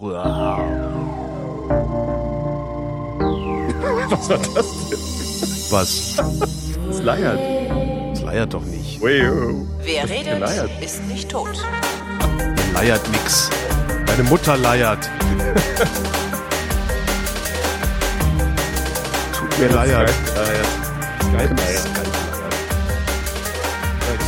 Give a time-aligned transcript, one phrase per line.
[0.00, 0.14] Was
[4.28, 4.54] war das
[4.88, 5.00] denn?
[5.72, 6.16] Was?
[6.88, 7.40] Es leiert.
[8.12, 9.00] Es leiert doch nicht.
[9.02, 10.70] Wer redet, geleiert?
[10.80, 11.50] ist nicht tot.
[12.74, 13.50] Leiert nix.
[14.06, 15.10] Deine Mutter leiert.
[19.32, 20.14] Tut mir leid.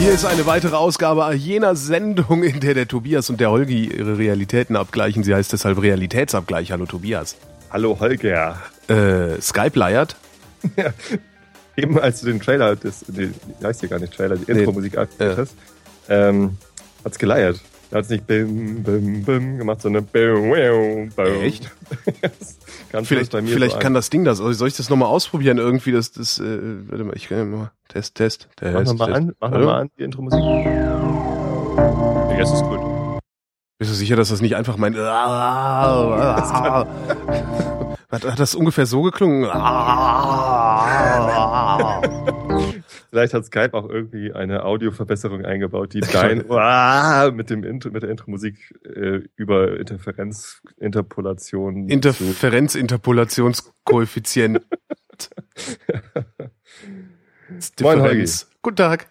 [0.01, 4.17] Hier ist eine weitere Ausgabe jener Sendung, in der der Tobias und der Holgi ihre
[4.17, 5.23] Realitäten abgleichen.
[5.25, 6.73] Sie heißt deshalb Realitätsabgleich.
[6.73, 7.37] Hallo Tobias.
[7.71, 8.57] Hallo Holger.
[8.89, 10.17] Äh, Skype leiert.
[11.77, 13.31] Eben als du den Trailer, das, die
[13.63, 14.61] heißt hier gar nicht Trailer, die Nee.
[14.61, 15.37] Intro-Musik Ja.
[15.37, 15.55] hast,
[16.09, 16.57] ähm,
[17.05, 17.61] hat's geleiert.
[17.91, 21.43] Da hat's nicht bim, bim, bim gemacht, sondern bim, bim, bim.
[21.43, 21.71] Echt?
[22.93, 24.39] Das Vielleicht, das mir vielleicht so kann das Ding das.
[24.39, 25.59] Soll ich das nochmal ausprobieren?
[25.59, 26.59] Irgendwie das, das, äh,
[26.89, 27.71] warte mal, ich kann mal.
[27.87, 28.75] Test, Test, Test.
[28.75, 29.17] Mach noch mal Test.
[29.17, 30.41] an, mach noch mal an, die Intro-Musik.
[30.41, 32.81] Ja, Jetzt ist gut.
[33.79, 34.97] Bist du sicher, dass das nicht einfach mein.
[34.97, 36.89] hat,
[38.11, 39.45] hat das ungefähr so geklungen?
[43.11, 48.05] Vielleicht hat Skype auch irgendwie eine Audioverbesserung eingebaut, die dein Uah mit dem Intro, mit
[48.05, 54.61] der Intro-Musik äh, über Interferenz, Interpolation Interferenz-Interpolationskoeffizient.
[57.81, 58.31] Moin, Holgi.
[58.63, 59.09] Guten Tag.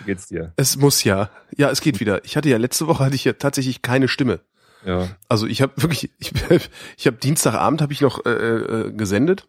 [0.00, 0.52] Wie geht's dir?
[0.56, 1.30] Es muss ja.
[1.56, 2.24] Ja, es geht wieder.
[2.24, 4.38] Ich hatte ja letzte Woche hatte ich ja tatsächlich keine Stimme.
[4.84, 5.08] Ja.
[5.28, 6.32] Also ich habe wirklich, ich,
[6.96, 9.48] ich habe Dienstagabend habe ich noch äh, äh, gesendet.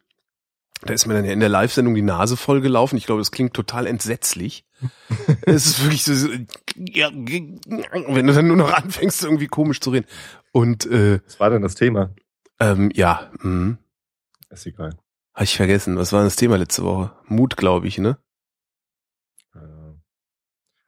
[0.81, 2.97] Da ist mir dann ja in der Live-Sendung die Nase voll gelaufen.
[2.97, 4.64] Ich glaube, das klingt total entsetzlich.
[5.45, 10.05] es ist wirklich so, so, wenn du dann nur noch anfängst, irgendwie komisch zu reden.
[10.52, 12.11] Und äh, Was war denn das Thema?
[12.59, 13.78] ähm, ja, mh,
[14.50, 14.92] Ist egal.
[15.33, 15.98] habe ich vergessen.
[15.98, 17.11] Was war das Thema letzte Woche?
[17.25, 18.17] Mut, glaube ich, ne?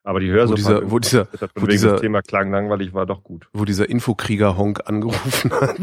[0.04, 3.24] Aber die Hörsuppe Wo dieser- wo dieser- wo dieser- das Thema klang langweilig, war doch
[3.24, 3.48] gut.
[3.54, 5.78] wo dieser Infokrieger-Honk angerufen hat.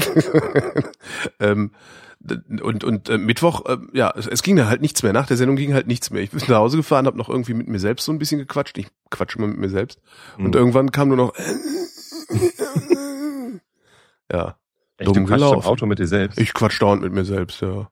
[1.39, 1.71] ähm,
[2.62, 5.12] und und äh, Mittwoch, äh, ja, es, es ging da halt nichts mehr.
[5.12, 6.22] Nach der Sendung ging halt nichts mehr.
[6.22, 8.78] Ich bin nach Hause gefahren, habe noch irgendwie mit mir selbst so ein bisschen gequatscht.
[8.78, 10.00] Ich quatsche immer mit mir selbst.
[10.38, 10.53] Und Hm.
[10.54, 11.32] irgendwann kam nur noch
[14.32, 14.56] ja,
[14.98, 15.66] Echt, dumm du quatschst im gelaufen.
[15.66, 16.38] Auto mit dir selbst.
[16.38, 17.91] ich quatsch dauernd mit mir selbst, ja.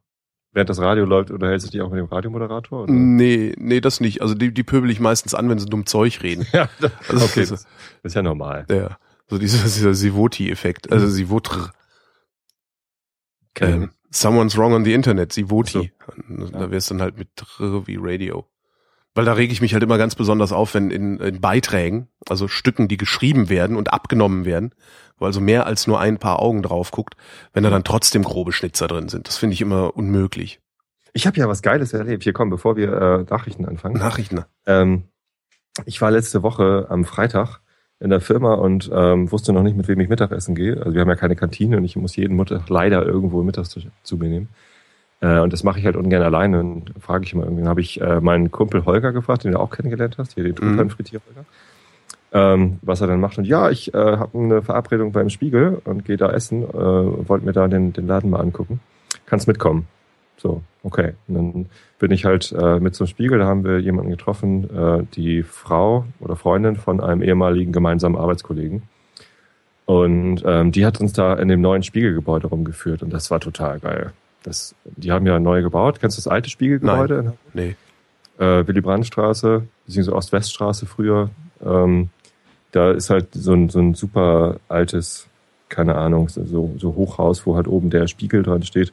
[0.52, 2.84] Während das Radio läuft, unterhältst du dich auch mit dem Radiomoderator?
[2.84, 2.92] Oder?
[2.92, 4.22] Nee, nee, das nicht.
[4.22, 6.46] Also die, die pöbel ich meistens an, wenn sie dumm Zeug reden.
[6.52, 7.66] Ja, das, Also okay, das das,
[8.04, 8.64] ist ja normal.
[8.70, 8.96] Ja,
[9.28, 10.92] so dieser, dieser Sivoti-Effekt.
[10.92, 11.72] Also Sivotr.
[13.54, 13.82] Kennen.
[13.84, 15.92] Ähm, someone's wrong on the Internet, Sivoti.
[16.28, 16.46] Ja.
[16.52, 18.46] Da wär's dann halt mit R wie Radio.
[19.14, 22.48] Weil da rege ich mich halt immer ganz besonders auf, wenn in, in Beiträgen, also
[22.48, 24.74] Stücken, die geschrieben werden und abgenommen werden,
[25.18, 27.14] wo also mehr als nur ein paar Augen drauf guckt,
[27.52, 29.28] wenn da dann trotzdem grobe Schnitzer drin sind.
[29.28, 30.60] Das finde ich immer unmöglich.
[31.12, 32.24] Ich habe ja was Geiles erlebt.
[32.24, 33.96] Hier komm, bevor wir äh, Nachrichten anfangen.
[33.96, 34.44] Nachrichten.
[34.66, 35.04] Ähm,
[35.86, 37.60] ich war letzte Woche am Freitag
[38.04, 40.76] in der Firma und ähm, wusste noch nicht, mit wem ich Mittagessen gehe.
[40.76, 43.80] Also wir haben ja keine Kantine und ich muss jeden Mittag leider irgendwo mittags zu,
[44.02, 44.48] zu mir nehmen.
[45.20, 46.60] Äh, und das mache ich halt ungern alleine.
[46.60, 49.70] Und frage ich immer irgendwie, habe ich äh, meinen Kumpel Holger gefragt, den du auch
[49.70, 51.46] kennengelernt hast, hier den Truthahn frittier Holger,
[52.32, 53.38] ähm, was er dann macht.
[53.38, 57.46] Und ja, ich äh, habe eine Verabredung beim Spiegel und gehe da essen, äh, wollte
[57.46, 58.80] mir da den, den Laden mal angucken.
[59.24, 59.88] Kannst mitkommen.
[60.36, 61.14] So, okay.
[61.28, 61.66] Und dann
[61.98, 66.04] bin ich halt äh, mit zum Spiegel, da haben wir jemanden getroffen, äh, die Frau
[66.20, 68.82] oder Freundin von einem ehemaligen gemeinsamen Arbeitskollegen.
[69.86, 73.80] Und ähm, die hat uns da in dem neuen Spiegelgebäude rumgeführt und das war total
[73.80, 74.12] geil.
[74.42, 76.00] Das, die haben ja neu gebaut.
[76.00, 77.14] Kennst du das alte Spiegelgebäude?
[77.14, 77.38] in Hamburg?
[77.54, 77.76] Nee.
[78.38, 81.30] äh, Willy Brandt-Straße, beziehungsweise Ost-West-Straße früher.
[81.64, 82.10] Ähm,
[82.72, 85.28] da ist halt so ein, so ein super altes,
[85.68, 88.92] keine Ahnung, so, so Hochhaus, wo halt oben der Spiegel dran steht.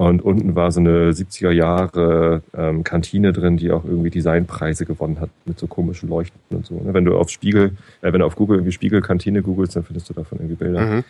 [0.00, 5.20] Und unten war so eine 70er Jahre ähm, Kantine drin, die auch irgendwie Designpreise gewonnen
[5.20, 6.76] hat mit so komischen Leuchten und so.
[6.76, 6.94] Ne?
[6.94, 10.14] Wenn du auf Spiegel, äh, wenn du auf Google irgendwie Spiegelkantine googelst, dann findest du
[10.14, 10.80] davon irgendwie Bilder.
[10.80, 11.04] Mhm.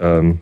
[0.00, 0.40] Ähm,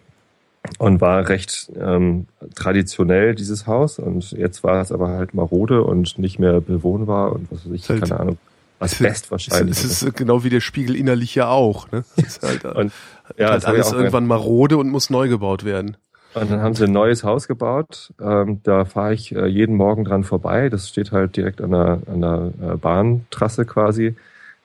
[0.79, 3.99] und war recht ähm, traditionell, dieses Haus.
[3.99, 7.89] Und jetzt war es aber halt marode und nicht mehr bewohnbar und was weiß ich,
[7.89, 8.39] Halt- keine Ahnung.
[8.79, 9.83] Asbest wahrscheinlich.
[9.83, 11.91] Es ist genau wie der Spiegel innerlich ja auch.
[11.91, 12.05] Ne?
[12.15, 12.93] Das ist halt, und,
[13.37, 15.97] ja, ja, halt alles irgendwann marode und muss neu gebaut werden.
[16.35, 18.13] Und dann haben sie ein neues Haus gebaut.
[18.21, 20.69] Ähm, da fahre ich äh, jeden Morgen dran vorbei.
[20.69, 24.15] Das steht halt direkt an der, an der äh, Bahntrasse quasi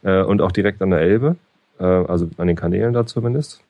[0.04, 1.36] äh, und auch direkt an der Elbe,
[1.80, 3.62] äh, also an den Kanälen da zumindest.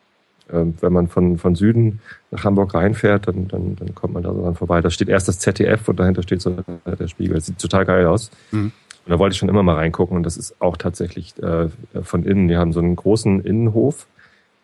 [0.51, 2.01] Ähm, wenn man von, von Süden
[2.31, 4.81] nach Hamburg reinfährt, dann, dann, dann kommt man da so dran vorbei.
[4.81, 7.36] Da steht erst das ZDF und dahinter steht so der, Spiegel.
[7.36, 8.30] Das sieht total geil aus.
[8.51, 8.71] Mhm.
[9.06, 11.69] Und da wollte ich schon immer mal reingucken und das ist auch tatsächlich äh,
[12.03, 12.47] von innen.
[12.47, 14.07] Die haben so einen großen Innenhof,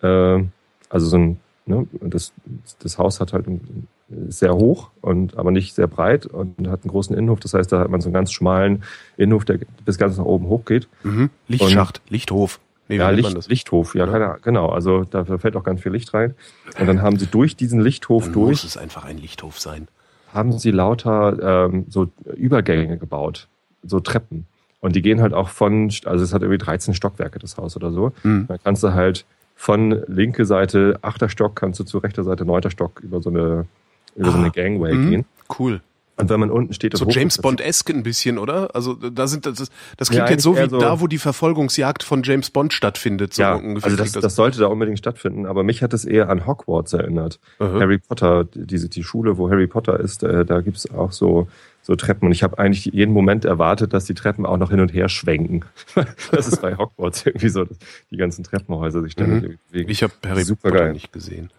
[0.01, 0.39] äh,
[0.89, 1.87] also so ein Ne?
[1.99, 2.33] Und das,
[2.79, 3.87] das Haus hat halt ein,
[4.27, 7.39] sehr hoch und aber nicht sehr breit und hat einen großen Innenhof.
[7.39, 8.83] Das heißt, da hat man so einen ganz schmalen
[9.15, 10.89] Innenhof, der bis ganz nach oben hoch geht.
[11.03, 11.29] Mhm.
[11.47, 12.59] Lichtschacht, Lichthof.
[12.89, 13.47] Nee, ja, Licht?
[13.47, 14.37] Lichthof, ja, Ja.
[14.41, 14.67] genau.
[14.67, 16.33] Also da fällt auch ganz viel Licht rein.
[16.77, 19.87] Und dann haben sie durch diesen Lichthof Dann durch, muss es einfach ein Lichthof sein.
[20.33, 23.47] haben sie lauter ähm, so Übergänge gebaut,
[23.81, 24.45] so Treppen.
[24.81, 27.91] Und die gehen halt auch von, also es hat irgendwie 13 Stockwerke, das Haus oder
[27.93, 28.11] so.
[28.23, 28.47] Mhm.
[28.47, 29.25] Dann kannst du halt
[29.61, 33.67] von linke Seite, achter Stock, kannst du zu rechter Seite, neunter Stock über so eine,
[34.15, 34.41] über so Ah.
[34.41, 35.09] eine Gangway Mhm.
[35.11, 35.25] gehen.
[35.59, 35.81] Cool.
[36.21, 38.73] Und wenn man unten steht So James Bond-esque ein bisschen, oder?
[38.75, 42.03] Also da sind das, das klingt Ja, jetzt so wie so- da, wo die Verfolgungsjagd
[42.03, 43.33] von James Bond stattfindet.
[43.33, 46.29] So ja, also das, klingt das sollte da unbedingt stattfinden, aber mich hat es eher
[46.29, 47.39] an Hogwarts erinnert.
[47.59, 47.79] Aha.
[47.79, 51.47] Harry Potter, diese die Schule, wo Harry Potter ist, äh, da gibt's auch so
[51.83, 54.79] so Treppen und ich habe eigentlich jeden Moment erwartet, dass die Treppen auch noch hin
[54.81, 55.65] und her schwenken.
[56.31, 57.75] das ist bei Hogwarts irgendwie so, dass
[58.11, 59.57] die ganzen Treppenhäuser sich ständig Mhm.
[59.71, 59.89] bewegen.
[59.89, 60.79] Ich habe Harry Supergeil.
[60.81, 61.49] Potter nicht gesehen.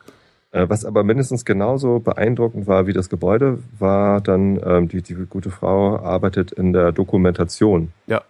[0.52, 5.14] Äh, Was aber mindestens genauso beeindruckend war wie das Gebäude, war dann, ähm, die, die
[5.28, 7.90] gute Frau arbeitet in der Dokumentation.
[8.06, 8.22] Ja.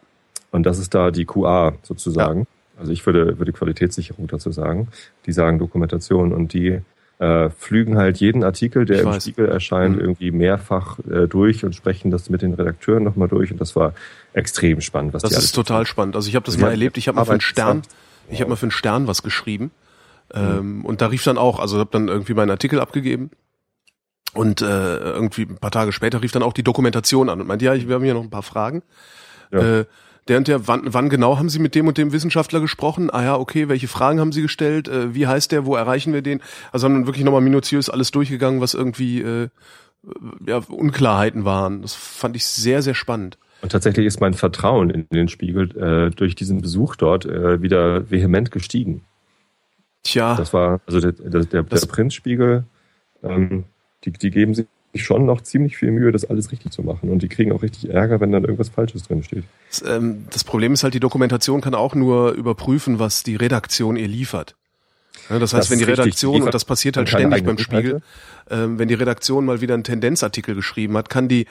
[0.52, 2.46] Und das ist da die QA sozusagen.
[2.78, 4.88] Also ich würde, würde Qualitätssicherung dazu sagen.
[5.26, 6.80] Die sagen Dokumentation und die
[7.18, 9.22] äh, flügen halt jeden Artikel, der Ich im weiß.
[9.22, 10.00] Spiegel erscheint, Mhm.
[10.02, 13.50] irgendwie mehrfach äh, durch und sprechen das mit den Redakteuren nochmal durch.
[13.52, 13.94] Und das war
[14.32, 16.16] extrem spannend, was Das ist total spannend.
[16.16, 16.98] Also ich habe das Die mal hat erlebt.
[16.98, 17.82] Ich habe mal für einen Stern,
[18.28, 19.70] ich habe mal für einen Stern was geschrieben.
[20.34, 23.30] Ähm, und da rief dann auch, also habe dann irgendwie meinen Artikel abgegeben.
[24.34, 27.66] Und äh, irgendwie ein paar Tage später rief dann auch die Dokumentation an und meinte,
[27.66, 28.82] ja, ich, wir haben hier noch ein paar Fragen.
[29.50, 29.80] Ja.
[29.80, 29.84] Äh,
[30.28, 33.10] der und der, wann, wann genau haben Sie mit dem und dem Wissenschaftler gesprochen?
[33.10, 34.88] Ah ja, okay, welche Fragen haben Sie gestellt?
[34.88, 35.66] Äh, wie heißt der?
[35.66, 36.40] Wo erreichen wir den?
[36.70, 39.48] Also haben dann wirklich nochmal minutiös alles durchgegangen, was irgendwie äh,
[40.46, 41.82] ja, Unklarheiten waren.
[41.82, 43.38] Das fand ich sehr, sehr spannend.
[43.62, 48.10] Und tatsächlich ist mein Vertrauen in den Spiegel äh, durch diesen Besuch dort äh, wieder
[48.10, 49.04] vehement gestiegen.
[50.02, 52.64] Tja, Das war, also der, der, der, der Prinzspiegel,
[53.22, 53.64] ähm,
[54.04, 57.08] die, die geben sich schon noch ziemlich viel Mühe, das alles richtig zu machen.
[57.10, 59.44] Und die kriegen auch richtig Ärger, wenn dann irgendwas Falsches drin steht.
[59.70, 63.96] Das, ähm, das Problem ist halt, die Dokumentation kann auch nur überprüfen, was die Redaktion
[63.96, 64.56] ihr liefert.
[65.30, 68.02] Ja, das heißt, Das wenn die Redaktion, die und das passiert halt ständig beim Spiegel,
[68.50, 71.46] ähm, wenn die Redaktion mal wieder einen Tendenzartikel geschrieben hat, kann die,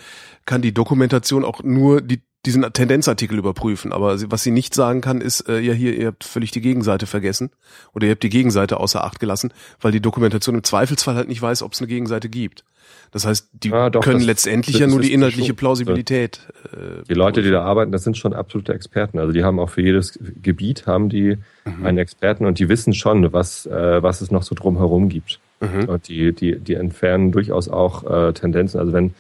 [0.45, 3.91] kann die Dokumentation auch nur die, diesen Tendenzartikel überprüfen.
[3.93, 6.61] Aber sie, was sie nicht sagen kann, ist, äh, ja hier, ihr habt völlig die
[6.61, 7.51] Gegenseite vergessen
[7.93, 11.41] oder ihr habt die Gegenseite außer Acht gelassen, weil die Dokumentation im Zweifelsfall halt nicht
[11.41, 12.63] weiß, ob es eine Gegenseite gibt.
[13.11, 16.47] Das heißt, die Ah, doch, können das- letztendlich das ja nur die inhaltliche Plausibilität.
[16.73, 19.19] Äh, Die Leute, die da arbeiten, das sind schon absolute Experten.
[19.19, 21.85] Also die haben auch für jedes Gebiet haben die Mhm.
[21.85, 25.39] einen Experten und die wissen schon, was, äh, was es noch so drumherum gibt.
[25.59, 25.89] Mhm.
[25.89, 28.79] Und die, die, die entfernen durchaus auch äh, Tendenzen.
[28.79, 29.13] Also wenn,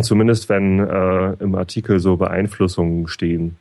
[0.00, 3.56] zumindest wenn äh, im Artikel so Beeinflussungen stehen,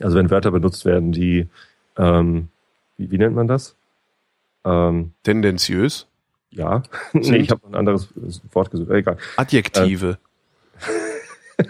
[0.00, 1.48] also wenn Wörter benutzt werden, die,
[1.96, 2.48] ähm,
[2.96, 3.76] wie, wie nennt man das?
[4.64, 6.06] Ähm, Tendenziös.
[6.50, 6.82] ja,
[7.12, 8.08] nee, ich habe ein anderes
[8.52, 8.90] Wort gesucht.
[8.90, 9.16] Egal.
[9.36, 10.18] Adjektive.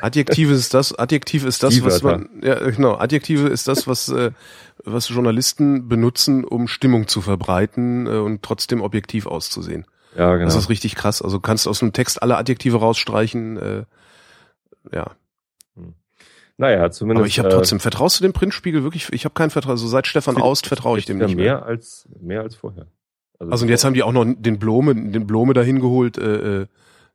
[0.00, 4.30] Adjektive ist das, Adjektiv ist das, was man, ja, genau, Adjektive ist das, was, äh,
[4.84, 9.84] was Journalisten benutzen, um Stimmung zu verbreiten äh, und trotzdem objektiv auszusehen.
[10.16, 10.46] Ja, genau.
[10.46, 11.22] Das ist richtig krass.
[11.22, 13.84] Also kannst aus einem Text alle Adjektive rausstreichen, äh,
[14.92, 15.12] ja.
[16.56, 17.20] naja, zumindest.
[17.20, 19.08] Aber ich habe äh, trotzdem, vertraust du dem Printspiegel wirklich?
[19.12, 19.72] Ich habe kein Vertrauen.
[19.72, 21.56] Also seit Stefan Aust vertraue ich dem nicht mehr.
[21.56, 22.86] mehr als mehr als vorher.
[23.38, 26.18] Also und jetzt haben die auch noch den Blome, den Blome dahin geholt.
[26.18, 26.66] Äh, äh,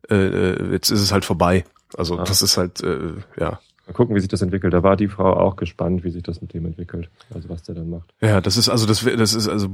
[0.09, 1.65] äh, jetzt ist es halt vorbei.
[1.97, 2.24] Also Ah.
[2.24, 3.59] das ist halt, äh, ja.
[3.88, 4.74] Mal gucken, wie sich das entwickelt.
[4.74, 7.09] Da war die Frau auch gespannt, wie sich das mit dem entwickelt.
[7.31, 8.12] Also was der dann macht.
[8.21, 9.68] Ja, das ist also das das ist also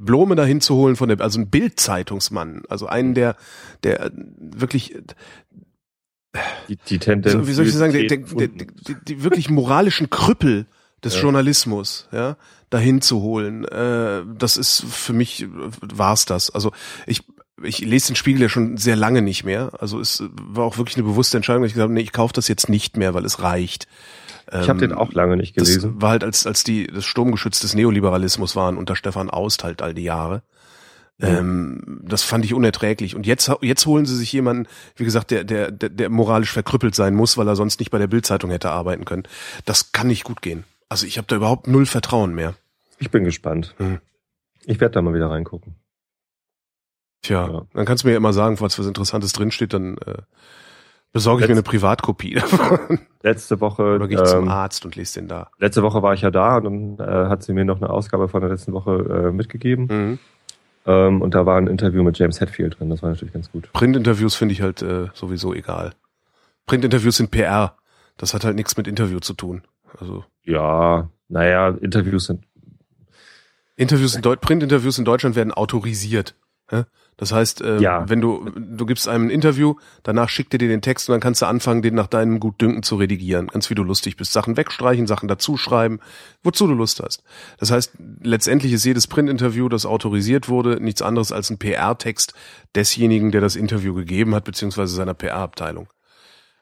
[0.00, 3.36] Blome dahin zu holen von der also ein Bildzeitungsmann, also einen der
[3.84, 4.94] der wirklich
[6.68, 7.34] Die, die Tendenz.
[7.34, 10.66] Also, wie soll ich sagen, der, der, der, die, die wirklich moralischen Krüppel
[11.02, 11.22] des Ja.
[11.22, 12.36] Journalismus, ja,
[12.70, 15.48] dahin zu holen, äh, das ist für mich äh,
[15.80, 16.50] war's das.
[16.50, 16.72] Also
[17.06, 17.22] ich
[17.62, 19.72] ich lese den Spiegel ja schon sehr lange nicht mehr.
[19.80, 22.32] Also es war auch wirklich eine bewusste Entscheidung, dass ich gesagt habe, nee, ich kaufe
[22.32, 23.88] das jetzt nicht mehr, weil es reicht.
[24.50, 26.00] Ich habe den auch lange nicht Das gelesen.
[26.00, 29.94] war halt als als die das Sturmgeschütz des Neoliberalismus waren unter Stefan Aust halt all
[29.94, 30.42] die Jahre.
[31.20, 33.16] Ähm, das fand ich unerträglich.
[33.16, 36.94] Und jetzt jetzt holen sie sich jemanden, wie gesagt, der der der, der moralisch verkrüppelt
[36.94, 39.24] sein muss, weil er sonst nicht bei der Bildzeitung hätte arbeiten können.
[39.64, 40.64] Das kann nicht gut gehen.
[40.88, 42.54] Also ich habe da überhaupt null Vertrauen mehr.
[42.98, 43.74] Ich bin gespannt.
[43.78, 43.98] Hm.
[44.64, 45.74] Ich werde da mal wieder reingucken.
[47.22, 47.62] Tja, Ja.
[47.74, 50.18] dann kannst du mir ja immer sagen, falls was Interessantes drinsteht, dann äh,
[51.12, 53.00] besorge ich mir eine Privatkopie davon.
[53.22, 55.50] Letzte Woche, Oder gehe ich zum ähm, Arzt und lese den da.
[55.58, 58.28] letzte Woche war ich ja da und dann äh, hat sie mir noch eine Ausgabe
[58.28, 59.86] von der letzten Woche äh, mitgegeben.
[59.86, 60.18] Mhm.
[60.86, 62.90] Ähm, und da war ein Interview mit James Hetfield drin.
[62.90, 63.70] Das war natürlich ganz gut.
[63.72, 65.92] Printinterviews finde ich halt äh, sowieso egal.
[66.66, 67.76] Printinterviews sind PR.
[68.16, 69.62] Das hat halt nichts mit Interview zu tun.
[69.98, 72.44] Also Ja, naja, Interviews sind.
[73.76, 76.34] Interviews in Printinterviews in Deutschland werden autorisiert.
[76.70, 76.86] Ja?
[77.18, 78.08] Das heißt, äh, Ja.
[78.08, 81.20] wenn du du gibst einem ein Interview, danach schickt er dir den Text und dann
[81.20, 84.32] kannst du anfangen, den nach deinem Gutdünken zu redigieren, ganz wie du lustig bist.
[84.32, 86.00] Sachen wegstreichen, Sachen dazuschreiben,
[86.42, 87.22] wozu du Lust hast.
[87.58, 92.34] Das heißt, letztendlich ist jedes Printinterview, das autorisiert wurde, nichts anderes als ein PR-Text
[92.76, 95.88] desjenigen, der das Interview gegeben hat, beziehungsweise seiner PR-Abteilung.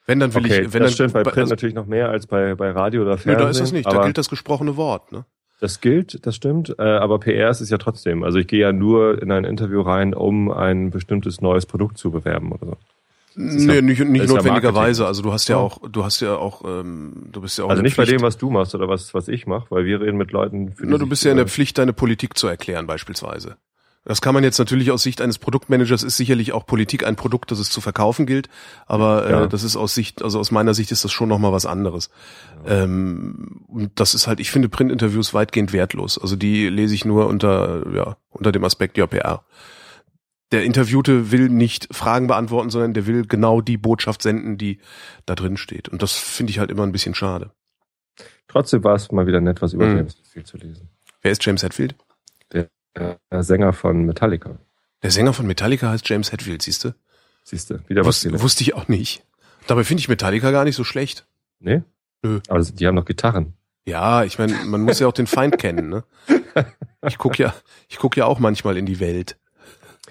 [0.06, 2.08] Wenn dann will Okay, ich, wenn das dann stimmt bei Print also, natürlich noch mehr
[2.08, 3.44] als bei, bei Radio oder nö, Fernsehen.
[3.44, 5.12] da ist das nicht, da gilt das gesprochene Wort.
[5.12, 5.24] Ne?
[5.60, 8.22] Das gilt, das stimmt, äh, aber PR ist es ja trotzdem.
[8.24, 12.10] Also ich gehe ja nur in ein Interview rein, um ein bestimmtes neues Produkt zu
[12.10, 12.76] bewerben oder so.
[13.38, 15.06] Nee, ja- nicht, nicht ist ja notwendigerweise.
[15.06, 17.82] Also du hast ja auch, du hast ja auch, ähm, du bist ja auch Also
[17.82, 20.16] nicht bei Pflicht, dem, was du machst oder was, was ich mache, weil wir reden
[20.16, 22.46] mit Leuten, für die Na, du bist ja in der äh, Pflicht, deine Politik zu
[22.46, 23.56] erklären, beispielsweise.
[24.08, 27.50] Das kann man jetzt natürlich aus Sicht eines Produktmanagers ist sicherlich auch Politik ein Produkt,
[27.50, 28.48] das es zu verkaufen gilt,
[28.86, 29.44] aber Ja.
[29.44, 32.08] äh, das ist aus Sicht, also aus meiner Sicht ist das schon nochmal was anderes.
[32.66, 36.18] Ähm, und das ist halt, ich finde Printinterviews weitgehend wertlos.
[36.18, 39.44] Also die lese ich nur unter, ja, unter dem Aspekt ja PR.
[40.52, 44.78] Der Interviewte will nicht Fragen beantworten, sondern der will genau die Botschaft senden, die
[45.26, 45.88] da drin steht.
[45.88, 47.50] Und das finde ich halt immer ein bisschen schade.
[48.46, 49.96] Trotzdem war es mal wieder nett, was über Mhm.
[49.96, 50.88] James Hetfield zu lesen.
[51.22, 51.96] Wer ist James Hetfield?
[52.96, 54.58] Der Sänger von Metallica.
[55.02, 56.94] Der Sänger von Metallica heißt James Hetfield, siehst du?
[57.44, 58.42] Siehst du, wieder was Wusste, gelernt.
[58.42, 59.22] wusste ich auch nicht.
[59.66, 61.26] Dabei finde ich Metallica gar nicht so schlecht.
[61.60, 61.82] Nee?
[62.22, 62.40] Nö.
[62.48, 63.54] Aber die haben noch Gitarren.
[63.84, 66.04] Ja, ich meine, man muss ja auch den Feind kennen, ne?
[67.06, 67.54] Ich guck ja,
[67.88, 69.36] ich guck ja auch manchmal in die Welt.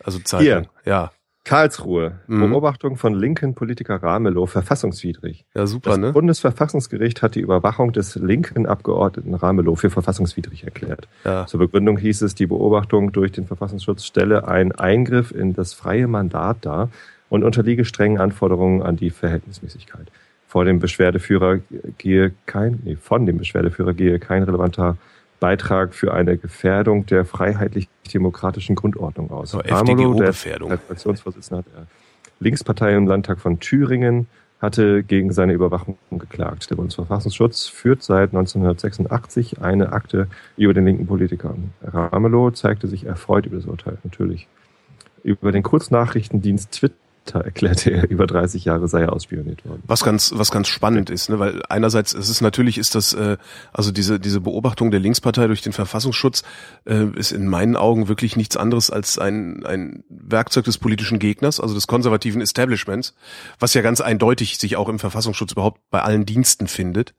[0.03, 0.45] Also Zeitung.
[0.45, 0.69] Hier.
[0.85, 1.11] Ja,
[1.45, 2.19] Karlsruhe.
[2.27, 2.49] Mhm.
[2.49, 5.45] Beobachtung von linken Politiker Ramelow verfassungswidrig.
[5.55, 6.11] ja super, Das ne?
[6.11, 11.07] Bundesverfassungsgericht hat die Überwachung des linken Abgeordneten Ramelow für verfassungswidrig erklärt.
[11.23, 11.45] Ja.
[11.45, 16.07] Zur Begründung hieß es, die Beobachtung durch den Verfassungsschutz stelle einen Eingriff in das freie
[16.07, 16.89] Mandat dar
[17.29, 20.11] und unterliege strengen Anforderungen an die Verhältnismäßigkeit.
[20.47, 21.59] Vor dem Beschwerdeführer
[21.97, 24.97] gehe kein, nee, von dem Beschwerdeführer gehe kein relevanter
[25.45, 29.51] Beitrag für eine Gefährdung der freiheitlich-demokratischen Grundordnung aus.
[29.51, 31.85] So, Ramelow, der Fraktionsvorsitzender der
[32.39, 34.25] Linkspartei im Landtag von Thüringen
[34.59, 36.71] hatte gegen seine Überwachung geklagt.
[36.71, 41.53] Der Bundesverfassungsschutz führt seit 1986 eine Akte über den linken Politiker.
[41.83, 44.47] Ramelow zeigte sich erfreut über das Urteil, natürlich.
[45.21, 46.95] Über den Kurznachrichtendienst Twitter
[47.33, 49.83] erklärte er, über 30 Jahre sei er ausspioniert worden.
[49.87, 51.39] Was ganz, was ganz spannend ist, ne?
[51.39, 53.37] weil einerseits es ist natürlich ist das, äh,
[53.73, 56.43] also diese diese Beobachtung der Linkspartei durch den Verfassungsschutz
[56.85, 61.59] äh, ist in meinen Augen wirklich nichts anderes als ein ein Werkzeug des politischen Gegners,
[61.59, 63.15] also des konservativen Establishments,
[63.59, 67.15] was ja ganz eindeutig sich auch im Verfassungsschutz überhaupt bei allen Diensten findet,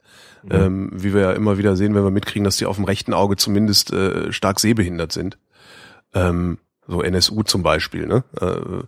[0.49, 3.13] ähm, wie wir ja immer wieder sehen, wenn wir mitkriegen, dass die auf dem rechten
[3.13, 5.37] Auge zumindest äh, stark sehbehindert sind,
[6.13, 8.23] ähm, so NSU zum Beispiel, ne?
[8.39, 8.83] Äh,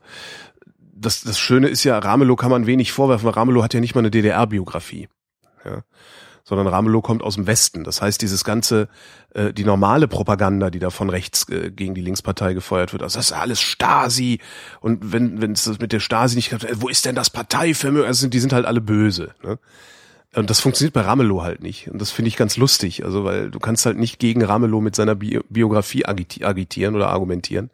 [1.00, 3.96] das, das Schöne ist ja, Ramelow kann man wenig vorwerfen, weil Ramelow hat ja nicht
[3.96, 5.08] mal eine DDR-Biografie.
[5.66, 5.84] Ja.
[6.44, 7.84] Sondern Ramelow kommt aus dem Westen.
[7.84, 8.90] Das heißt, dieses ganze,
[9.34, 13.20] äh, die normale Propaganda, die da von rechts äh, gegen die Linkspartei gefeuert wird, also
[13.20, 14.40] das ist alles Stasi.
[14.82, 18.08] Und wenn wenn es das mit der Stasi nicht klappt, wo ist denn das Parteivermögen?
[18.08, 19.36] Also sind, die sind halt alle böse.
[19.44, 19.60] Ne?
[20.36, 21.90] Und das funktioniert bei Ramelow halt nicht.
[21.90, 23.04] Und das finde ich ganz lustig.
[23.06, 27.10] Also, weil du kannst halt nicht gegen Ramelow mit seiner Bi Biografie agiti agitieren oder
[27.10, 27.70] argumentieren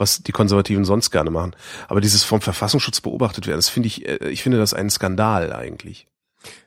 [0.00, 1.54] was die Konservativen sonst gerne machen.
[1.88, 5.52] Aber dieses vom Verfassungsschutz beobachtet werden, das finde ich, äh, ich finde das einen Skandal
[5.52, 6.06] eigentlich.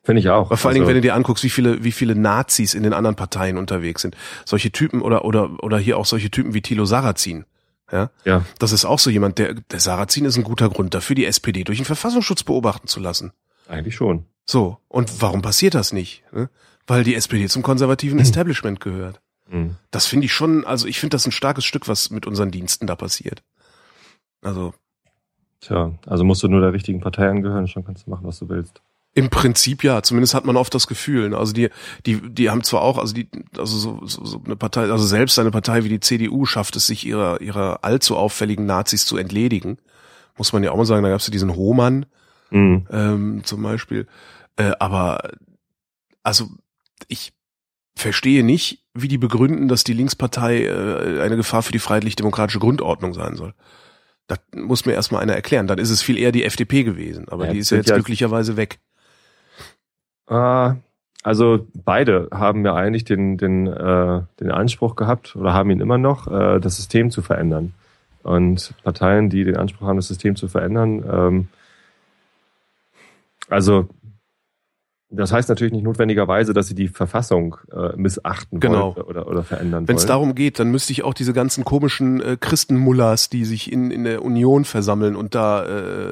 [0.04, 0.48] Finde ich auch.
[0.48, 2.84] Aber vor allen Dingen, Also, wenn du dir anguckst, wie viele, wie viele Nazis in
[2.84, 4.16] den anderen Parteien unterwegs sind.
[4.46, 7.46] Solche Typen oder, oder, oder hier auch solche Typen wie Thilo Sarrazin.
[7.92, 11.16] Ja, ja, das ist auch so jemand, der, der Sarrazin ist ein guter Grund dafür,
[11.16, 13.34] die SPD durch den Verfassungsschutz beobachten zu lassen.
[13.68, 14.25] eigentlich schon.
[14.46, 14.78] So.
[14.88, 16.24] Und warum passiert das nicht?
[16.32, 16.50] Ne?
[16.88, 19.22] Weil die SPD zum konservativen Establishment gehört.
[19.50, 19.76] Mhm.
[19.92, 22.88] Das finde ich schon, also ich finde das ein starkes Stück, was mit unseren Diensten
[22.88, 23.44] da passiert.
[24.42, 24.74] Also
[25.62, 28.50] Tja, also musst du nur der richtigen Partei angehören, schon kannst du machen, was du
[28.50, 28.82] willst.
[29.14, 31.30] im Prinzip ja, zumindest hat man oft das Gefühl.
[31.30, 31.38] Ne?
[31.38, 31.70] Also die,
[32.06, 35.40] die, die haben zwar auch, also die, also so, so, so eine Partei, also selbst
[35.40, 39.78] eine Partei wie die CDU schafft es sich ihrer, ihrer allzu auffälligen Nazis zu entledigen.
[40.38, 42.06] Muss man ja auch mal sagen, da gab es ja diesen Hohmann,
[42.50, 42.86] Mhm.
[42.92, 44.06] ähm, zum Beispiel.
[44.58, 45.32] Äh, aber
[46.24, 46.50] also
[47.08, 47.32] ich
[47.96, 53.14] verstehe nicht, wie die begründen, dass die Linkspartei äh, eine Gefahr für die freiheitlich-demokratische Grundordnung
[53.14, 53.54] sein soll.
[54.28, 55.68] Das muss mir erstmal einer erklären.
[55.68, 57.96] Dann ist es viel eher die FDP gewesen, aber Ja, die ist ja jetzt ja-
[57.96, 58.80] glücklicherweise weg.
[60.28, 60.76] Ah,
[61.24, 65.98] also beide haben ja eigentlich den, den, äh, den Anspruch gehabt oder haben ihn immer
[65.98, 67.74] noch, äh, das System zu verändern.
[68.24, 71.48] Und Parteien, die den Anspruch haben, das System zu verändern, ähm,
[73.50, 73.90] also
[75.15, 78.96] das heißt natürlich nicht notwendigerweise, dass sie die Verfassung äh, missachten Genau.
[78.96, 82.22] wollen oder, oder verändern Wenn es darum geht, dann müsste ich auch diese ganzen komischen
[82.22, 86.12] äh, Christenmullers, die sich in, in der Union versammeln und da äh,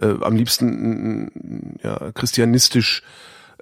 [0.00, 3.02] äh, am liebsten ja, christianistisch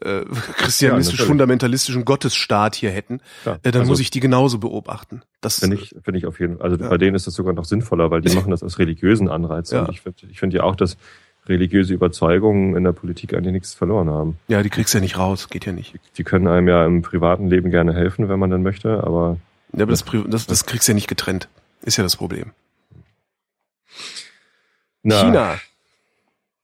[0.03, 0.25] äh,
[0.57, 5.23] christianistisch-fundamentalistischen Gottesstaat hier hätten, Ja, äh, dann also- muss ich die genauso beobachten.
[5.41, 6.71] Das Finde ich, finde ich auf jeden Fall.
[6.71, 6.89] Also Ja.
[6.91, 9.77] bei denen ist das sogar noch sinnvoller, weil die machen das aus religiösen Anreizen.
[9.77, 9.85] Ja.
[9.85, 10.97] Und ich finde ich finde ja auch, dass
[11.47, 14.39] religiöse Überzeugungen in der Politik eigentlich nichts verloren haben.
[14.49, 15.95] ja, die kriegst du ja nicht raus, geht ja nicht.
[15.95, 19.39] Die, die können einem ja im privaten Leben gerne helfen, wenn man dann möchte, aber
[19.73, 21.49] Ja, aber das, das, das kriegst du ja nicht getrennt.
[21.83, 22.53] Ist ja das Problem.
[25.03, 25.61] na, China.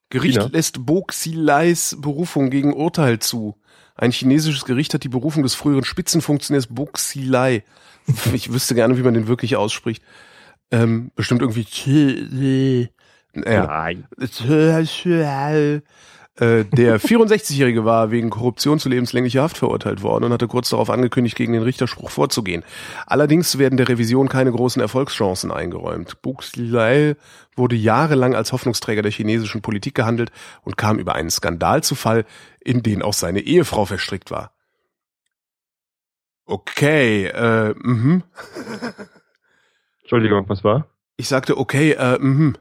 [0.09, 0.49] Gericht China?
[0.51, 3.55] lässt Bo Xileis Berufung gegen Urteil zu.
[3.95, 7.63] Ein chinesisches Gericht hat die Berufung des früheren Spitzenfunktionärs Bo Xilai.
[8.33, 10.03] Ich wüsste gerne, wie man den wirklich ausspricht.
[10.71, 12.89] Ähm, bestimmt irgendwie.
[13.35, 13.65] Ja.
[13.65, 14.07] Nein.
[16.35, 20.89] Äh, Der 64-Jährige war wegen Korruption zu lebenslänglicher Haft verurteilt worden und hatte kurz darauf
[20.89, 22.63] angekündigt, gegen den Richterspruch vorzugehen.
[23.05, 26.21] Allerdings werden der Revision keine großen Erfolgschancen eingeräumt.
[26.21, 27.15] Buxlei
[27.55, 30.31] wurde jahrelang als Hoffnungsträger der chinesischen Politik gehandelt
[30.63, 32.25] und kam über einen Skandal zu Fall,
[32.59, 34.51] in den auch seine Ehefrau verstrickt war.
[36.45, 38.23] Okay, äh, mhm.
[40.01, 40.87] Entschuldigung, was war?
[41.17, 42.57] Ich sagte, okay, äh, mhm.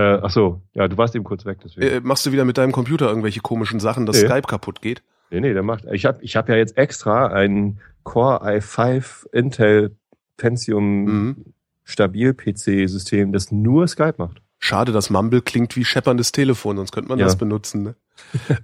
[0.00, 1.86] Äh, ach so, ja, du warst eben kurz weg, deswegen.
[1.96, 4.28] Äh, machst du wieder mit deinem Computer irgendwelche komischen Sachen, dass Nee.
[4.28, 5.02] Skype kaputt geht?
[5.30, 5.84] Nee, nee, der macht.
[5.92, 9.94] Ich habe ich hab ja jetzt extra einen Core i5 Intel
[10.36, 11.36] Pentium Mhm.
[11.84, 14.40] Stabil PC System, das nur Skype macht.
[14.58, 17.24] Schade, dass Mumble klingt wie schepperndes Telefon, sonst könnte man Ja.
[17.24, 17.82] das benutzen.
[17.82, 17.94] Ne?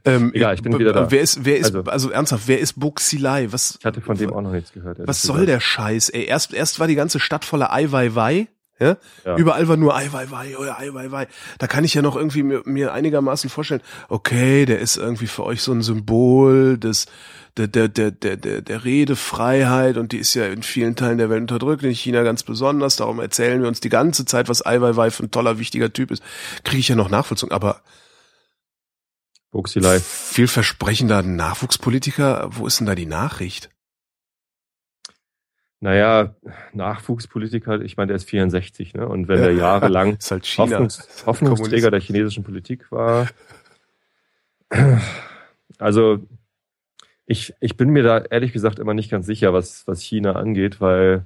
[0.05, 1.11] ähm, Egal, ich bin wieder da.
[1.11, 3.49] Wer ist, wer ist, also, Also- ernsthaft, wer ist Buxilai?
[3.51, 4.99] Was, Ich hatte von dem auch noch nichts gehört.
[4.99, 5.37] was gesagt.
[5.39, 6.11] soll der Scheiß?
[6.11, 8.49] Ey, erst, erst war die ganze Stadt voller Eiweiwei.
[8.79, 8.99] Ja?
[9.25, 9.37] Ja.
[9.37, 11.29] Überall war nur Eiweiwei oder Eiweiwei.
[11.59, 15.45] Da kann ich ja noch irgendwie mir, mir einigermaßen vorstellen, okay, der ist irgendwie für
[15.45, 17.07] euch so ein Symbol des,
[17.57, 21.31] der, der, der, der, der, der Redefreiheit und die ist ja in vielen Teilen der
[21.31, 22.97] Welt unterdrückt, in China ganz besonders.
[22.97, 26.23] Darum erzählen wir uns die ganze Zeit, was Eiweiwei für ein toller, wichtiger Typ ist.
[26.65, 27.53] Kriege ich ja noch Nachvollziehung.
[27.53, 27.81] Aber
[29.53, 30.01] Buxilei.
[30.01, 33.71] vielversprechender Nachwuchspolitiker, wo ist denn da die Nachricht?
[35.87, 36.35] Naja,
[36.73, 39.07] Nachwuchspolitiker, ich meine, der ist 64, ne?
[39.07, 39.59] Und wenn der Ja.
[39.59, 40.45] jahrelang Ist halt.
[40.59, 43.29] Hoffnungs Hoffnungsträger der chinesischen Politik war.
[45.79, 46.27] Also
[47.25, 50.81] ich, ich bin mir da ehrlich gesagt immer nicht ganz sicher, was, was China angeht,
[50.81, 51.25] weil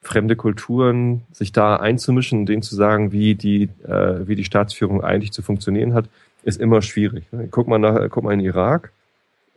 [0.00, 5.32] fremde Kulturen, sich da einzumischen, denen zu sagen, wie die, äh, wie die Staatsführung eigentlich
[5.32, 6.08] zu funktionieren hat,
[6.44, 7.24] ist immer schwierig.
[7.32, 7.48] ne?
[7.50, 8.92] Guck mal nach, guck mal in Irak.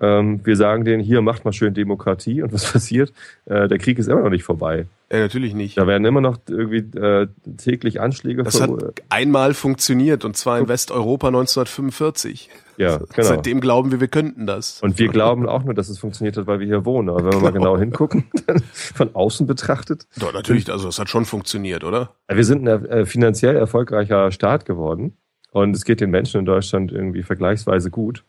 [0.01, 3.11] Ähm, wir sagen denen, hier macht mal schön Demokratie und was passiert?
[3.45, 4.85] Äh, der Krieg ist immer noch nicht vorbei.
[5.09, 5.77] Äh, natürlich nicht.
[5.77, 8.71] Da werden immer noch irgendwie äh, täglich Anschläge Das hat
[9.09, 12.49] einmal funktioniert und zwar in Westeuropa 1945.
[12.77, 13.27] Ja, genau.
[13.27, 14.81] Seitdem glauben wir, wir könnten das.
[14.81, 17.09] Und wir glauben auch nur, dass es funktioniert hat, weil wir hier wohnen.
[17.09, 21.09] Aber wenn wir mal genau hingucken, dann von außen betrachtet, Doch, natürlich, also es hat
[21.09, 22.13] schon funktioniert, oder?
[22.27, 25.17] wir sind ein äh, finanziell erfolgreicher Staat geworden
[25.51, 28.23] und es geht den Menschen in Deutschland irgendwie vergleichsweise gut.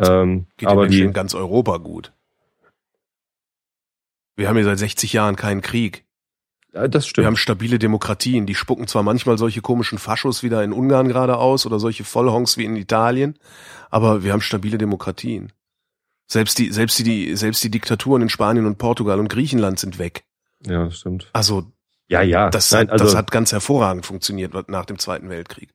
[0.00, 2.12] Ähm, Geht aber die, in ganz Europa gut.
[4.36, 6.04] Wir haben hier seit 60 Jahren keinen Krieg.
[6.72, 7.26] das Wir stimmt.
[7.26, 8.46] haben stabile Demokratien.
[8.46, 12.56] Die spucken zwar manchmal solche komischen Faschos wieder in Ungarn gerade aus oder solche Vollhongs
[12.56, 13.38] wie in Italien,
[13.90, 15.52] aber wir haben stabile Demokratien.
[16.26, 20.24] Selbst die, selbst die, selbst die Diktaturen in Spanien und Portugal und Griechenland sind weg.
[20.64, 21.28] ja, das stimmt.
[21.32, 21.70] Also
[22.08, 22.50] Ja, ja.
[22.50, 25.74] Das, Nein, also, das hat ganz hervorragend funktioniert nach dem Zweiten Weltkrieg.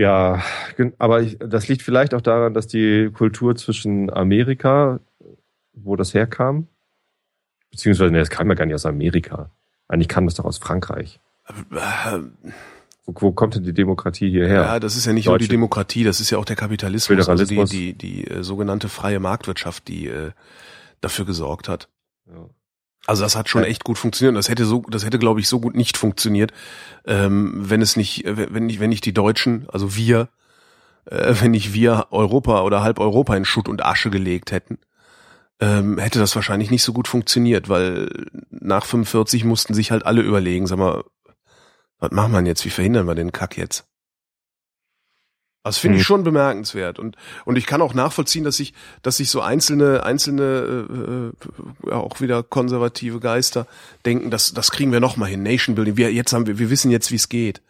[0.00, 0.42] Ja,
[0.98, 4.98] aber ich, das liegt vielleicht auch daran, dass die Kultur zwischen Amerika,
[5.74, 6.68] wo das herkam,
[7.70, 9.50] beziehungsweise, nee, das kam ja gar nicht aus Amerika.
[9.88, 11.20] Eigentlich kam das doch aus Frankreich.
[13.04, 14.62] Wo, wo kommt denn die Demokratie hierher?
[14.62, 17.28] Ja, das ist ja nicht nur die Deutsche- Demokratie, das ist ja auch der Kapitalismus,
[17.28, 17.70] also die, Föderalismus.
[17.70, 20.30] die, die äh, sogenannte freie Marktwirtschaft, die äh,
[21.02, 21.88] dafür gesorgt hat.
[22.26, 22.48] Ja.
[23.06, 24.36] Also das hat schon echt gut funktioniert.
[24.36, 26.52] Das hätte so, das hätte, glaube ich, so gut nicht funktioniert,
[27.06, 30.28] ähm, wenn es nicht, wenn nicht, wenn nicht die Deutschen, also wir,
[31.06, 34.78] äh, wenn nicht wir Europa oder halb Europa in Schutt und Asche gelegt hätten,
[35.60, 38.10] ähm, hätte das wahrscheinlich nicht so gut funktioniert, weil
[38.50, 41.04] nach 45 mussten sich halt alle überlegen, sag mal,
[41.98, 42.64] was machen wir denn jetzt?
[42.64, 43.89] Wie verhindern wir den Kack jetzt?
[45.62, 46.06] Das finde ich Mhm.
[46.06, 51.32] schon bemerkenswert und und ich kann auch nachvollziehen, dass sich dass sich so einzelne einzelne
[51.84, 53.66] äh, äh, auch wieder konservative Geister
[54.06, 55.96] denken, dass das kriegen wir noch mal hin, Nation Building.
[55.98, 57.60] Wir jetzt haben wir wir wissen jetzt, wie es geht.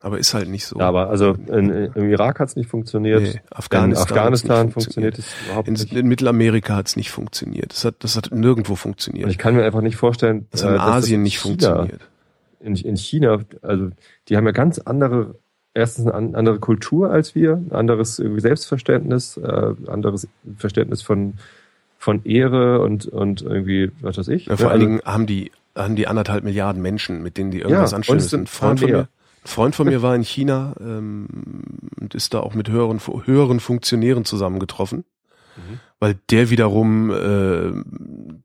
[0.00, 0.78] Aber ist halt nicht so.
[0.78, 3.22] Ja, aber also in, im Irak hat es nicht funktioniert.
[3.22, 5.92] Nee, in Afghanistan Afghanistan hat's nicht funktioniert es überhaupt in, nicht.
[5.94, 7.72] in Mittelamerika hat es nicht funktioniert.
[7.72, 9.30] Das hat das hat nirgendwo Und funktioniert.
[9.30, 12.00] ich kann mir einfach nicht vorstellen, Das in äh, dass das Asien nicht China, funktioniert.
[12.60, 13.88] In, in China, also
[14.28, 15.36] die haben ja ganz andere,
[15.74, 21.34] erstens eine an- andere Kultur als wir, ein anderes irgendwie Selbstverständnis, äh, anderes Verständnis von
[21.98, 24.46] von Ehre und und irgendwie was weiß ich.
[24.46, 24.72] Ja, vor Ne?
[24.72, 27.96] allen Also- Dingen haben die haben die anderthalb Milliarden Menschen, mit denen die irgendwas Ja,
[27.96, 28.40] anstellen müssen.
[28.42, 29.08] Ein Freund von mir, Ein
[29.48, 31.26] Freund von mir war in China ähm,
[32.00, 35.04] und ist da auch mit höheren, höheren Funktionären zusammengetroffen,
[35.56, 35.80] mhm.
[36.04, 37.72] Weil der wiederum äh,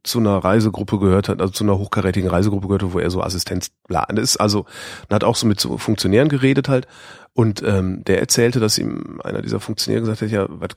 [0.04, 3.22] zu einer Reisegruppe gehört hat, also zu einer hochkarätigen Reisegruppe gehört hat, wo er so
[3.22, 4.38] Assistenzplan ist.
[4.38, 4.66] Also
[5.10, 6.88] hat auch so mit so Funktionären geredet halt.
[7.34, 10.70] Und ähm, der erzählte, dass ihm einer dieser Funktionäre gesagt hat, ja, was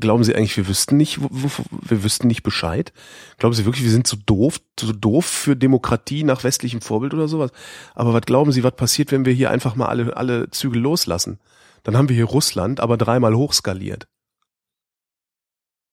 [0.00, 2.94] glauben Sie eigentlich, wir wüssten nicht, wir wüssten nicht Bescheid?
[3.36, 7.28] Glauben Sie wirklich, wir sind zu doof, zu doof für Demokratie nach westlichem Vorbild oder
[7.28, 7.50] sowas?
[7.94, 11.40] Aber was glauben Sie, was passiert, wenn wir hier einfach mal alle, alle Zügel loslassen?
[11.82, 14.06] Dann haben wir hier Russland, aber dreimal hochskaliert.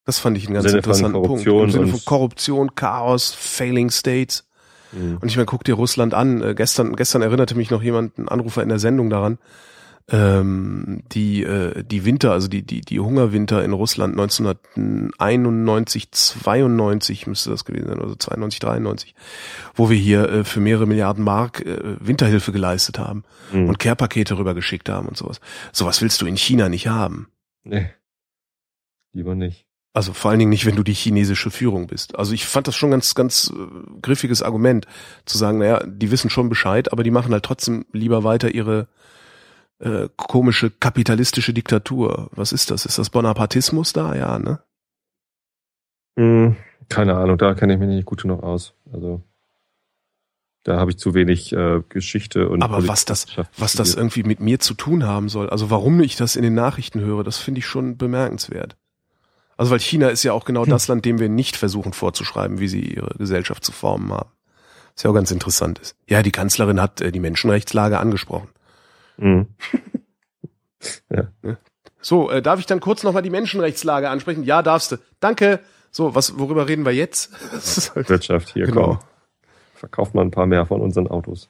[0.09, 1.45] Das fand ich einen ganz interessanten Punkt.
[1.45, 4.43] Im Sinne von Korruption, Chaos, Failing States.
[4.91, 5.19] Mhm.
[5.21, 6.41] Und ich meine, guck dir Russland an.
[6.41, 9.37] Äh, gestern, gestern erinnerte mich noch jemand, ein Anrufer in der Sendung daran,
[10.09, 17.51] ähm, die äh, die Winter, also die die die Hungerwinter in Russland 1991, 92 müsste
[17.51, 19.13] das gewesen sein, also 92, 93,
[19.75, 23.69] wo wir hier äh, für mehrere Milliarden Mark äh, Winterhilfe geleistet haben mhm.
[23.69, 25.39] und Care-Pakete rübergeschickt haben und sowas.
[25.71, 27.27] Sowas willst du in China nicht haben.
[27.63, 27.91] Nee.
[29.13, 29.68] Lieber nicht.
[29.93, 32.15] Also vor allen Dingen nicht, wenn du die chinesische Führung bist.
[32.15, 34.85] Also ich fand das schon ganz, ganz äh, griffiges Argument,
[35.25, 38.87] zu sagen, naja, die wissen schon Bescheid, aber die machen halt trotzdem lieber weiter ihre
[39.79, 42.29] äh, komische kapitalistische Diktatur.
[42.33, 42.85] Was ist das?
[42.85, 44.13] Ist das Bonapartismus da?
[44.15, 44.59] Ja, ne?
[46.17, 46.55] Hm,
[46.89, 48.75] keine Ahnung, da kenne ich mich nicht gut genug aus.
[48.91, 49.23] Also
[50.63, 53.25] da habe ich zu wenig äh, Geschichte und Aber was das,
[53.57, 56.53] was das irgendwie mit mir zu tun haben soll, also warum ich das in den
[56.53, 58.77] Nachrichten höre, das finde ich schon bemerkenswert.
[59.59, 60.69] Also weil China ist ja auch genau hm.
[60.69, 64.29] das Land, dem wir nicht versuchen vorzuschreiben, wie sie ihre Gesellschaft zu formen haben.
[64.95, 65.97] Was ja auch ganz interessant ist.
[66.07, 68.47] Ja, die Kanzlerin hat äh, die Menschenrechtslage angesprochen.
[69.17, 69.47] Mhm.
[71.09, 71.27] ja.
[71.99, 74.45] So, äh, darf ich dann kurz nochmal die Menschenrechtslage ansprechen?
[74.45, 74.97] Ja, darfst du.
[75.19, 75.59] Danke.
[75.91, 77.29] So, was, worüber reden wir jetzt?
[78.09, 78.85] Wirtschaft hier, genau.
[78.85, 78.99] komm.
[79.73, 81.49] Verkauft mal ein paar mehr von unseren Autos.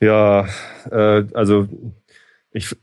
[0.00, 0.48] Ja,
[0.90, 1.68] äh, also
[2.52, 2.74] ich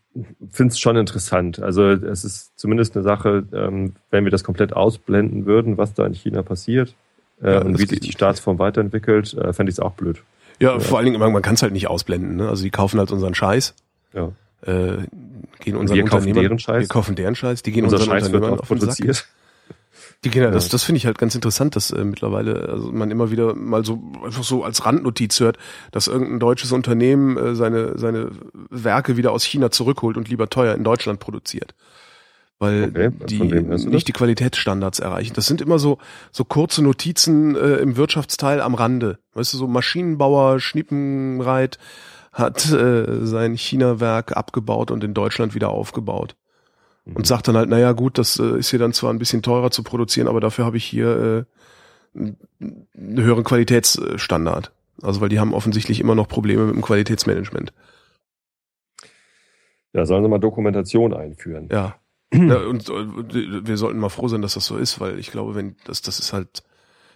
[0.52, 1.62] finde es schon interessant.
[1.62, 6.06] Also es ist zumindest eine Sache, ähm, wenn wir das komplett ausblenden würden, was da
[6.06, 6.96] in China passiert
[7.42, 10.22] äh, ja, und wie sich die Staatsform weiterentwickelt, äh, fände ich es auch blöd.
[10.60, 10.80] Ja, ja.
[10.80, 12.36] vor allen Dingen, man, kann es halt nicht ausblenden.
[12.36, 12.50] Ne?
[12.50, 13.74] Also die kaufen halt unseren Scheiß.
[14.14, 14.32] Ja.
[14.64, 14.98] Äh,
[15.60, 16.82] gehen unseren wir kaufen deren Scheiß.
[16.82, 17.64] Wir kaufen deren Scheiß.
[17.64, 19.26] Die gehen Unser unseren Scheiß Unternehmern auf den Sack.
[20.24, 23.32] Die Kinder, das, das finde ich halt ganz interessant, dass äh, mittlerweile also man immer
[23.32, 25.58] wieder mal so einfach so als Randnotiz hört,
[25.92, 28.30] dass irgendein deutsches Unternehmen äh, seine seine
[28.70, 31.74] Werke wieder aus China zurückholt und lieber teuer in Deutschland produziert
[32.62, 33.42] weil okay, die
[33.90, 35.34] nicht die Qualitätsstandards erreichen.
[35.34, 35.98] Das sind immer so
[36.32, 39.18] so kurze Notizen äh, im Wirtschaftsteil am Rande.
[39.34, 41.80] Weißt du, so Maschinenbauer Schnippenreit
[42.32, 46.36] hat äh, sein China-Werk abgebaut und in Deutschland wieder aufgebaut.
[47.06, 49.72] Und sagt dann halt, naja gut, das äh, ist hier dann zwar ein bisschen teurer
[49.72, 51.46] zu produzieren, aber dafür habe ich hier
[52.16, 54.72] äh, einen höheren Qualitätsstandard.
[55.02, 57.74] Also weil die haben offensichtlich immer noch Probleme mit dem Qualitätsmanagement.
[59.94, 61.70] Ja, sollen sie mal Dokumentation einführen.
[61.72, 61.96] Ja.
[62.34, 65.54] Ja, und äh, wir sollten mal froh sein, dass das so ist, weil ich glaube,
[65.54, 66.64] wenn das, das ist halt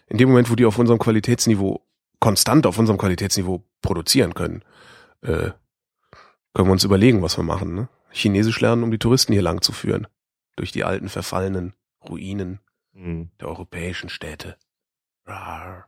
[0.07, 1.85] in dem Moment, wo die auf unserem Qualitätsniveau
[2.19, 4.61] konstant auf unserem Qualitätsniveau produzieren können,
[5.21, 5.51] äh,
[6.53, 7.75] können wir uns überlegen, was wir machen.
[7.75, 7.87] Ne?
[8.15, 10.07] Chinesisch lernen, um die Touristen hier lang zu führen
[10.55, 11.73] durch die alten verfallenen
[12.07, 12.59] Ruinen
[12.93, 13.29] mhm.
[13.39, 14.55] der europäischen Städte.
[15.25, 15.87] Rar.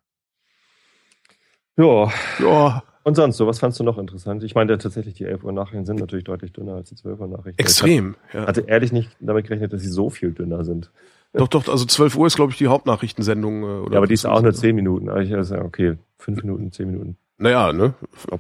[1.78, 2.12] Ja.
[2.40, 2.84] Ja.
[3.04, 4.44] Und sonst so, was fandst du noch interessant?
[4.44, 7.28] Ich meine, tatsächlich, die 11 Uhr Nachrichten sind natürlich deutlich dünner als die 12 Uhr
[7.28, 7.62] Nachrichten.
[7.62, 8.48] Extrem, ich hatte, ja.
[8.48, 10.92] hatte ehrlich nicht damit gerechnet, dass sie so viel dünner sind.
[11.32, 13.64] Doch, doch, also 12 Uhr ist, glaube ich, die Hauptnachrichtensendung.
[13.64, 15.08] Äh, oder ja, aber die ist auch nur 10 Minuten.
[15.10, 17.18] Also, also okay, 5 Minuten, 10 Minuten.
[17.38, 17.94] Naja, ne?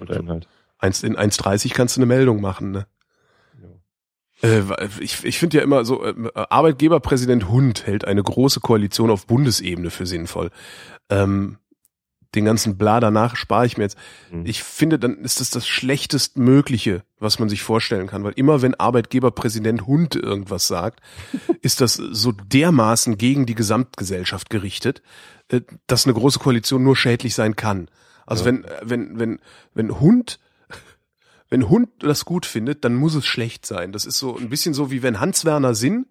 [0.09, 0.47] Inhalt.
[0.81, 2.87] In 1,30 kannst du eine Meldung machen, ne?
[4.41, 4.61] Äh,
[4.99, 9.89] ich ich finde ja immer so, äh, Arbeitgeberpräsident Hund hält eine große Koalition auf Bundesebene
[9.89, 10.51] für sinnvoll.
[11.09, 11.57] Ähm,
[12.35, 13.97] den ganzen Bla danach spare ich mir jetzt.
[14.31, 14.45] Mhm.
[14.45, 18.75] Ich finde, dann ist das das schlechtestmögliche, was man sich vorstellen kann, weil immer wenn
[18.75, 21.01] Arbeitgeberpräsident Hund irgendwas sagt,
[21.61, 25.01] ist das so dermaßen gegen die Gesamtgesellschaft gerichtet,
[25.49, 27.89] äh, dass eine große Koalition nur schädlich sein kann.
[28.25, 28.51] Also ja.
[28.51, 29.39] wenn wenn wenn
[29.73, 30.39] wenn Hund
[31.49, 33.91] wenn Hund das gut findet, dann muss es schlecht sein.
[33.91, 36.07] Das ist so ein bisschen so wie wenn Hans Werner Sinn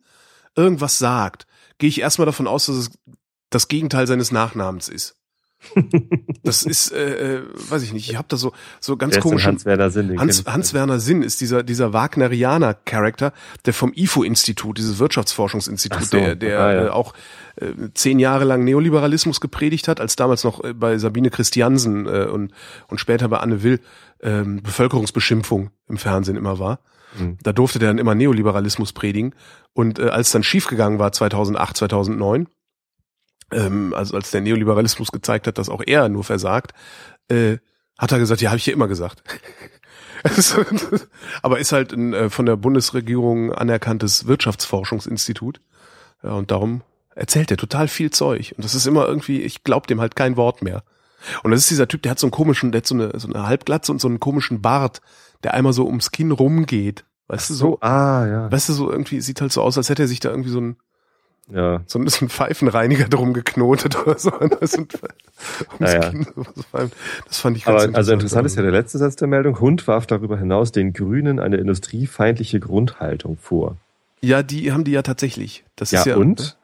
[0.55, 1.47] irgendwas sagt,
[1.79, 2.91] gehe ich erstmal davon aus, dass es
[3.51, 5.17] das Gegenteil seines Nachnamens ist.
[6.43, 9.47] Das ist, äh, äh, weiß ich nicht, ich habe da so so ganz komisch.
[9.47, 10.19] Hans Werner Sinn.
[10.19, 13.33] Hans, Hans Werner Sinn ist dieser dieser Wagnerianer Charakter,
[13.65, 16.17] der vom IFO-Institut, dieses Wirtschaftsforschungsinstitut, so.
[16.17, 16.87] der der ah, ja.
[16.87, 17.15] äh, auch
[17.57, 22.27] äh, zehn Jahre lang Neoliberalismus gepredigt hat, als damals noch äh, bei Sabine Christiansen äh,
[22.27, 22.53] und
[22.89, 23.81] und später bei Anne Will
[24.21, 26.81] äh, Bevölkerungsbeschimpfung im Fernsehen immer war.
[27.19, 27.39] Mhm.
[27.43, 29.35] Da durfte der dann immer Neoliberalismus predigen
[29.73, 32.47] und äh, als dann schiefgegangen war 2008, 2009
[33.53, 36.73] ähm, also als der Neoliberalismus gezeigt hat, dass auch er nur versagt,
[37.29, 37.59] äh,
[37.99, 39.23] hat er gesagt, ja, habe ich ja immer gesagt.
[41.43, 45.61] aber ist halt ein äh, von der Bundesregierung anerkanntes Wirtschaftsforschungsinstitut.
[46.23, 46.83] Ja, und darum
[47.15, 48.55] erzählt er total viel Zeug.
[48.57, 50.83] Und das ist immer irgendwie, ich glaub dem halt kein Wort mehr.
[51.43, 53.29] Und das ist dieser Typ, der hat so einen komischen, der hat so eine, so
[53.29, 55.01] eine Halbglatze und so einen komischen Bart,
[55.43, 57.05] der einmal so ums Kinn rumgeht.
[57.29, 58.53] Weißt du, so, ah, ja.
[58.53, 60.61] weißt du, so irgendwie sieht halt so aus, als hätte er sich da irgendwie so
[60.61, 60.77] ein,
[61.49, 64.31] Ja, so ein, so ein Pfeifenreiniger drum geknotet oder so.
[64.61, 64.99] Das, sind,
[65.79, 66.13] Ja, ja.
[67.27, 69.61] Das fand ich ganz aber also interessant ist ja der letzte Satz der Meldung.
[69.61, 73.77] Hund warf darüber hinaus den Grünen eine industriefeindliche Grundhaltung vor.
[74.21, 75.65] Ja, die haben die ja tatsächlich.
[75.77, 76.57] Das Ja, ist ja und?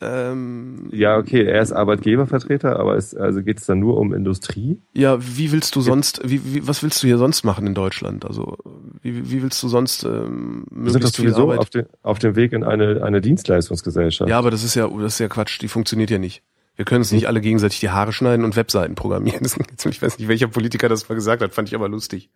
[0.00, 4.80] Ähm, Ja, okay, er ist Arbeitgebervertreter, aber es, also geht es dann nur um Industrie?
[4.94, 8.24] ja, wie willst du sonst, wie, wie, was willst du hier sonst machen in Deutschland?
[8.24, 8.56] Also
[9.02, 11.58] wie, wie willst du sonst ähm, möglichst viel sowieso Arbeit?
[11.58, 14.28] auf, den, auf dem Weg in eine, eine Dienstleistungsgesellschaft.
[14.30, 15.60] Ja, aber das ist ja, das ist ja Quatsch.
[15.60, 16.42] Die funktioniert ja nicht.
[16.80, 19.46] Wir können uns nicht alle gegenseitig die Haare schneiden und Webseiten programmieren.
[19.90, 22.30] Ich weiß nicht, welcher Politiker das mal gesagt hat, fand ich aber lustig.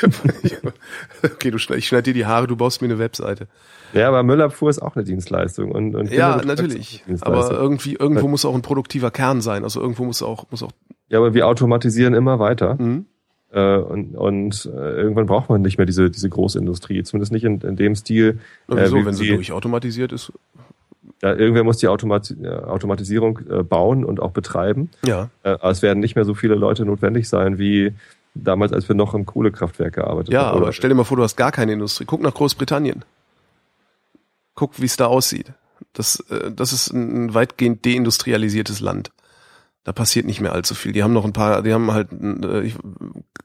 [1.24, 3.48] okay, du schneid, ich schneide dir die Haare, du baust mir eine Webseite.
[3.94, 5.72] Ja, aber Müllabfuhr ist auch eine Dienstleistung.
[5.72, 7.02] Und, und Ja, natürlich.
[7.22, 9.64] Aber irgendwie, irgendwo muss auch ein produktiver Kern sein.
[9.64, 10.70] Also irgendwo muss auch, muss auch.
[11.08, 12.78] ja, aber wir automatisieren immer weiter.
[12.78, 13.06] Hm?
[13.50, 17.02] Äh, und und äh, irgendwann braucht man nicht mehr diese, diese Großindustrie.
[17.02, 18.38] Zumindest nicht in, in dem Stil.
[18.68, 20.32] Na, Wieso, wie wenn sie sie- durchautomatisiert ist?
[21.22, 24.90] Ja, irgendwer muss die Automat äh, Automatisierung äh, bauen und auch betreiben.
[25.04, 25.30] Ja.
[25.42, 27.92] Äh, aber es werden nicht mehr so viele Leute notwendig sein wie
[28.34, 30.58] damals, als wir noch im Kohlekraftwerk gearbeitet Ja, haben.
[30.58, 32.04] aber stell dir mal vor, du hast gar keine Industrie.
[32.04, 33.04] Guck nach Großbritannien.
[34.54, 35.52] Guck, wie es da aussieht.
[35.92, 39.10] Das, äh, das ist ein weitgehend deindustrialisiertes Land.
[39.84, 40.92] Da passiert nicht mehr allzu viel.
[40.92, 42.72] Die haben noch ein paar, die haben halt äh,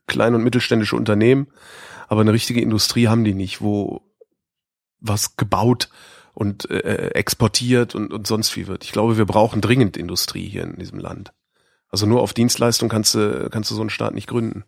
[0.07, 1.47] kleine und mittelständische Unternehmen,
[2.07, 4.01] aber eine richtige Industrie haben die nicht, wo
[4.99, 5.89] was gebaut
[6.33, 8.83] und äh, exportiert und, und sonst wie wird.
[8.83, 11.31] Ich glaube, wir brauchen dringend Industrie hier in diesem Land.
[11.89, 14.63] Also nur auf Dienstleistung kannst du, kannst du so einen Staat nicht gründen.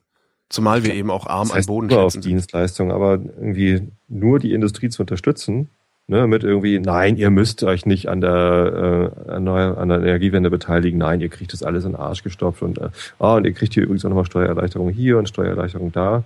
[0.47, 2.23] Zumal wir eben auch arm das heißt an nur auf sind.
[2.23, 5.69] Dienstleistung, aber irgendwie nur die Industrie zu unterstützen,
[6.07, 9.99] ne, mit irgendwie, nein, ihr müsst euch nicht an der, äh, an, der, an der
[9.99, 13.45] Energiewende beteiligen, nein, ihr kriegt das alles in den Arsch gestopft und, äh, ah, und
[13.45, 16.23] ihr kriegt hier übrigens auch nochmal Steuererleichterung hier und Steuererleichterung da.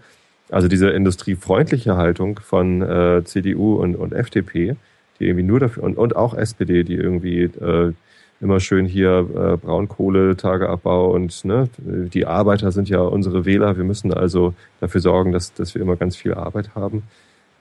[0.51, 4.75] Also diese industriefreundliche Haltung von äh, CDU und, und FDP,
[5.19, 7.93] die irgendwie nur dafür, und, und auch SPD, die irgendwie äh,
[8.41, 13.77] immer schön hier äh, Braunkohletageabbau und ne, die Arbeiter sind ja unsere Wähler.
[13.77, 17.03] Wir müssen also dafür sorgen, dass, dass wir immer ganz viel Arbeit haben.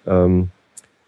[0.06, 0.50] Ähm,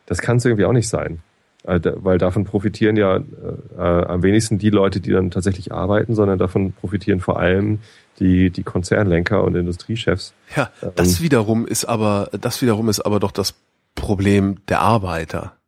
[0.07, 1.21] das kann es irgendwie auch nicht sein.
[1.65, 6.39] Äh, Weil davon profitieren ja äh, am wenigsten die Leute, die dann tatsächlich arbeiten, sondern
[6.39, 7.79] davon profitieren vor allem
[8.19, 10.35] die, die Konzernlenker und Industriechefs.
[10.57, 10.91] Ja, Ähm.
[10.97, 13.55] das wiederum ist aber, das wiederum ist aber doch das
[13.95, 15.60] Problem der Arbeiter.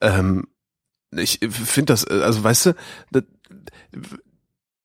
[0.00, 0.46] Ähm,
[1.10, 2.74] ich finde das, äh, also weißt du,
[3.12, 3.24] das,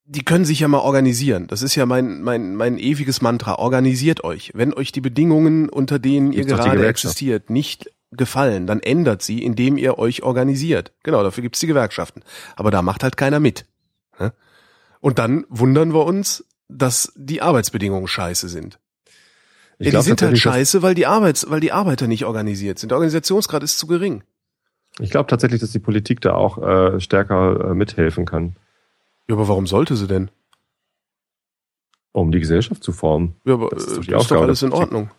[0.06, 1.48] die können sich ja mal organisieren.
[1.48, 3.56] Das ist ja mein, mein, mein ewiges Mantra.
[3.56, 4.52] Organisiert euch.
[4.54, 9.22] Wenn euch die Bedingungen, unter denen ihr Gibt's die gerade existiert, nicht gefallen, dann ändert
[9.22, 10.92] sie, indem ihr euch organisiert.
[11.04, 12.24] Genau, dafür gibt's die Gewerkschaften.
[12.58, 13.66] Aber da macht halt keiner mit.
[15.00, 18.80] Und dann wundern wir uns, dass die Arbeitsbedingungen scheiße sind.
[19.80, 22.78] Ich ja, die glaub sind halt scheiße, weil die Arbeits, weil die Arbeiter nicht organisiert
[22.80, 22.90] sind.
[22.90, 24.24] Der Organisationsgrad ist zu gering.
[25.00, 28.56] Ich glaube tatsächlich, dass die Politik da auch äh, stärker äh, mithelfen kann,
[29.28, 30.30] Ja, aber warum sollte sie denn?
[32.14, 33.36] um die Gesellschaft zu formen.
[33.46, 34.74] Ja, aber Das ist doch die ist doch alles in.
[34.74, 35.10] Ordnung.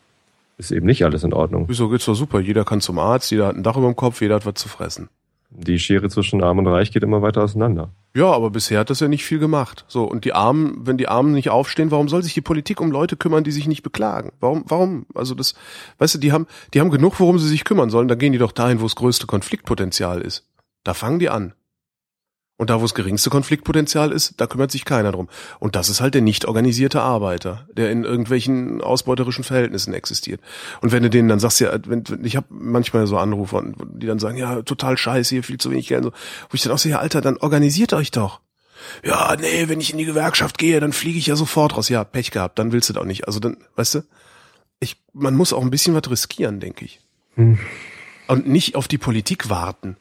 [0.59, 1.65] Ist eben nicht alles in Ordnung.
[1.69, 2.39] Wieso geht's doch super?
[2.39, 4.69] Jeder kann zum Arzt, jeder hat ein Dach über dem Kopf, jeder hat was zu
[4.69, 5.09] fressen.
[5.55, 7.91] Die Schere zwischen Arm und Reich geht immer weiter auseinander.
[8.15, 9.85] Ja, aber bisher hat das ja nicht viel gemacht.
[9.87, 12.91] So, und die Armen, wenn die Armen nicht aufstehen, warum soll sich die Politik um
[12.91, 14.33] Leute kümmern, die sich nicht beklagen?
[14.41, 15.07] Warum, warum?
[15.15, 15.55] Also das,
[15.99, 18.38] weißt du, die haben, die haben genug, worum sie sich kümmern sollen, da gehen die
[18.38, 20.49] doch dahin, wo das größte Konfliktpotenzial ist.
[20.85, 21.55] Da fangen die an.
[22.62, 25.29] Und da, wo das geringste Konfliktpotenzial ist, da kümmert sich keiner drum.
[25.59, 30.40] Und das ist halt der nicht organisierte Arbeiter, der in irgendwelchen ausbeuterischen Verhältnissen existiert.
[30.81, 34.20] Und wenn du denen dann sagst, ja, wenn, ich habe manchmal so Anrufe, die dann
[34.20, 36.05] sagen, ja, total scheiße, hier viel zu wenig Geld.
[36.05, 36.18] und So,
[36.51, 38.38] wo ich dann auch so, ja, Alter, dann organisiert euch doch.
[39.03, 41.88] Ja, nee, wenn ich in die Gewerkschaft gehe, dann fliege ich ja sofort raus.
[41.88, 43.27] Ja, Pech gehabt, dann willst du doch nicht.
[43.27, 44.03] Also dann, weißt du,
[44.79, 47.01] ich, man muss auch ein bisschen was riskieren, denke ich.
[47.35, 47.59] Hm.
[48.29, 49.96] Und nicht auf die Politik warten.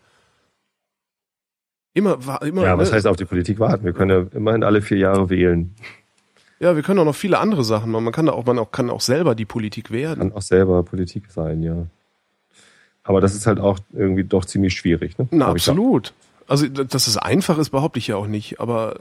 [1.94, 2.64] Immer, immer.
[2.64, 2.96] Ja, was ne?
[2.96, 3.84] heißt auf die Politik warten?
[3.84, 5.76] Wir können ja immerhin alle vier Jahre wählen.
[6.60, 8.04] Ja, wir können auch noch viele andere Sachen machen.
[8.04, 10.20] Man kann da auch, man auch, kann auch selber die Politik werden.
[10.20, 11.88] Kann auch selber Politik sein, ja.
[13.04, 15.28] Aber das ist halt auch irgendwie doch ziemlich schwierig, ne?
[15.32, 16.14] Na, Hab absolut.
[16.48, 18.60] Also, dass es einfach ist, behaupte ich ja auch nicht.
[18.60, 18.96] Aber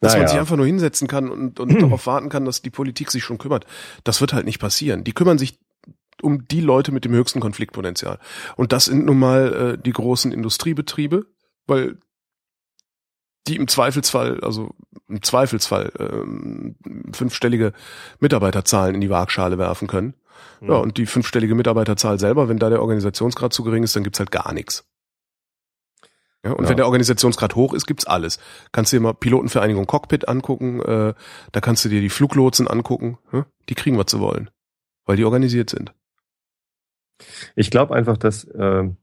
[0.00, 0.24] dass Naja.
[0.24, 3.24] man sich einfach nur hinsetzen kann und, und darauf warten kann, dass die Politik sich
[3.24, 3.66] schon kümmert,
[4.04, 5.04] das wird halt nicht passieren.
[5.04, 5.58] Die kümmern sich
[6.22, 8.18] um die Leute mit dem höchsten Konfliktpotenzial.
[8.56, 11.26] Und das sind nun mal äh, die großen Industriebetriebe,
[11.66, 11.98] weil
[13.48, 14.74] die im Zweifelsfall, also
[15.08, 16.76] im Zweifelsfall ähm,
[17.12, 17.72] fünfstellige
[18.20, 20.14] Mitarbeiterzahlen in die Waagschale werfen können.
[20.60, 20.68] Mhm.
[20.70, 24.20] Ja, und die fünfstellige Mitarbeiterzahl selber, wenn da der Organisationsgrad zu gering ist, dann gibt's
[24.20, 24.84] halt gar nichts.
[26.44, 26.70] Ja, und Ja.
[26.70, 28.38] wenn der Organisationsgrad hoch ist, gibt's alles.
[28.72, 31.14] Kannst du dir mal Pilotenvereinigung Cockpit angucken, äh,
[31.52, 33.18] da kannst du dir die Fluglotsen angucken.
[33.32, 33.46] Ja?
[33.68, 34.50] Die kriegen, was sie wollen,
[35.04, 35.92] weil die organisiert sind.
[37.56, 38.96] Ich glaube einfach, dass ähm,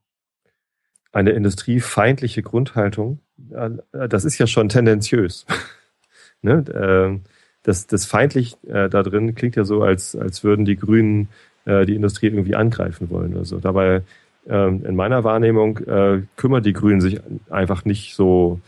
[1.12, 3.20] eine industriefeindliche Grundhaltung,
[3.52, 5.46] äh, das ist ja schon tendenziös.
[6.42, 6.64] ne?
[6.74, 7.22] ähm,
[7.64, 11.28] das, das feindlich äh, da drin klingt ja so, als, als würden die Grünen
[11.66, 13.60] äh, die Industrie irgendwie angreifen wollen oder so.
[13.60, 14.04] Dabei
[14.48, 18.62] ähm, in meiner Wahrnehmung äh, kümmern die Grünen sich einfach nicht so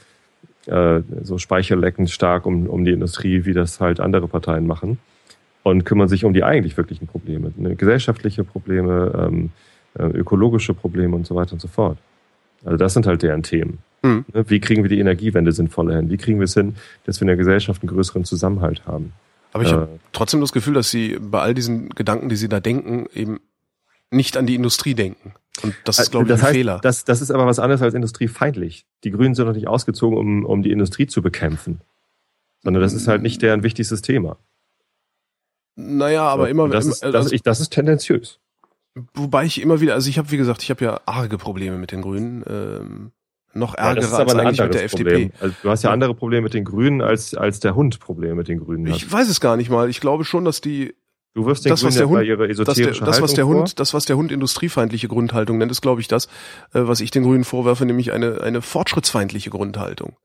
[0.68, 5.00] äh, so speicherleckend stark um, um die Industrie, wie das halt andere Parteien machen
[5.64, 9.52] und kümmern sich um die eigentlich wirklichen Probleme, ne, gesellschaftliche Probleme, ähm,
[9.98, 11.98] äh, ökologische Probleme und so weiter und so fort.
[12.64, 13.80] Also das sind halt deren Themen.
[14.04, 14.26] Mhm.
[14.34, 16.10] Wie kriegen wir die Energiewende sinnvoller hin?
[16.10, 19.14] Wie kriegen wir es hin, dass wir in der Gesellschaft einen größeren Zusammenhalt haben?
[19.54, 22.50] Aber ich Äh, habe trotzdem das Gefühl, dass sie bei all diesen Gedanken, die sie
[22.50, 23.40] da denken, eben
[24.10, 25.34] nicht an die Industrie denken.
[25.64, 26.80] Und das ist, glaube ich, Äh, das ein heißt, Fehler.
[26.82, 28.86] Das, das ist aber was anderes als industriefeindlich.
[29.04, 31.82] Die Grünen sind doch nicht ausgezogen, um, um die Industrie zu bekämpfen.
[32.64, 34.38] Sondern das ist halt nicht deren wichtigstes Thema.
[35.82, 38.40] Naja, aber immer, das, ist, das, also, ich, das ist tendenziös.
[39.14, 41.92] wobei ich immer wieder, also ich habe, wie gesagt, ich habe ja arge Probleme mit
[41.92, 42.44] den Grünen.
[42.48, 43.12] Ähm,
[43.54, 45.22] noch Ja, ärgere das ist als aber ein eigentlich mit der Problem.
[45.28, 45.44] FDP.
[45.44, 48.48] Also, du hast ja andere Probleme mit den Grünen, als, als der Hund Probleme mit
[48.48, 48.96] den Grünen hat.
[48.96, 49.90] Ich weiß es gar nicht mal.
[49.90, 50.94] Ich glaube schon, dass die
[51.34, 53.94] Du wirfst den das, was der ja Hund- das, der, das, was der Hund, das,
[53.94, 56.26] was der Hund industriefeindliche Grundhaltung nennt, ist, glaube ich, das,
[56.74, 60.18] äh, was ich den Grünen vorwerfe, nämlich eine, eine fortschrittsfeindliche Grundhaltung.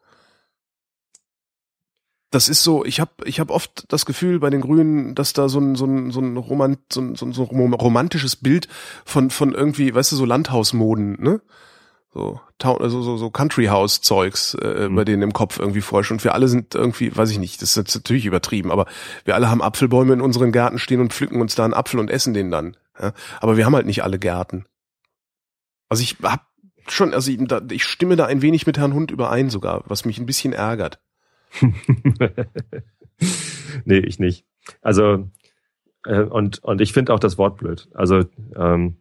[2.31, 5.49] Das ist so, ich habe ich hab oft das Gefühl bei den Grünen, dass da
[5.49, 8.67] so ein, so ein, so ein, Romant, so ein, so ein, so ein romantisches Bild
[9.05, 11.41] von, von irgendwie, weißt du, so Landhausmoden, ne?
[12.13, 14.97] So, also so, so Country House Zeugs äh, Mhm.
[14.97, 16.13] bei denen im Kopf irgendwie vorherrscht.
[16.13, 18.87] Und wir alle sind irgendwie, weiß ich nicht, das ist natürlich übertrieben, aber
[19.25, 22.11] wir alle haben Apfelbäume in unseren Gärten stehen und pflücken uns da einen Apfel und
[22.11, 22.77] essen den dann.
[22.99, 23.13] Ja?
[23.41, 24.65] Aber wir haben halt nicht alle Gärten.
[25.89, 26.47] Also ich hab
[26.89, 30.05] schon, also ich, da- ich stimme da ein wenig mit Herrn Hund überein sogar, was
[30.07, 30.99] mich ein bisschen ärgert.
[33.85, 34.45] nee, ich nicht.
[34.83, 35.29] Also,
[36.07, 37.89] äh, und, und ich finde auch das Wort blöd.
[37.95, 38.25] Also,
[38.57, 38.97] ähm,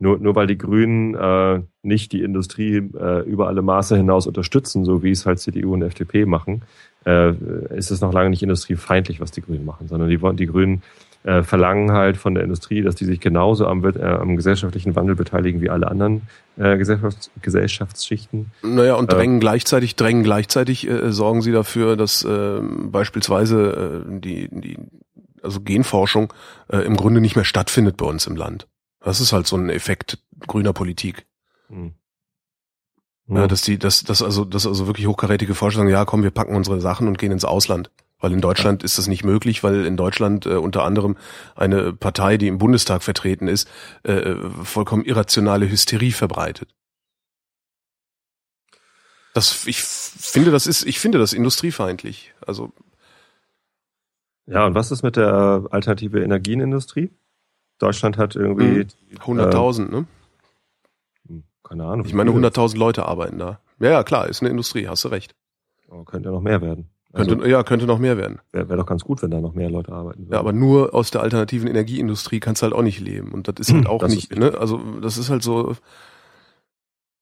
[0.00, 4.84] nur, nur weil die Grünen äh, nicht die Industrie äh, über alle Maße hinaus unterstützen,
[4.84, 6.62] so wie es halt CDU und FDP machen,
[7.06, 7.32] äh,
[7.76, 10.82] ist es noch lange nicht industriefeindlich, was die Grünen machen, sondern die, wollen- die Grünen
[11.24, 15.16] äh, verlangen halt von der Industrie, dass die sich genauso am, äh, am gesellschaftlichen Wandel
[15.16, 16.22] beteiligen wie alle anderen
[16.56, 18.52] äh, Gesellschafts Gesellschaftsschichten.
[18.62, 19.16] Naja, und Äh.
[19.16, 24.78] drängen gleichzeitig, drängen gleichzeitig, äh, sorgen sie dafür, dass äh, beispielsweise äh, die, die,
[25.42, 26.32] also Genforschung
[26.68, 28.68] äh, im Grunde nicht mehr stattfindet bei uns im Land.
[29.00, 31.26] Das ist halt so ein Effekt grüner Politik.
[31.68, 31.94] Hm.
[33.26, 36.30] Ja, dass die, dass, dass also, dass also wirklich hochkarätige Forscher sagen, ja, komm, wir
[36.30, 37.90] packen unsere Sachen und gehen ins Ausland.
[38.24, 41.18] Weil in Deutschland ist das nicht möglich, weil in Deutschland äh, unter anderem
[41.56, 43.68] eine Partei, die im Bundestag vertreten ist,
[44.02, 46.74] äh, vollkommen irrationale Hysterie verbreitet.
[49.34, 52.32] Das, ich finde, das ist, ich finde das industriefeindlich.
[52.46, 52.72] Also,
[54.46, 57.10] Ja, und was ist mit der alternative Energienindustrie?
[57.78, 58.86] Deutschland hat irgendwie,
[59.20, 59.20] Hm.
[59.20, 60.06] 100.000, ne?
[61.28, 62.06] äh, keine Ahnung.
[62.06, 62.48] Ich meine, wie viele.
[62.48, 63.60] 100.000 Leute arbeiten da.
[63.80, 65.34] Ja, ja, klar, ist eine Industrie, hast du recht.
[65.90, 66.88] Oh, könnte ja noch mehr werden.
[67.14, 68.40] Also, Könnte, ja, könnte noch mehr werden.
[68.52, 70.32] wäre wär doch ganz gut, wenn da noch mehr Leute arbeiten würden.
[70.32, 73.30] Ja, aber nur aus der alternativen Energieindustrie kannst du halt auch nicht leben.
[73.32, 74.54] Und das ist halt Hm, auch das nicht, ne?
[74.58, 75.76] Also das ist halt so.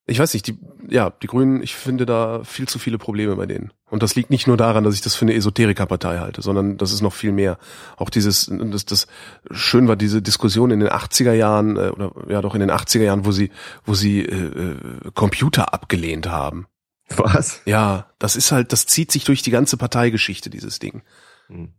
[0.05, 3.46] Ich weiß nicht, die, ja, die Grünen, ich finde da viel zu viele Probleme bei
[3.46, 3.70] denen.
[3.88, 6.92] Und das liegt nicht nur daran, dass ich das für eine Esoterikerpartei halte, sondern das
[6.92, 7.57] ist noch viel mehr.
[7.96, 9.07] Auch dieses, das, das
[9.52, 13.02] schön war diese Diskussion in den 80er Jahren, äh, oder ja doch in den 80er
[13.02, 13.50] Jahren, wo sie,
[13.85, 14.76] wo sie äh, äh,
[15.14, 16.66] Computer abgelehnt haben.
[17.18, 17.61] Was?
[17.64, 21.03] Ja, das ist halt, das zieht sich durch die ganze Parteigeschichte, dieses Ding.
[21.48, 21.72] Hm.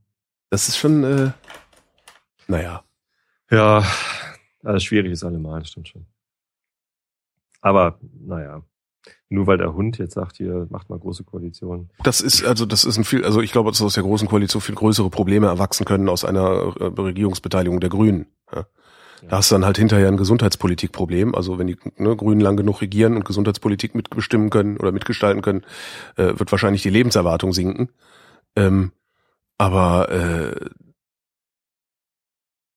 [0.50, 1.32] Das ist schon, äh,
[2.48, 2.84] naja.
[3.50, 3.84] Ja,
[4.64, 6.06] also schwierig ist allemal, stimmt schon.
[7.62, 8.64] Aber, naja,
[9.30, 11.90] nur weil der Hund jetzt sagt, hier, macht mal große Koalition.
[12.04, 14.62] Das ist, also, das ist ein viel, also ich glaube, dass aus der großen Koalition
[14.62, 18.28] viel größere Probleme erwachsen können aus einer äh, Regierungsbeteiligung der Grünen.
[18.54, 18.66] Ja.
[19.30, 21.36] Da hast du dann halt hinterher ein Gesundheitspolitikproblem.
[21.36, 25.66] Also wenn die ne, Grünen lang genug regieren und Gesundheitspolitik mitbestimmen können oder mitgestalten können,
[26.16, 27.90] äh, wird wahrscheinlich die Lebenserwartung sinken.
[28.56, 28.92] Ähm,
[29.58, 30.70] aber äh,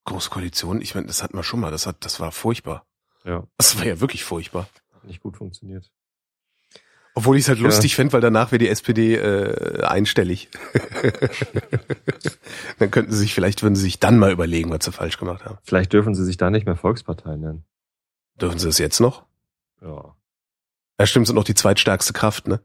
[0.04, 1.70] große Koalition, ich meine, das hatten wir schon mal.
[1.70, 2.86] Das hat, das war furchtbar.
[3.24, 4.68] Ja, Das war ja wirklich furchtbar.
[4.94, 5.90] hat nicht gut funktioniert.
[7.18, 7.64] Obwohl ich es halt Ja.
[7.64, 10.50] lustig fände, weil danach wäre die SPD äh, einstellig.
[12.78, 15.46] dann könnten sie sich, vielleicht würden sie sich dann mal überlegen, was sie falsch gemacht
[15.46, 15.56] haben.
[15.62, 17.64] Vielleicht dürfen sie sich da nicht mehr Volkspartei nennen.
[18.38, 19.24] Dürfen sie das jetzt noch?
[19.80, 20.14] Ja.
[21.00, 22.60] Ja, stimmt, sind noch die zweitstärkste Kraft, ne?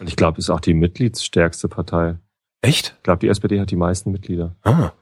[0.00, 2.18] Und ich glaube, ist auch die mitgliedsstärkste Partei.
[2.60, 2.94] Echt?
[2.98, 4.54] Ich glaube, die SPD hat die meisten Mitglieder.
[4.64, 4.92] Ah.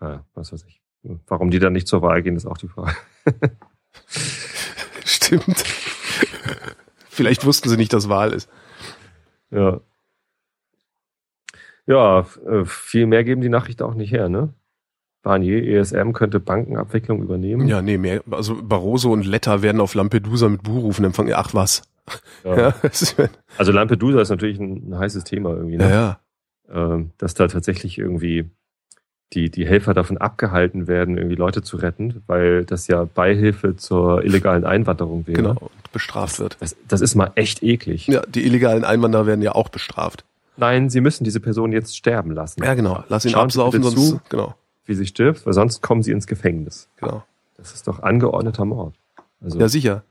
[0.00, 0.80] Ja, was weiß ich.
[1.28, 2.96] Warum die dann nicht zur Wahl gehen, ist auch die Frage.
[5.04, 5.62] Stimmt.
[7.16, 8.48] Vielleicht wussten sie nicht, dass Wahl ist.
[9.50, 9.80] Ja.
[11.86, 14.52] Ja, äh, viel mehr geben die Nachrichten auch nicht her, ne?
[15.22, 17.66] Barnier, ESM könnte Bankenabwicklung übernehmen.
[17.68, 18.22] Ja, nee, mehr.
[18.30, 21.32] Also Barroso und Letta werden auf Lampedusa mit Buhrufen empfangen.
[21.34, 21.82] Ach was.
[22.44, 22.56] Ja.
[22.56, 23.16] Ja, ist-
[23.58, 25.90] Also Lampedusa ist natürlich ein, ein heißes Thema irgendwie, ja, ne?
[25.92, 26.20] ja.
[26.68, 28.50] Ähm, dass da tatsächlich irgendwie
[29.32, 34.22] die, die Helfer davon abgehalten werden, irgendwie Leute zu retten, weil das ja Beihilfe zur
[34.24, 35.36] illegalen Einwanderung wäre.
[35.36, 35.56] genau.
[35.58, 36.56] Und bestraft wird.
[36.60, 38.06] Das, das ist mal echt eklig.
[38.06, 40.24] Ja, die illegalen Einwanderer werden ja auch bestraft.
[40.56, 42.62] Nein, sie müssen diese Person jetzt sterben lassen.
[42.62, 43.02] Ja, genau.
[43.08, 44.08] Lass ihn Schauen Sie absaufen, sonst.
[44.08, 44.20] zu.
[44.30, 44.54] Genau,
[44.86, 46.88] Wie sie stirbt, weil sonst kommen sie ins Gefängnis.
[46.96, 47.24] genau.
[47.58, 48.94] Das ist doch angeordneter Mord.
[49.42, 50.02] Also, Ja, sicher.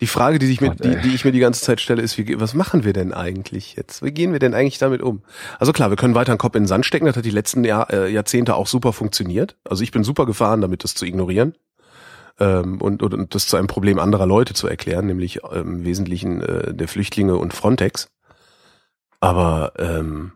[0.00, 2.38] Die Frage, die, sich mir, die, die ich mir die ganze Zeit stelle, ist, wie,
[2.38, 4.02] was machen wir denn eigentlich jetzt?
[4.02, 5.22] Wie gehen wir denn eigentlich damit um?
[5.58, 7.06] Also klar, wir können weiter einen Kopf in den Sand stecken.
[7.06, 9.56] Das hat die letzten Jahr, äh, Jahrzehnte auch super funktioniert.
[9.64, 11.54] Also ich bin super gefahren, damit das zu ignorieren
[12.38, 15.84] ähm, und, und, und das zu einem Problem anderer Leute zu erklären, nämlich ähm, im
[15.84, 18.10] Wesentlichen äh, der Flüchtlinge und Frontex.
[19.20, 20.32] Aber ähm,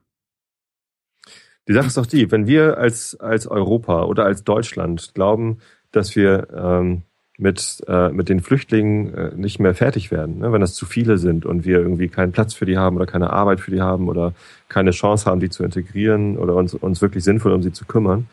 [1.69, 5.59] Die Sache ist doch die, wenn wir als, als Europa oder als Deutschland glauben,
[5.93, 7.03] dass wir ähm,
[7.41, 10.53] mit, äh, mit den Flüchtlingen äh, nicht mehr fertig werden, ne?
[10.53, 13.31] wenn das zu viele sind und wir irgendwie keinen Platz für die haben oder keine
[13.31, 14.35] Arbeit für die haben oder
[14.69, 18.29] keine Chance haben, die zu integrieren oder uns, uns wirklich sinnvoll um sie zu kümmern,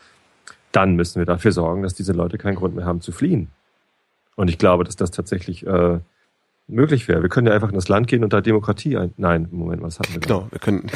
[0.72, 3.48] dann müssen wir dafür sorgen, dass diese Leute keinen Grund mehr haben zu fliehen.
[4.36, 5.98] Und ich glaube, dass das tatsächlich äh,
[6.68, 7.22] möglich wäre.
[7.22, 9.12] Wir können ja einfach in das Land gehen und da Demokratie ein.
[9.16, 10.26] Nein, Moment, was hatten wir da?
[10.26, 10.86] genau, wir können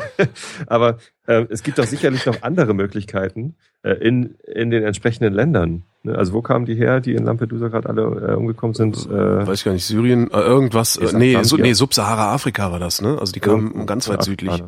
[0.66, 5.84] Aber äh, es gibt doch sicherlich noch andere Möglichkeiten äh, in, in den entsprechenden Ländern.
[6.02, 6.16] Ne?
[6.18, 8.96] Also wo kamen die her, die in Lampedusa gerade alle äh, umgekommen sind?
[9.06, 11.62] Äh, weiß gar nicht, Syrien, äh, irgendwas, äh, nee, Afghanistan, so, ja.
[11.62, 13.16] nee, Subsahara-Afrika war das, ne?
[13.18, 14.62] Also die kamen irgendwo ganz weit südlich.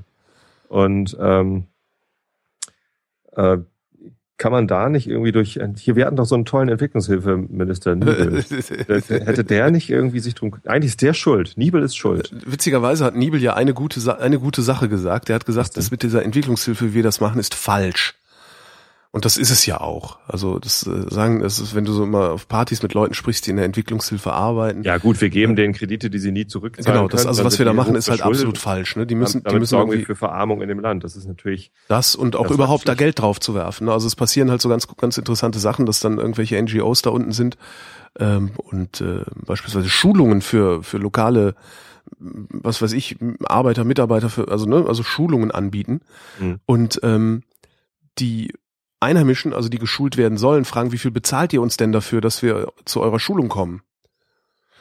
[0.69, 1.65] Und ähm,
[3.33, 3.59] äh,
[4.45, 8.45] kann man da nicht irgendwie durch, hier, wir hatten doch so einen tollen Entwicklungshilfeminister, Niebel.
[9.09, 11.55] Hätte der nicht irgendwie sich drum, eigentlich ist der schuld.
[11.57, 12.31] Niebel ist schuld.
[12.45, 15.31] Witzigerweise hat Niebel ja eine gute, eine gute Sache gesagt.
[15.31, 18.17] Er hat gesagt, das mit dieser Entwicklungshilfe, wie wir das machen, ist falsch.
[19.15, 20.19] Und das ist es ja auch.
[20.27, 23.47] Also das äh, sagen, das ist, wenn du so mal auf Partys mit Leuten sprichst,
[23.47, 24.83] die in der Entwicklungshilfe arbeiten.
[24.83, 27.57] Ja gut, wir geben denen Kredite, die sie nie zurückzahlen genau, das können, also was
[27.61, 28.97] wir da machen, ist halt absolut falsch.
[28.97, 29.07] Ne?
[29.07, 31.05] Die müssen, die müssen sorgen irgendwie für Verarmung in dem Land.
[31.05, 32.95] Das ist natürlich das und auch Das überhaupt da.
[32.95, 33.85] Geld drauf zu werfen.
[33.85, 33.93] Ne?
[33.93, 37.31] Also es passieren halt so ganz, ganz interessante Sachen, dass dann irgendwelche NGOs da unten
[37.31, 37.57] sind
[38.19, 41.55] ähm, und äh, beispielsweise Schulungen für für lokale
[42.19, 46.01] was weiß ich, Arbeiter, Mitarbeiter für, also ne, also Schulungen anbieten.
[46.41, 46.59] Mhm.
[46.67, 47.45] Und ähm,
[48.19, 48.53] die
[49.05, 52.43] Einheimischen, also die geschult werden sollen, fragen, wie viel bezahlt ihr uns denn dafür, dass
[52.43, 53.83] wir zu eurer Schulung kommen?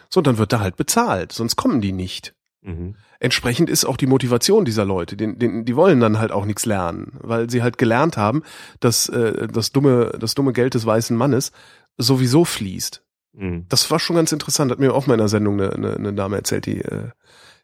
[0.10, 2.34] So, und dann wird da halt bezahlt, sonst kommen die nicht.
[2.62, 2.96] Mhm.
[3.20, 6.66] Entsprechend ist auch die Motivation dieser Leute, den, den, die wollen dann halt auch nichts
[6.66, 8.44] lernen, weil sie halt gelernt haben,
[8.80, 11.52] dass äh, das dumme, das dumme Geld des weißen Mannes
[11.98, 13.04] sowieso fließt.
[13.34, 13.66] Mhm.
[13.70, 16.14] Das war schon ganz interessant, hat mir auch mal in einer Sendung eine, eine, eine
[16.14, 17.10] Dame erzählt, die äh,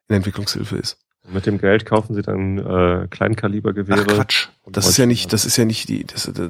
[0.08, 0.98] in Entwicklungshilfe ist.
[1.32, 4.02] Mit dem Geld kaufen sie dann äh, Kleinkalibergewehre.
[4.10, 6.50] Ach Quatsch, das ist ja nicht, das ist ja nicht die, das, das,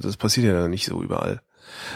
[0.00, 1.40] das passiert ja nicht so überall.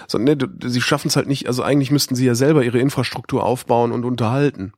[0.07, 2.79] So, ne, du- sie schaffen es halt nicht, also eigentlich müssten sie ja selber ihre
[2.79, 4.73] Infrastruktur aufbauen und unterhalten.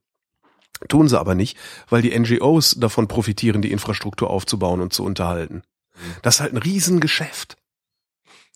[0.89, 1.57] Tun sie aber nicht,
[1.89, 5.63] weil die NGOs davon profitieren, die Infrastruktur aufzubauen und zu unterhalten.
[6.23, 7.57] Das ist halt ein Riesengeschäft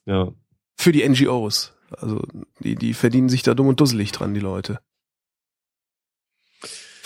[0.06, 0.28] Ja.
[0.76, 1.74] für die NGOs.
[1.96, 2.22] Also
[2.60, 4.80] die, die verdienen sich da dumm und dusselig dran, die Leute.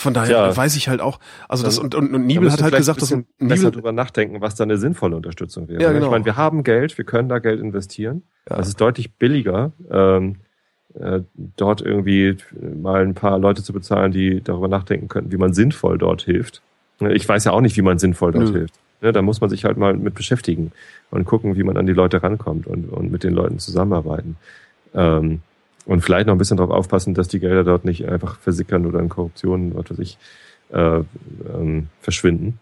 [0.03, 0.57] Von daher Tja.
[0.57, 3.09] weiß ich halt auch, also das und, und, und müssen hat halt gesagt, ein dass
[3.11, 5.81] bisschen Niebel, besser drüber nachdenken, was da eine sinnvolle Unterstützung wäre.
[5.81, 5.95] Ja, ne?
[5.95, 6.07] genau.
[6.07, 8.23] Ich meine, wir haben Geld, wir können da Geld investieren.
[8.51, 8.57] Ja.
[8.57, 10.37] Das ist deutlich billiger, ähm,
[10.99, 11.21] äh,
[11.57, 15.99] dort irgendwie mal ein paar Leute zu bezahlen, die darüber nachdenken könnten, wie man sinnvoll
[15.99, 16.63] dort hilft.
[16.99, 18.59] Ne, Ich weiß ja auch nicht, wie man sinnvoll dort Nö.
[18.59, 18.75] hilft.
[19.03, 20.73] Ne, Da muss man sich halt mal mit beschäftigen
[21.13, 24.37] und gucken, wie man an die Leute rankommt und, und mit den Leuten zusammenarbeiten.
[24.95, 25.43] Ähm,
[25.85, 29.01] und vielleicht noch ein bisschen darauf aufpassen, dass die Gelder dort nicht einfach versickern oder
[29.01, 30.19] in Korruption, was weiß ich,
[30.73, 31.01] äh,
[31.55, 32.59] ähm, verschwinden.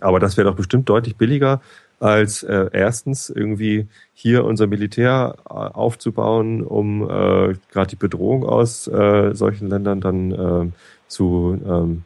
[0.00, 1.60] Aber das wäre doch bestimmt deutlich billiger,
[2.00, 8.88] als äh, erstens irgendwie hier unser Militär äh, aufzubauen, um äh, gerade die Bedrohung aus
[8.88, 10.70] äh, solchen Ländern dann äh,
[11.06, 12.02] zu ähm,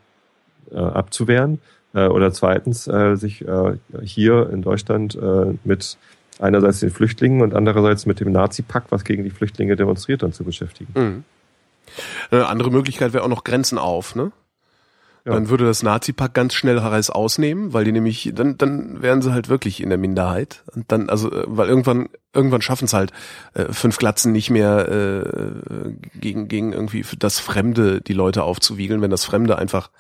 [0.71, 1.61] äh, abzuwehren.
[1.95, 5.97] Äh, oder zweitens äh, sich äh, hier in Deutschland äh, mit
[6.39, 10.45] einerseits den Flüchtlingen und andererseits mit dem Nazi-Pakt, was gegen die Flüchtlinge demonstriert, dann zu
[10.45, 10.93] beschäftigen.
[10.95, 11.25] Mhm.
[12.31, 14.33] Eine andere Möglichkeit wäre auch noch Grenzen auf, ne?
[15.25, 15.35] Ja.
[15.35, 19.33] Dann würde das Nazi-Pack ganz schnell Harris ausnehmen, weil die nämlich, dann, dann wären sie
[19.33, 20.63] halt wirklich in der Minderheit.
[20.75, 23.13] Und dann, also, äh, weil irgendwann, irgendwann schaffen es halt
[23.53, 29.11] äh, fünf Glatzen nicht mehr äh, gegen, gegen irgendwie das Fremde die Leute aufzuwiegeln, wenn
[29.11, 29.91] das Fremde einfach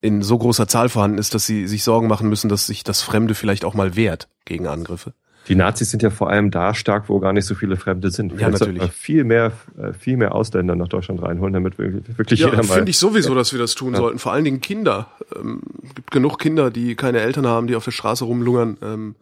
[0.00, 3.02] in so großer Zahl vorhanden ist, dass sie sich Sorgen machen müssen, dass sich das
[3.02, 5.12] Fremde vielleicht auch mal wehrt gegen Angriffe.
[5.48, 8.30] Die Nazis sind ja vor allem da stark, wo gar nicht so viele Fremde sind.
[8.32, 8.92] Ja, Vielleicht sollten natürlich.
[8.96, 12.74] Viel mehr, äh, viel mehr Ausländer nach Deutschland reinholen, damit wirklich wirklich Ja, jeder mal.
[12.74, 13.98] finde ich sowieso, dass wir das tun Ja.
[14.00, 14.18] sollten.
[14.18, 15.08] Vor allen Dingen Kinder.
[15.36, 15.62] Ähm,
[15.94, 18.76] gibt genug Kinder, die keine Eltern haben, die auf der Straße rumlungern.
[18.82, 19.14] Ähm,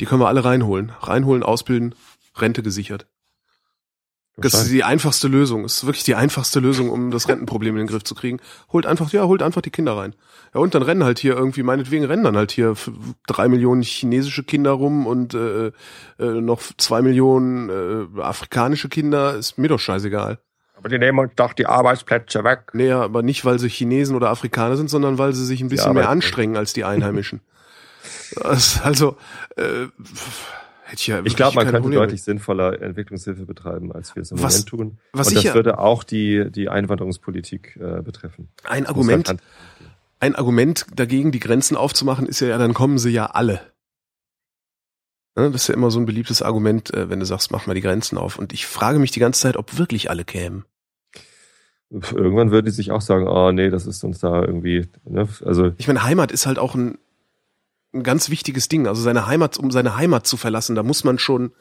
[0.00, 0.92] die können wir alle reinholen.
[1.00, 1.94] Reinholen, ausbilden,
[2.36, 3.06] Rente gesichert.
[4.38, 5.62] Das ist die einfachste Lösung.
[5.62, 8.38] Das ist wirklich die einfachste Lösung, um das Rentenproblem in den Griff zu kriegen.
[8.70, 10.14] Holt einfach, ja, holt einfach die Kinder rein.
[10.52, 12.74] Ja, und dann rennen halt hier irgendwie, meinetwegen rennen dann halt hier
[13.26, 15.72] drei Millionen chinesische Kinder rum und äh, äh,
[16.18, 19.36] noch zwei Millionen äh, afrikanische Kinder.
[19.36, 20.38] Ist mir doch scheißegal.
[20.76, 22.72] Aber die nehmen uns doch die Arbeitsplätze weg.
[22.74, 25.94] Nee, aber nicht, weil sie Chinesen oder Afrikaner sind, sondern weil sie sich ein bisschen
[25.94, 27.40] mehr anstrengen als die Einheimischen.
[28.82, 29.16] Also,
[29.56, 34.14] äh, pf, hätte ich ja Ich glaube, man könnte Problem deutlich sinnvoller Entwicklungshilfe betreiben, als
[34.14, 34.98] wir es im Was- Moment tun.
[35.12, 38.48] was Und ich das ja- würde auch die, die Einwanderungspolitik äh, betreffen.
[38.64, 39.40] Ein Argument, halt-
[40.20, 43.60] ein Argument dagegen, die Grenzen aufzumachen, ist ja, ja, dann kommen sie ja alle.
[45.36, 47.74] Ne, Das ist ja immer so ein beliebtes Argument, äh, wenn du sagst, mach mal
[47.74, 48.38] die Grenzen auf.
[48.38, 50.64] Und ich frage mich die ganze Zeit, ob wirklich alle kämen.
[51.90, 55.28] Irgendwann würden die sich auch sagen, oh nee, das ist uns da irgendwie, ne?
[55.44, 56.98] also Ich meine, Heimat ist halt auch ein,
[57.92, 58.86] ein ganz wichtiges Ding.
[58.86, 61.52] Also seine Heimat, um seine Heimat zu verlassen, da muss man schon,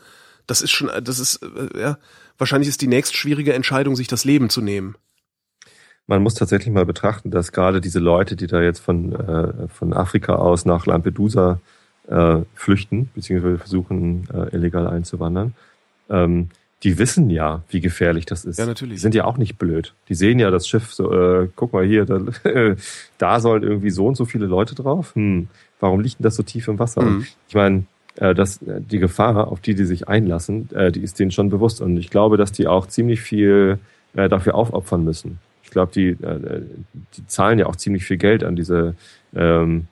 [0.47, 1.97] das ist schon, das ist, äh, ja,
[2.37, 4.95] wahrscheinlich ist die nächst schwierige Entscheidung, sich das Leben zu nehmen.
[6.07, 9.93] man muss tatsächlich mal betrachten, dass gerade diese Leute, die da jetzt von, äh, von
[9.93, 11.59] Afrika aus nach Lampedusa
[12.07, 15.55] äh, flüchten, beziehungsweise versuchen, äh, illegal einzuwandern,
[16.09, 16.49] ähm,
[16.85, 18.59] die wissen ja, wie gefährlich das ist.
[18.59, 18.93] Ja, natürlich.
[18.93, 19.95] Die sind ja auch nicht blöd.
[20.07, 22.21] Die sehen ja das Schiff so, äh, guck mal hier, da,
[23.17, 25.15] da sollen irgendwie so und so viele Leute drauf.
[25.15, 25.47] Hm,
[25.79, 27.01] warum liegt denn das so tief im Wasser?
[27.01, 27.25] Mhm.
[27.49, 27.85] Ich meine,
[28.17, 31.49] äh, dass äh, die Gefahr, auf die die sich einlassen, äh, die ist denen schon
[31.49, 31.81] bewusst.
[31.81, 33.79] Und ich glaube, dass die auch ziemlich viel
[34.13, 35.39] äh, dafür aufopfern müssen.
[35.63, 36.61] Ich glaube, die, äh,
[37.17, 38.93] die zahlen ja auch ziemlich viel Geld an diese
[39.35, 39.87] ähm,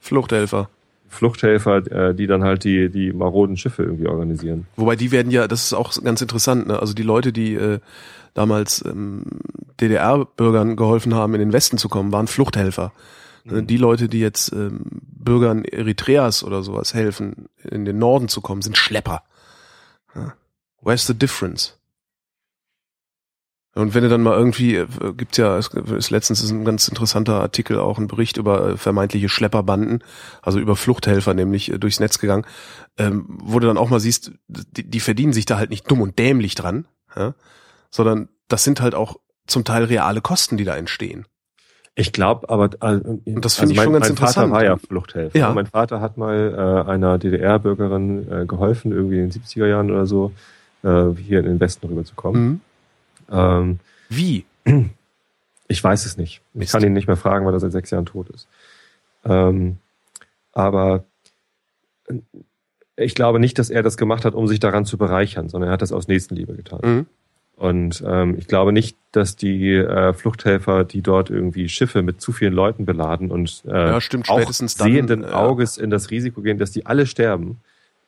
[0.00, 0.70] Fluchthelfer.
[1.08, 4.66] Fluchthelfer, äh, die dann halt die, die maroden Schiffe irgendwie organisieren.
[4.76, 6.78] Wobei die werden ja, das ist auch ganz interessant, ne?
[6.78, 7.80] Also die Leute, die äh,
[8.34, 9.22] damals ähm,
[9.80, 12.92] DDR-Bürgern geholfen haben, in den Westen zu kommen, waren Fluchthelfer.
[13.50, 18.40] Äh, Die Leute, die jetzt ähm, Bürgern Eritreas oder sowas helfen, in den Norden zu
[18.40, 19.22] kommen, sind Schlepper.
[20.14, 20.34] Ja.
[20.82, 21.77] Where's the difference?
[23.78, 26.88] Und wenn du dann mal irgendwie, äh, gibt's ja, es ist letztens ist ein ganz
[26.88, 30.02] interessanter Artikel, auch ein Bericht über äh, vermeintliche Schlepperbanden,
[30.42, 32.44] also über Fluchthelfer nämlich äh, durchs Netz gegangen,
[32.96, 36.00] ähm, wo du dann auch mal siehst, die, die verdienen sich da halt nicht dumm
[36.00, 37.34] und dämlich dran, ja,
[37.88, 39.16] sondern das sind halt auch
[39.46, 41.26] zum Teil reale Kosten, die da entstehen.
[41.94, 44.52] Ich glaube, aber äh, und das finde ich schon ganz mein Vater interessant.
[44.52, 45.38] war ja Fluchthelfer.
[45.38, 45.52] Ja.
[45.52, 50.06] Mein Vater hat mal äh, einer DDR-Bürgerin äh, geholfen, irgendwie in den 70er Jahren oder
[50.06, 50.32] so,
[50.82, 52.42] äh, hier in den Westen rüberzukommen.
[52.42, 52.60] Mhm.
[53.30, 54.44] Ähm, Wie?
[55.68, 56.42] ich weiß es nicht.
[56.54, 56.72] Ich Mist.
[56.72, 58.48] kann ihn nicht mehr fragen, weil er seit sechs Jahren tot ist.
[59.24, 59.78] Ähm,
[60.52, 61.04] aber
[62.08, 62.14] äh,
[62.96, 65.74] ich glaube nicht, dass er das gemacht hat, um sich daran zu bereichern, sondern er
[65.74, 66.80] hat das aus Nächstenliebe getan.
[66.82, 67.06] Mhm.
[67.56, 72.32] Und ähm, ich glaube nicht, dass die äh, Fluchthelfer, die dort irgendwie Schiffe mit zu
[72.32, 76.10] vielen Leuten beladen und äh, Ja, stimmt, auch spätestens dann, sehenden äh, Auges in das
[76.10, 77.60] Risiko gehen, dass die alle sterben.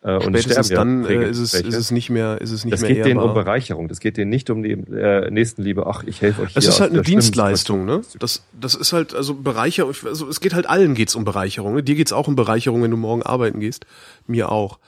[0.03, 2.65] Äh, und Spätestens sterben dann ja äh, ist es, ist es nicht mehr, ist es
[2.65, 3.35] nicht das mehr geht denen um.
[3.35, 3.87] Bereicherung.
[3.89, 5.87] Das geht denen nicht um die äh, Nächstenliebe.
[5.87, 6.53] Ach, ich helfe euch.
[6.55, 8.01] Es ist halt eine Dienstleistung, ne?
[8.19, 11.75] Das, das ist halt, also Bereicherung, also es geht halt allen geht's um Bereicherung.
[11.75, 11.83] Ne?
[11.83, 13.85] Dir geht's auch um Bereicherung, wenn du morgen arbeiten gehst.
[14.27, 14.79] Mir auch.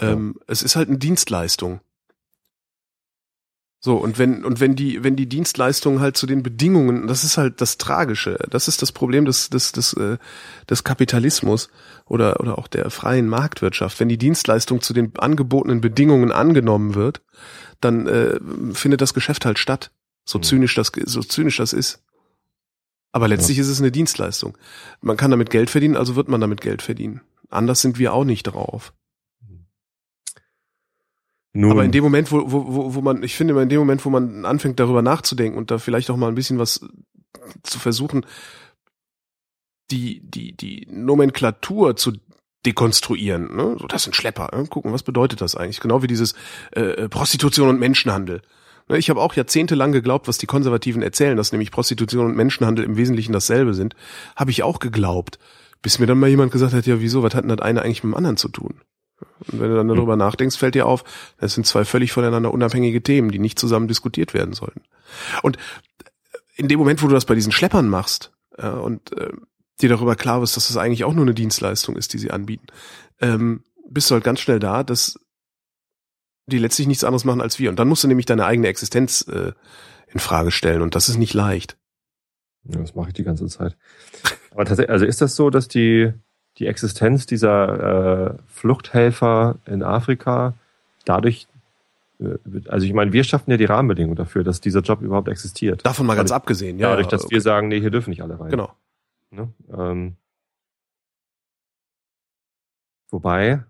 [0.00, 1.80] Ähm, es ist halt eine Dienstleistung.
[3.80, 7.38] So, und wenn, und wenn die, wenn die Dienstleistung halt zu den Bedingungen, das ist
[7.38, 10.18] halt das Tragische, das ist das Problem des, des, des, äh,
[10.68, 11.70] des Kapitalismus
[12.04, 14.00] oder, oder auch der freien Marktwirtschaft.
[14.00, 17.22] Wenn die Dienstleistung zu den angebotenen Bedingungen angenommen wird,
[17.80, 18.40] dann äh,
[18.72, 19.92] findet das Geschäft halt statt.
[20.24, 20.42] So Mhm.
[20.42, 22.02] zynisch das, so zynisch das ist.
[23.12, 24.58] Aber letztlich ist es eine Dienstleistung.
[25.00, 27.22] Man kann damit Geld verdienen, also wird man damit Geld verdienen.
[27.48, 28.92] Anders sind wir auch nicht drauf.
[31.54, 34.10] Nun, Aber in dem Moment, wo, wo, wo, man, ich finde, in dem Moment, wo
[34.10, 36.86] man anfängt, darüber nachzudenken und da vielleicht auch mal ein bisschen was
[37.62, 38.26] zu versuchen,
[39.90, 42.12] die, die, die Nomenklatur zu
[42.66, 43.56] dekonstruieren.
[43.56, 43.76] Ne?
[43.78, 44.50] So, das sind Schlepper.
[44.52, 44.66] Ne?
[44.66, 45.80] Gucken, was bedeutet das eigentlich?
[45.80, 46.34] Genau wie dieses
[46.72, 48.42] äh, Prostitution und Menschenhandel.
[48.88, 52.84] Ne, Ich habe auch jahrzehntelang geglaubt, was die Konservativen erzählen, dass nämlich Prostitution und Menschenhandel
[52.84, 53.94] im Wesentlichen dasselbe sind.
[54.36, 55.38] Habe ich auch geglaubt.
[55.80, 58.02] Bis mir dann mal jemand gesagt hat, ja wieso, was hat denn das eine eigentlich
[58.02, 58.80] mit dem anderen zu tun?
[59.50, 61.04] Und wenn du dann darüber nachdenkst, fällt dir auf,
[61.38, 64.82] das sind zwei völlig voneinander unabhängige Themen, die nicht zusammen diskutiert werden sollten.
[65.42, 65.58] Und
[66.56, 69.32] in dem Moment, wo du das bei diesen Schleppern machst äh, und äh,
[69.80, 72.66] dir darüber klar bist, dass das eigentlich auch nur eine Dienstleistung ist, die sie anbieten,
[73.20, 75.18] ähm, bist du halt ganz schnell da, dass
[76.46, 77.70] die letztlich nichts anderes machen als wir.
[77.70, 79.52] Und dann musst du nämlich deine eigene Existenz äh,
[80.08, 81.78] in Frage stellen und das ist nicht leicht.
[82.64, 83.76] Ja, das mache ich die ganze Zeit.
[84.50, 86.12] Aber tatsächlich, also ist das so, dass die,
[86.58, 90.54] die Existenz dieser äh, Fluchthelfer in Afrika
[91.04, 91.46] dadurch,
[92.20, 92.36] äh,
[92.68, 95.84] also ich meine, wir schaffen ja die Rahmenbedingungen dafür, dass dieser Job überhaupt existiert.
[95.86, 96.90] Davon mal ganz dadurch, abgesehen, ja.
[96.90, 97.36] Dadurch, dass okay.
[97.36, 98.50] wir sagen, nee, hier dürfen nicht alle rein.
[98.50, 98.72] Genau.
[99.30, 99.52] Ne?
[99.72, 100.16] Ähm,
[103.10, 103.64] wobei,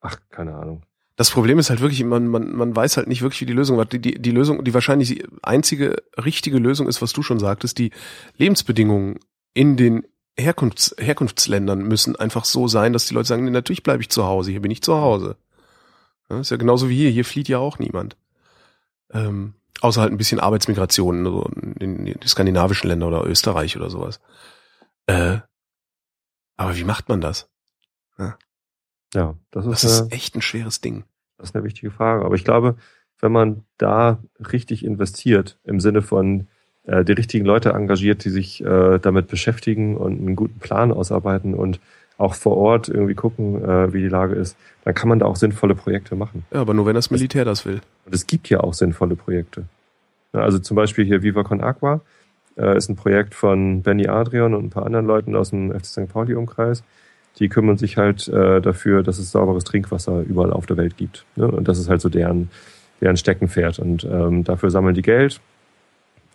[0.00, 0.82] ach, keine Ahnung.
[1.16, 3.76] Das Problem ist halt wirklich, man, man, man weiß halt nicht wirklich, wie die Lösung
[3.76, 3.84] war.
[3.84, 7.90] Die, die, die Lösung, die wahrscheinlich einzige richtige Lösung ist, was du schon sagtest, die
[8.38, 9.18] Lebensbedingungen
[9.52, 10.06] in den
[10.40, 14.24] Herkunfts, Herkunftsländern müssen einfach so sein, dass die Leute sagen, nee, natürlich bleibe ich zu
[14.24, 15.36] Hause, hier bin ich zu Hause.
[16.28, 18.16] Ja, ist ja genauso wie hier, hier flieht ja auch niemand.
[19.12, 24.20] Ähm, außer halt ein bisschen Arbeitsmigration so in, die skandinavischen Länder oder Österreich oder sowas.
[25.06, 25.38] Äh,
[26.56, 27.48] aber wie macht man das?
[29.14, 31.04] Ja, das ist, Das ist eine, echt ein schweres Ding.
[31.36, 32.24] das ist eine wichtige Frage.
[32.24, 32.76] Aber ich glaube,
[33.18, 36.48] wenn man da richtig investiert, im Sinne von
[36.86, 41.54] äh, die richtigen Leute engagiert, die sich äh, damit beschäftigen und einen guten Plan ausarbeiten
[41.54, 41.80] und
[42.20, 45.36] auch vor Ort irgendwie gucken, äh, wie die Lage ist, dann kann man da auch
[45.36, 46.44] sinnvolle Projekte machen.
[46.52, 47.80] Ja, aber nur wenn das Militär das will.
[48.04, 49.64] Und es gibt ja auch sinnvolle Projekte.
[50.32, 52.02] Also zum Beispiel hier Viva Con Aqua
[52.56, 55.86] äh, ist ein Projekt von Benny Adrian und ein paar anderen Leuten aus dem FC
[55.86, 56.08] St.
[56.08, 56.84] Pauli-Umkreis.
[57.38, 61.24] Die kümmern sich halt äh, dafür, dass es sauberes Trinkwasser überall auf der Welt gibt.
[61.36, 61.48] Ne?
[61.48, 62.50] Und das ist halt so deren,
[63.00, 63.78] deren Steckenpferd.
[63.78, 65.40] Und ähm, dafür sammeln die Geld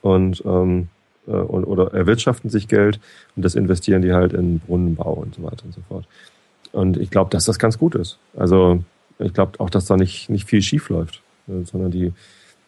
[0.06, 0.90] und, ähm,
[1.28, 3.00] äh, und oder erwirtschaften sich Geld
[3.36, 6.06] und das investieren die halt in Brunnenbau und so weiter und so fort.
[6.72, 8.20] Und ich glaube, dass das ganz gut ist.
[8.38, 8.84] Also
[9.18, 12.14] ich glaube auch, dass da nicht, nicht viel schief läuft, äh, sondern die,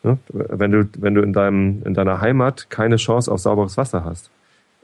[0.01, 0.17] ne?
[0.29, 4.31] wenn du, wenn du in deinem, in deiner Heimat keine Chance auf sauberes Wasser hast,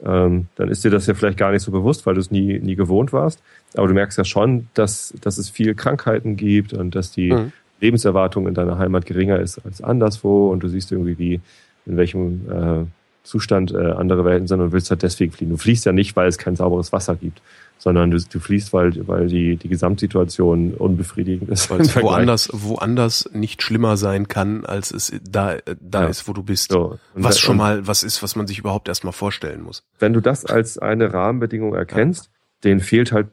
[0.04, 2.60] ähm, dann ist dir das ja vielleicht gar nicht so bewusst, weil du es nie,
[2.60, 3.42] nie gewohnt warst.
[3.76, 7.52] Aber du merkst ja schon, dass, dass es viel Krankheiten gibt und dass die Mhm.
[7.80, 11.40] Lebenserwartung in deiner Heimat geringer ist als anderswo und du siehst irgendwie, wie,
[11.86, 12.84] in welchem äh,
[13.22, 15.50] Zustand äh, andere Welten sind und willst halt deswegen fliehen.
[15.50, 17.40] Du fliehst ja nicht, weil es kein sauberes Wasser gibt,
[17.78, 21.70] sondern du, du fliehst, weil, weil die, die Gesamtsituation unbefriedigend ist.
[21.70, 26.08] Weil es woanders, woanders nicht schlimmer sein kann, als es da, da Ja.
[26.08, 26.72] ist, wo du bist.
[26.72, 26.98] So.
[27.14, 29.82] Was schon mal was ist, was man sich überhaupt erstmal vorstellen muss.
[29.98, 32.30] wenn du das als eine Rahmenbedingung erkennst,
[32.62, 33.28] denen fehlt halt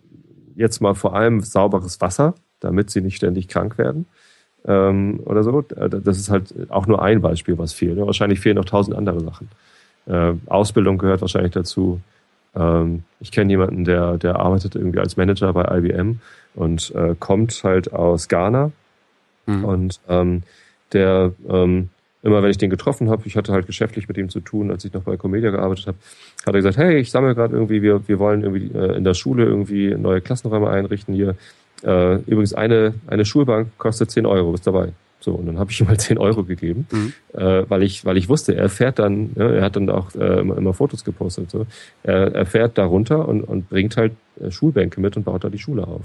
[0.55, 4.05] jetzt mal vor allem sauberes Wasser, damit sie nicht ständig krank werden.
[4.67, 5.59] Ähm, oder so.
[5.75, 7.97] Äh, Das ist halt auch nur ein Beispiel, was fehlt.
[7.97, 8.05] ne?
[8.05, 9.49] Wahrscheinlich fehlen noch tausend andere Sachen.
[10.05, 11.99] Äh, Ausbildung gehört wahrscheinlich dazu.
[12.55, 16.19] Ähm, ich kenne jemanden, der, der arbeitet irgendwie als Manager bei IBM
[16.55, 18.71] und äh, kommt halt aus Ghana.
[19.45, 19.65] Mhm.
[19.65, 20.43] Und ähm,
[20.93, 21.89] der, ähm,
[22.23, 24.85] immer wenn ich den getroffen habe, ich hatte halt geschäftlich mit ihm zu tun, als
[24.85, 25.97] ich noch bei Comedia gearbeitet habe,
[26.45, 29.13] hat er gesagt, hey, ich sammle gerade irgendwie, wir, wir wollen irgendwie äh, in der
[29.13, 31.35] Schule irgendwie neue Klassenräume einrichten hier.
[31.83, 34.89] Äh, übrigens, eine, eine Schulbank kostet 10 Euro, ist dabei.
[35.19, 37.13] So, und dann habe ich ihm mal 10 Euro gegeben, Mhm.
[37.33, 40.39] äh, weil ich, weil ich wusste, er fährt dann, ja, er hat dann auch äh,
[40.39, 41.51] immer, immer Fotos gepostet.
[41.51, 41.65] So.
[42.03, 45.49] Er, er fährt da runter und, und bringt halt äh, Schulbänke mit und baut da
[45.49, 46.01] die Schule auf.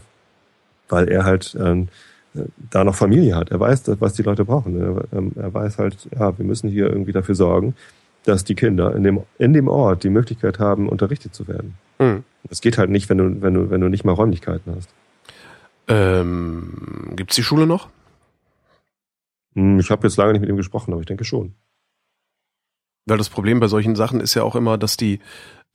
[0.89, 1.89] Weil er halt ähm,
[2.35, 3.51] äh, da noch Familie hat.
[3.51, 4.79] Er weiß, was die Leute brauchen.
[4.79, 7.75] Er, ähm, er weiß halt, ja, wir müssen hier irgendwie dafür sorgen,
[8.25, 11.75] dass die Kinder in dem, in dem Ort die Möglichkeit haben, unterrichtet zu werden.
[11.99, 12.23] Mhm.
[12.51, 14.91] Das geht halt nicht, wenn du, wenn du, wenn du nicht mal Räumlichkeiten hast.
[15.89, 17.89] Ähm, gibt's die Schule noch?
[19.55, 21.55] Hm, Ich habe jetzt lange nicht mit ihm gesprochen, aber ich denke schon.
[23.07, 25.21] Weil das Problem bei solchen Sachen ist ja auch immer, dass die,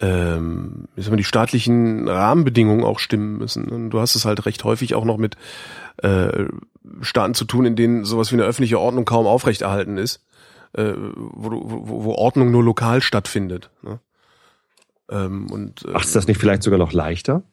[0.02, 3.70] ähm, die staatlichen Rahmenbedingungen auch stimmen müssen.
[3.70, 5.38] Und du hast es halt recht häufig auch noch mit
[5.98, 6.46] äh,
[7.02, 10.26] Staaten zu tun, in denen sowas wie eine öffentliche Ordnung kaum aufrechterhalten ist,
[10.74, 13.70] äh, wo, wo, wo Ordnung nur lokal stattfindet.
[13.82, 14.00] Ne?
[15.10, 17.44] Ähm, und äh, Ach, ist das nicht vielleicht sogar noch leichter?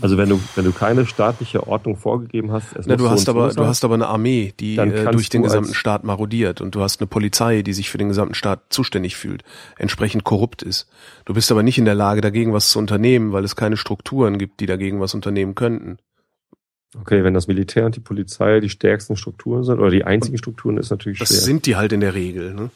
[0.00, 3.32] Also wenn du, wenn du keine staatliche Ordnung vorgegeben hast, es Na, du hast so
[3.32, 3.62] aber sein?
[3.62, 7.00] du hast aber eine Armee, die äh, durch den gesamten Staat marodiert und du hast
[7.00, 9.44] eine Polizei, die sich für den gesamten Staat zuständig fühlt,
[9.76, 10.88] entsprechend korrupt ist.
[11.26, 14.38] Du bist aber nicht in der Lage, dagegen was zu unternehmen, weil es keine Strukturen
[14.38, 15.98] gibt, die dagegen was unternehmen könnten.
[16.98, 20.78] Okay, wenn das Militär und die Polizei die stärksten Strukturen sind oder die einzigen Strukturen,
[20.78, 21.38] ist natürlich Das schwer.
[21.40, 22.54] sind die halt in der Regel.
[22.54, 22.70] Ne?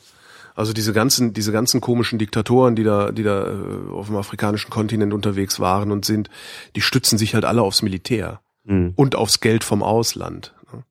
[0.58, 4.70] Also diese ganzen, diese ganzen komischen Diktatoren, die da, die da äh, auf dem afrikanischen
[4.70, 6.30] Kontinent unterwegs waren und sind,
[6.74, 8.40] die stützen sich halt alle aufs Militär.
[8.68, 8.92] Hm.
[8.96, 10.54] und aufs Geld vom Ausland.
[10.72, 10.84] ne?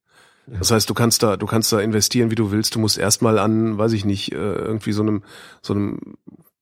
[0.57, 2.73] Das heißt, du kannst da, du kannst da investieren, wie du willst.
[2.75, 5.23] Du musst erstmal an, weiß ich nicht, äh, irgendwie so einem,
[5.61, 6.15] so einem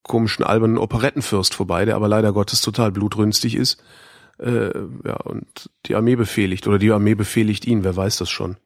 [0.04, 3.82] komischen albernen Operettenfürst vorbei, der aber leider Gottes total blutrünstig ist.
[4.40, 4.72] Äh,
[5.06, 8.58] ja, und die Armee befehligt oder die Armee befehligt ihn, wer weiß das schon.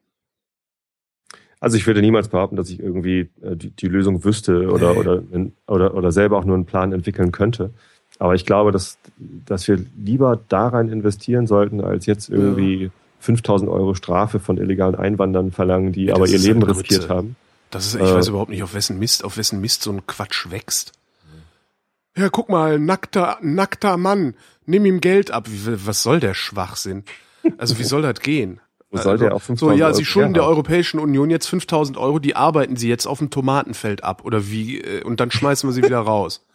[1.62, 5.00] Also ich würde niemals behaupten, dass ich irgendwie äh, die, die Lösung wüsste oder, Nee.
[5.00, 5.24] oder,
[5.68, 7.72] oder, oder selber auch nur einen Plan entwickeln könnte.
[8.18, 8.98] Aber ich glaube, dass,
[9.46, 14.96] dass wir lieber da rein investieren sollten, als jetzt irgendwie 5000 Euro Strafe von illegalen
[14.96, 17.36] Einwanderern verlangen, die Ja, aber das ihr Leben halt riskiert haben.
[17.72, 18.14] Das ist, ich Äh.
[18.16, 20.94] weiß überhaupt nicht, auf wessen Mist, auf wessen Mist so ein Quatsch wächst.
[22.18, 24.34] Ja, guck mal, nackter, nackter Mann,
[24.66, 25.48] nimm ihm Geld ab.
[25.50, 27.04] Wie, was soll der Schwachsinn?
[27.58, 28.60] Also wie soll das gehen?
[28.92, 30.44] Wo soll der auf So, 5000 ja, sie Euro schulden der?
[30.44, 34.80] Europäischen Union jetzt 5000 Euro, die arbeiten sie jetzt auf dem Tomatenfeld ab oder wie,
[34.80, 36.46] äh, und dann schmeißen wir sie wieder raus.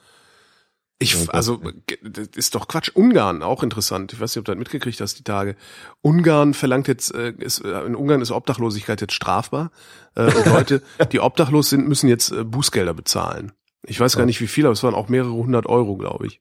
[0.99, 1.61] Ich, Ja, also,
[2.03, 2.91] das ist doch Quatsch.
[2.95, 4.13] Ungarn, auch interessant.
[4.13, 5.57] Ich weiß nicht, ob du das mitgekriegt hast, die Tage.
[6.03, 9.71] Ungarn verlangt jetzt, äh, ist, äh, in Ungarn ist Obdachlosigkeit jetzt strafbar.
[10.15, 13.51] Und Leute, die obdachlos sind, müssen jetzt Bußgelder bezahlen.
[13.87, 16.41] Ich weiß gar nicht wie viel, aber es waren auch mehrere hundert Euro, glaube ich.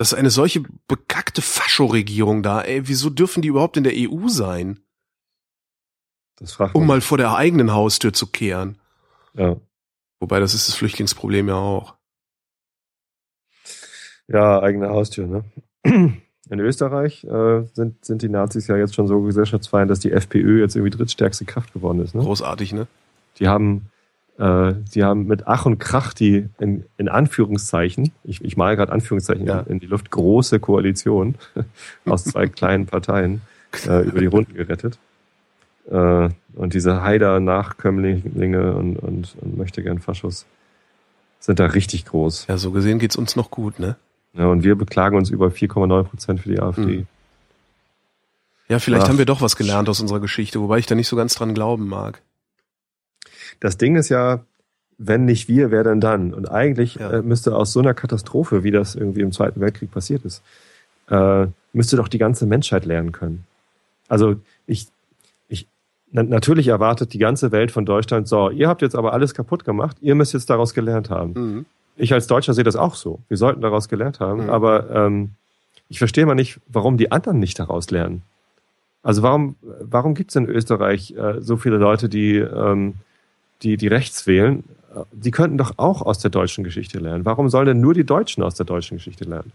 [0.00, 2.88] Das ist eine solche bekackte Fascho-Regierung da, ey.
[2.88, 4.80] Wieso dürfen die überhaupt in der EU sein?
[6.36, 8.78] Das fragt Um mal vor der eigenen Haustür zu kehren.
[9.34, 9.56] Ja.
[10.18, 11.96] Wobei, das ist das Flüchtlingsproblem ja auch.
[14.26, 15.44] ja, eigene Haustür, ne?
[15.84, 20.62] In Österreich äh, sind, sind die Nazis ja jetzt schon so gesellschaftsfeind, dass die FPÖ
[20.62, 22.14] jetzt irgendwie drittstärkste Kraft geworden ist.
[22.14, 22.22] Ne?
[22.22, 22.86] Großartig, ne?
[23.36, 23.90] Die haben,
[24.40, 28.90] äh, die haben mit Ach und Krach die in, in Anführungszeichen, ich, ich male gerade
[28.90, 29.60] Anführungszeichen Ja.
[29.60, 31.34] in, die Luft, große Koalition
[32.06, 33.42] aus zwei kleinen Parteien
[33.86, 34.98] äh, über die Runden gerettet.
[35.90, 40.46] Äh, und diese Haider-Nachkömmlinge und, und, und möchte gern Faschos
[41.38, 42.46] sind da richtig groß.
[42.48, 43.96] Ja, so gesehen geht's uns noch gut, ne?
[44.34, 46.80] Ja, und wir beklagen uns über 4,9 Prozent für die AfD.
[46.98, 47.06] Mhm.
[48.68, 49.08] Ja, vielleicht Ach.
[49.08, 51.54] haben wir doch was gelernt aus unserer Geschichte, wobei ich da nicht so ganz dran
[51.54, 52.22] glauben mag.
[53.58, 54.40] Das Ding ist ja,
[54.98, 56.32] wenn nicht wir, wer denn dann?
[56.34, 57.10] Und eigentlich Ja.
[57.10, 60.42] äh, müsste aus so einer Katastrophe, wie das irgendwie im Zweiten Weltkrieg passiert ist,
[61.10, 63.44] äh, müsste doch die ganze Menschheit lernen können.
[64.08, 64.36] Also
[64.66, 64.88] ich,
[65.48, 65.66] ich,
[66.12, 69.64] na, natürlich erwartet die ganze Welt von Deutschland, so, ihr habt jetzt aber alles kaputt
[69.64, 71.32] gemacht, ihr müsst jetzt daraus gelernt haben.
[71.34, 71.66] Mhm.
[71.96, 73.20] Ich als Deutscher sehe das auch so.
[73.28, 74.50] Wir sollten daraus gelernt haben, Mhm.
[74.50, 75.30] aber ähm,
[75.88, 78.22] ich verstehe mal nicht, warum die anderen nicht daraus lernen.
[79.02, 82.94] Also warum, warum gibt es in Österreich äh, so viele Leute, die, ähm,
[83.62, 84.64] die, die rechts wählen?
[84.94, 87.24] Äh, Die könnten doch auch aus der deutschen Geschichte lernen.
[87.24, 89.52] Warum sollen denn nur die Deutschen aus der deutschen Geschichte lernen?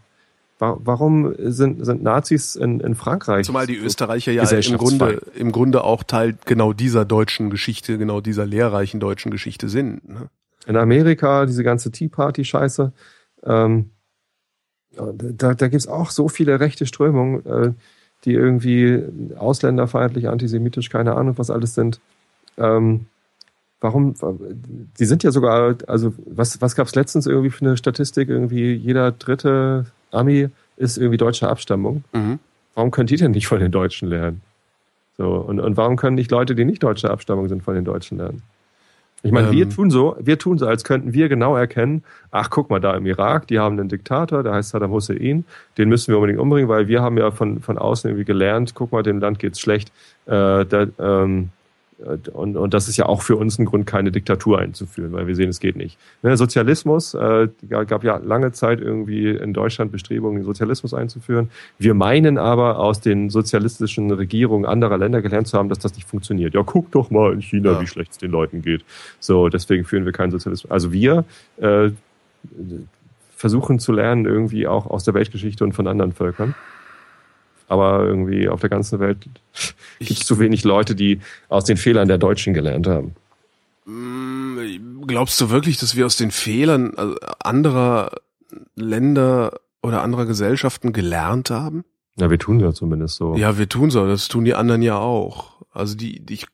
[0.59, 3.45] Wa- Warum sind, sind Nazis in, in Frankreich?
[3.45, 4.77] Zumal die Österreicher ja im?
[4.77, 10.07] Grunde, im Grunde auch Teil genau dieser deutschen Geschichte, genau dieser lehrreichen deutschen Geschichte sind.
[10.07, 10.29] Ne?
[10.67, 12.91] in Amerika, diese ganze Tea Party-Scheiße,
[13.43, 13.91] ähm,
[14.95, 17.73] da, da gibt's auch so viele rechte Strömungen, äh,
[18.23, 19.03] die irgendwie
[19.37, 21.99] ausländerfeindlich, antisemitisch, keine Ahnung, was alles sind.
[22.57, 23.05] Ähm,
[23.85, 24.15] warum,
[24.99, 28.29] die sind ja sogar, also was, was gab's letztens irgendwie für eine Statistik?
[28.29, 32.03] Irgendwie jeder dritte Ami ist irgendwie deutscher Abstammung.
[32.13, 32.39] Mhm.
[32.73, 34.41] Warum können die denn nicht von den Deutschen lernen?
[35.17, 38.17] So, und, und warum können nicht Leute, die nicht deutscher Abstammung sind, von den Deutschen
[38.17, 38.41] lernen?
[39.23, 39.69] Ich meine, wir Ähm.
[39.71, 43.05] tun so, wir tun so, als könnten wir genau erkennen, ach, guck mal, da im
[43.05, 45.45] Irak, die haben einen Diktator, der heißt Saddam Hussein,
[45.77, 48.91] den müssen wir unbedingt umbringen, weil wir haben ja von, von außen irgendwie gelernt, guck
[48.91, 49.89] mal, dem Land geht's schlecht.
[50.27, 51.49] Äh, da, ähm,
[52.33, 55.35] und, und das ist ja auch für uns ein Grund, keine Diktatur einzuführen, weil wir
[55.35, 55.97] sehen, es geht nicht.
[56.23, 61.49] Ne, Sozialismus, äh, gab ja lange Zeit irgendwie in Deutschland Bestrebungen, den Sozialismus einzuführen.
[61.79, 66.07] Wir meinen aber aus den sozialistischen Regierungen anderer Länder gelernt zu haben, dass das nicht
[66.07, 66.53] funktioniert.
[66.53, 67.81] Ja, guck doch mal in China, Ja.
[67.81, 68.83] wie schlecht es den Leuten geht.
[69.19, 70.69] So, deswegen führen wir keinen Sozialismus.
[70.69, 71.23] Also wir
[71.57, 71.91] äh,
[73.35, 76.55] versuchen zu lernen irgendwie auch aus der Weltgeschichte und von anderen Völkern.
[77.67, 79.17] Aber irgendwie auf der ganzen Welt
[79.99, 83.15] gibt es zu wenig Leute, die aus den Fehlern der Deutschen gelernt haben.
[83.85, 88.11] Mm, Glaubst du wirklich, dass wir aus den Fehlern äh, anderer
[88.75, 91.83] Länder oder anderer Gesellschaften gelernt haben?
[92.15, 93.35] Na, wir tun ja zumindest so.
[93.35, 95.55] Ja, wir tun so, das tun die anderen ja auch.
[95.71, 96.47] Also die, die ich,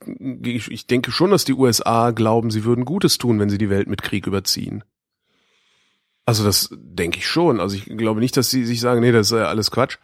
[0.44, 3.70] ich ich denke schon, dass die USA glauben, sie würden Gutes tun, wenn sie die
[3.70, 4.84] Welt mit Krieg überziehen.
[6.26, 7.60] Also das denke ich schon.
[7.60, 9.98] Also ich glaube nicht, dass sie sich sagen, nee, das ist ja alles Quatsch.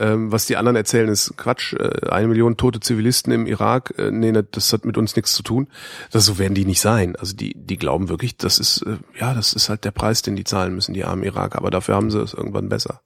[0.00, 1.74] Ähm, was die anderen erzählen, ist Quatsch.
[1.74, 5.32] Äh, eine Million tote Zivilisten im Irak, äh, nee, ne, das hat mit uns nichts
[5.34, 5.68] zu tun.
[6.10, 7.16] Das so werden die nicht sein.
[7.16, 10.36] Also die, die glauben wirklich, das ist, äh, ja, das ist halt der Preis, den
[10.36, 11.58] die zahlen müssen, die armen Iraker.
[11.58, 13.00] Aber dafür haben sie es irgendwann besser.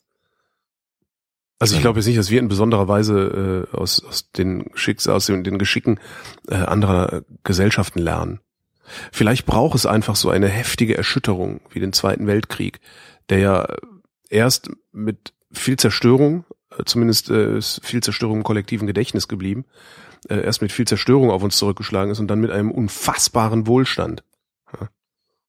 [1.59, 5.07] Also ich glaube jetzt nicht, dass wir in besonderer Weise äh, aus, aus den Schicks,
[5.07, 6.01] aus den, den Geschicken
[6.49, 8.40] äh, anderer Gesellschaften lernen.
[9.12, 12.80] Vielleicht braucht es einfach so eine heftige Erschütterung wie den Zweiten Weltkrieg,
[13.28, 13.68] der ja
[14.28, 16.45] erst mit viel Zerstörung,
[16.84, 19.64] zumindest äh, ist viel Zerstörung im kollektiven Gedächtnis geblieben,
[20.28, 24.24] äh, erst mit viel Zerstörung auf uns zurückgeschlagen ist und dann mit einem unfassbaren Wohlstand.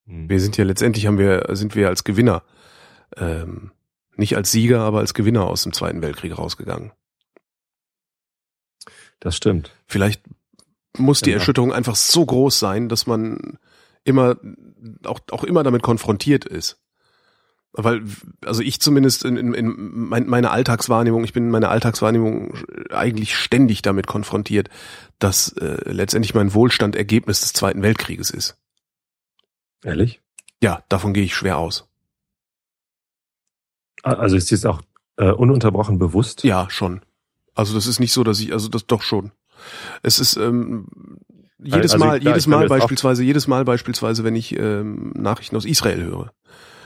[0.05, 0.29] Hm.
[0.29, 2.43] Wir sind ja letztendlich haben wir sind wir als Gewinner
[3.15, 3.71] ähm,
[4.15, 6.91] nicht als Sieger, aber als Gewinner aus dem Zweiten Weltkrieg rausgegangen.
[9.19, 9.71] Das stimmt.
[9.87, 10.21] Vielleicht
[10.97, 11.39] muss die Genau.
[11.39, 13.57] Erschütterung einfach so groß sein, dass man
[14.03, 14.35] immer
[15.05, 16.82] auch, auch immer damit konfrontiert ist.
[17.75, 18.03] Weil,
[18.45, 22.53] also ich zumindest in, in, in mein, meine Alltagswahrnehmung, ich bin in meiner Alltagswahrnehmung
[22.91, 24.69] eigentlich ständig damit konfrontiert,
[25.17, 28.57] dass äh, letztendlich mein Wohlstand Ergebnis des Zweiten Weltkrieges ist.
[29.83, 30.21] Ehrlich?
[30.61, 31.89] Ja, davon gehe ich schwer aus.
[34.03, 34.81] Also ist dies auch
[35.17, 36.43] äh, ununterbrochen bewusst?
[36.43, 37.01] Ja, schon.
[37.55, 39.31] Also das ist nicht so, dass ich, also das doch schon.
[40.03, 40.87] Es ist ähm,
[41.57, 45.65] jedes Also Mal, klar, jedes Mal beispielsweise, jedes Mal beispielsweise, wenn ich ähm, Nachrichten aus
[45.65, 46.33] Israel höre,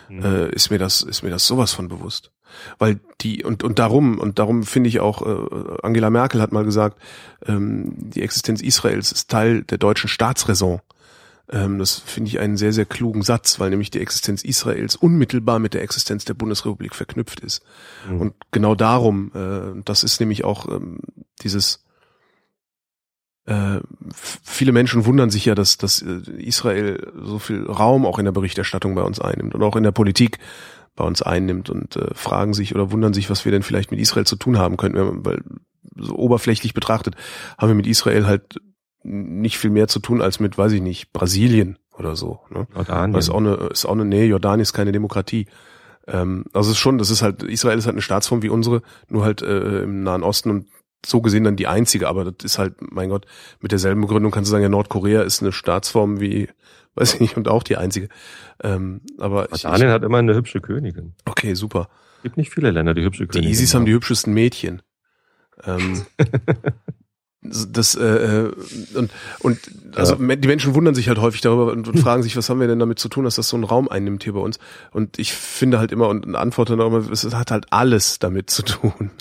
[0.09, 0.23] Mhm.
[0.23, 2.31] äh, ist mir das, ist mir das sowas von bewusst.
[2.79, 6.63] Weil die, und, und darum, und darum finde ich auch, äh, Angela Merkel hat mal
[6.63, 6.97] gesagt,
[7.45, 10.79] ähm, die Existenz Israels ist Teil der deutschen Staatsräson.
[11.49, 15.59] Ähm, das finde ich einen sehr, sehr klugen Satz, weil nämlich die Existenz Israels unmittelbar
[15.59, 17.63] mit der Existenz der Bundesrepublik verknüpft ist.
[18.09, 18.21] Mhm.
[18.21, 20.99] Und genau darum, äh, das ist nämlich auch ähm,
[21.41, 21.85] dieses,
[23.47, 23.79] äh,
[24.13, 28.33] viele Menschen wundern sich ja, dass, dass äh, Israel so viel Raum auch in der
[28.33, 30.39] Berichterstattung bei uns einnimmt und auch in der Politik
[30.95, 34.01] bei uns einnimmt und äh, fragen sich oder wundern sich, was wir denn vielleicht mit
[34.01, 35.41] Israel zu tun haben könnten, weil
[35.95, 37.15] so oberflächlich betrachtet
[37.57, 38.59] haben wir mit Israel halt
[39.03, 42.41] nicht viel mehr zu tun als mit, weiß ich nicht, Brasilien oder so.
[42.49, 42.67] Ne?
[42.75, 43.13] Jordanien.
[43.13, 45.47] Das ist auch eine, ist auch eine, nee, Jordanien ist keine Demokratie.
[46.05, 48.81] Ähm, also es ist schon, das ist halt, Israel ist halt eine Staatsform wie unsere,
[49.07, 50.67] nur halt äh, im Nahen Osten und
[51.05, 53.25] so gesehen dann die einzige, aber das ist halt, mein Gott,
[53.59, 56.49] mit derselben Begründung kannst du sagen, ja, Nordkorea ist eine Staatsform wie,
[56.95, 58.09] weiß ich nicht, und auch die einzige.
[58.63, 61.13] Ähm, aber ich, ich, Jordanien hat immer eine hübsche Königin.
[61.25, 61.89] okay, super.
[62.17, 64.81] Es gibt nicht viele Länder, die hübsche Die Königin Isis haben die hübschesten Mädchen.
[65.63, 66.05] Ähm,
[67.41, 68.03] das äh,
[68.47, 68.51] äh,
[68.95, 69.59] und und
[69.95, 70.35] also Ja.
[70.35, 72.79] die Menschen wundern sich halt häufig darüber und, und fragen sich, was haben wir denn
[72.79, 74.59] damit zu tun, dass das so einen Raum einnimmt hier bei uns?
[74.91, 78.19] Und ich finde halt immer und, und antworte dann auch immer, es hat halt alles
[78.19, 79.11] damit zu tun.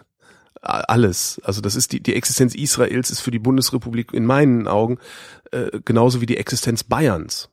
[0.66, 1.40] Alles.
[1.44, 4.98] Also das ist die, die Existenz Israels ist für die Bundesrepublik in meinen Augen
[5.52, 7.48] äh, genauso wie die Existenz Bayerns.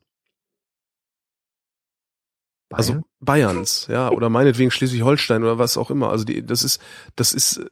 [2.71, 3.05] Also Bayern?
[3.19, 6.09] Bayerns, ja, oder meinetwegen Schleswig-Holstein oder was auch immer.
[6.09, 6.81] Also die, das ist,
[7.15, 7.69] das ist, äh,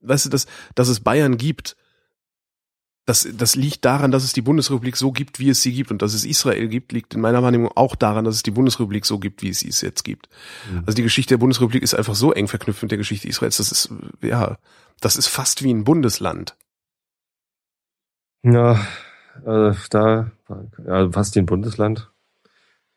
[0.00, 1.76] weißt du, dass, dass es Bayern gibt,
[3.06, 5.92] das, das liegt daran, dass es die Bundesrepublik so gibt, wie es sie gibt.
[5.92, 9.06] Und dass es Israel gibt, liegt in meiner Wahrnehmung auch daran, dass es die Bundesrepublik
[9.06, 10.28] so gibt, wie es sie es jetzt gibt.
[10.70, 10.82] Mhm.
[10.86, 13.58] Also die Geschichte der Bundesrepublik ist einfach so eng verknüpft mit der Geschichte Israels.
[13.58, 13.90] Das ist,
[14.22, 14.58] ja,
[15.00, 16.56] das ist fast wie ein Bundesland.
[18.42, 18.74] Ja,
[19.46, 20.32] äh, da,
[20.84, 22.10] ja, fast wie ein Bundesland.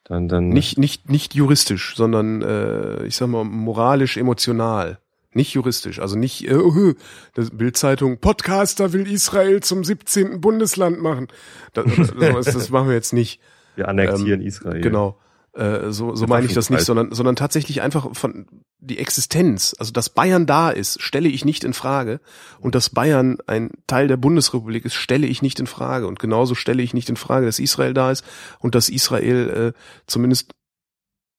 [0.06, 0.50] Dann, dann.
[0.50, 5.00] Nicht, nicht, nicht juristisch, sondern, äh, ich sag mal, moralisch, emotional.
[5.34, 6.94] Nicht juristisch, also nicht, äh, uh,
[7.36, 10.42] das Bildzeitung, Podcaster will Israel zum 17.
[10.42, 11.28] Bundesland machen.
[11.74, 11.86] Das,
[12.20, 13.40] das, das machen wir jetzt nicht.
[13.76, 14.82] Wir annektieren ähm, Israel.
[14.82, 15.20] Genau.
[15.54, 18.46] Äh, so so meine ich das nicht, sondern, sondern tatsächlich einfach von
[18.80, 22.22] die Existenz, also dass Bayern da ist, stelle ich nicht in Frage.
[22.60, 26.08] Und dass Bayern ein Teil der Bundesrepublik ist, stelle ich nicht in Frage.
[26.08, 28.24] Und genauso stelle ich nicht in Frage, dass Israel da ist
[28.60, 30.54] und dass Israel äh, zumindest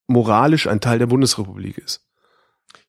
[0.06, 2.02] moralisch ein Teil der Bundesrepublik ist.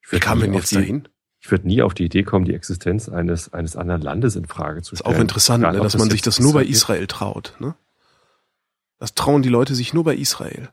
[0.03, 1.07] Ich Wie kam denn jetzt die- dahin?
[1.43, 4.83] Ich würde nie auf die Idee kommen, die Existenz eines, eines anderen Landes in Frage
[4.83, 5.15] zu Ist stellen.
[5.15, 6.69] auch interessant, Egal, ne, dass man sich das nur bei ist.
[6.69, 7.55] Israel traut.
[7.59, 7.73] Ne?
[8.99, 10.69] Das trauen die Leute sich nur bei Israel.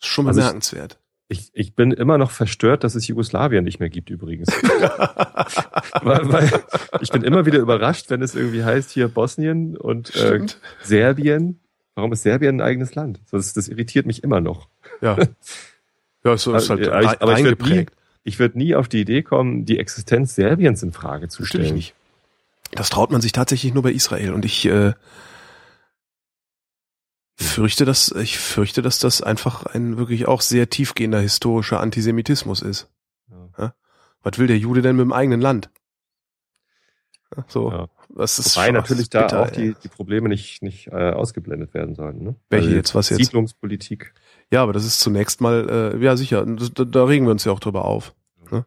[0.00, 0.98] Ist schon Also bemerkenswert.
[1.28, 4.48] Ich, ich bin immer noch verstört, dass es Jugoslawien nicht mehr gibt übrigens.
[6.02, 6.64] weil, weil
[7.02, 10.46] ich bin immer wieder überrascht, wenn es irgendwie heißt, hier Bosnien und äh.
[10.82, 11.60] Serbien.
[11.94, 13.20] Warum ist Serbien ein eigenes Land?
[13.30, 14.68] Das, das irritiert mich immer noch.
[15.02, 15.18] Ja.
[16.24, 17.92] Ja, so ist halt Aber ich- aber ich würd eingeprägt.
[18.24, 21.74] Ich würde nie auf die Idee kommen, die Existenz Serbiens in Frage zu stellen.
[21.74, 21.94] nicht.
[22.72, 24.34] Das traut man sich tatsächlich nur bei Israel.
[24.34, 24.92] Und ich äh,
[27.36, 32.88] fürchte, dass ich fürchte, dass das einfach ein wirklich auch sehr tiefgehender historischer Antisemitismus ist.
[33.56, 33.74] Ja.
[34.22, 35.70] Was will der Jude denn mit dem eigenen Land?
[37.46, 37.88] So, Ja.
[38.14, 41.94] das ist Wobei natürlich da bitter, auch die, die Probleme nicht, nicht äh, ausgeblendet werden
[41.94, 42.22] sollen.
[42.22, 42.34] Ne?
[42.50, 42.94] Welche jetzt?
[42.94, 43.18] Was jetzt?
[43.18, 44.12] Siedlungspolitik.
[44.50, 47.52] Ja, aber das ist zunächst mal, äh, ja sicher, da, da regen wir uns ja
[47.52, 48.14] auch drüber auf.
[48.50, 48.64] Ne?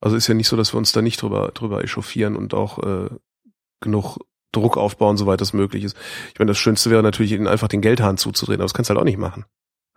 [0.00, 2.78] Also ist ja nicht so, dass wir uns da nicht drüber, drüber echauffieren und auch
[2.82, 3.10] äh,
[3.80, 4.18] genug
[4.52, 5.96] Druck aufbauen, soweit das möglich ist.
[6.32, 8.94] Ich meine, das Schönste wäre natürlich, ihnen einfach den Geldhahn zuzudrehen, aber das kannst du
[8.94, 9.44] halt auch nicht machen.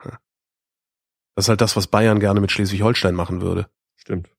[0.06, 0.20] Ja.
[1.36, 3.68] Das ist halt das, was Bayern gerne mit Schleswig-Holstein machen würde.
[3.96, 4.30] Stimmt.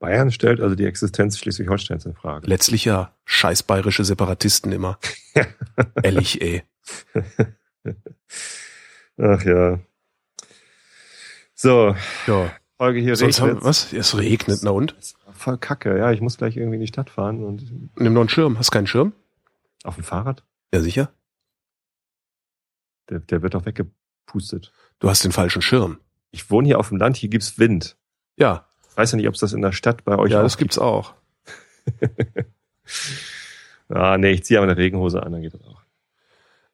[0.00, 2.46] Bayern stellt also die Existenz Schleswig-Holsteins in Frage.
[2.46, 4.98] Letztlich ja scheiß bayerische Separatisten immer.
[6.02, 6.62] Ehrlich, ey.
[9.16, 9.80] Ach ja.
[11.64, 11.96] So,
[12.26, 12.52] Ja.
[12.76, 13.64] Folge hier Sonst haben, regnet.
[13.64, 13.90] was?
[13.94, 14.94] Es regnet, na und?
[15.32, 16.12] Voll kacke, ja.
[16.12, 17.62] Ich muss gleich irgendwie in die Stadt fahren und
[17.98, 18.58] Nimm noch einen Schirm.
[18.58, 19.14] Hast keinen Schirm?
[19.82, 20.42] auf dem Fahrrad.
[20.74, 21.10] Ja, sicher.
[23.08, 24.72] Der, der wird doch weggepustet.
[24.98, 26.00] Du hast den falschen Schirm.
[26.32, 27.96] Ich wohne hier auf dem Land, hier gibt's Wind.
[28.36, 30.58] Ja, Ich weiß ja nicht, ob es das in der Stadt bei euch ja, das
[30.58, 31.14] gibt's auch.
[33.88, 35.82] Ah, nee, ich ziehe aber eine Regenhose an, dann geht das auch.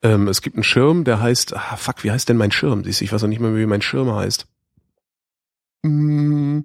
[0.03, 2.85] Ähm, es gibt einen Schirm, der heißt, ah, fuck, wie heißt denn mein Schirm?
[2.85, 4.47] Siehst du, ich weiß auch nicht mehr, wie mein Schirm heißt.
[5.83, 6.61] Mm.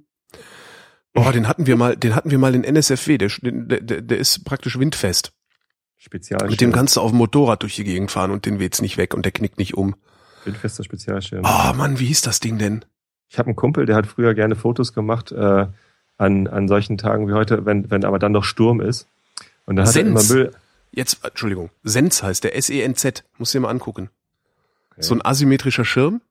[1.13, 4.17] Boah, den hatten wir mal, den hatten wir mal in NSFW, der, der, der, der
[4.17, 5.31] ist praktisch windfest.
[5.97, 6.49] Spezialschirm.
[6.49, 8.97] Mit dem kannst du auf dem Motorrad durch die Gegend fahren und den weht's nicht
[8.97, 9.95] weg und der knickt nicht um.
[10.43, 11.43] Windfester Spezialschirm.
[11.45, 12.83] Oh Mann, wie hieß das Ding denn?
[13.29, 15.67] Ich habe einen Kumpel, der hat früher gerne Fotos gemacht äh,
[16.17, 19.07] an, an solchen Tagen wie heute, wenn, wenn aber dann noch Sturm ist.
[19.65, 20.33] Und dann hat er immer Senz.
[20.33, 20.51] Müll.
[20.91, 24.09] Jetzt, Entschuldigung, Senz heißt der, S-E-N-Z, muss dir mal angucken.
[24.91, 25.01] Okay.
[25.01, 26.21] So ein asymmetrischer Schirm,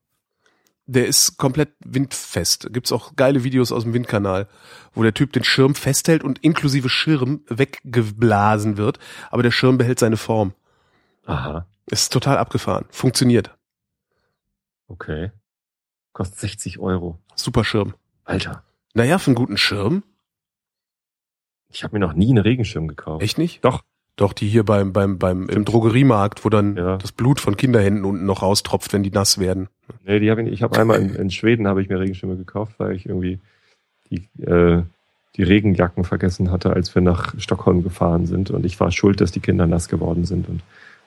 [0.87, 2.73] der ist komplett windfest.
[2.73, 4.49] Gibt's auch geile Videos aus dem Windkanal,
[4.93, 8.99] wo der Typ den Schirm festhält und inklusive Schirm weggeblasen wird,
[9.31, 10.55] aber der Schirm behält seine Form.
[11.27, 12.85] Aha, Ist total abgefahren.
[12.91, 13.57] Funktioniert.
[14.89, 15.33] okay.
[16.13, 17.19] Kostet 60 Euro.
[17.35, 17.95] Super Schirm.
[18.25, 18.63] Alter,
[18.93, 20.05] Naja, für einen guten Schirm.
[21.69, 23.23] ich habe mir noch nie einen Regenschirm gekauft.
[23.23, 23.65] Echt nicht?
[23.65, 23.83] Doch.
[24.17, 25.65] Doch, die hier beim, beim, beim, im.
[25.65, 26.97] Drogeriemarkt, wo dann Ja.
[26.99, 29.69] das Blut von Kinderhänden unten noch raustropft, wenn die nass werden.
[30.05, 32.75] Nee, die hab ich, ich habe einmal in, in Schweden habe ich mir Regenschirme gekauft,
[32.79, 33.41] weil ich irgendwie
[34.11, 34.83] die, äh,
[35.37, 38.51] die Regenjacken vergessen hatte, als wir nach Stockholm gefahren sind.
[38.51, 40.49] Und ich war schuld, dass die Kinder nass geworden sind.
[40.49, 40.63] Und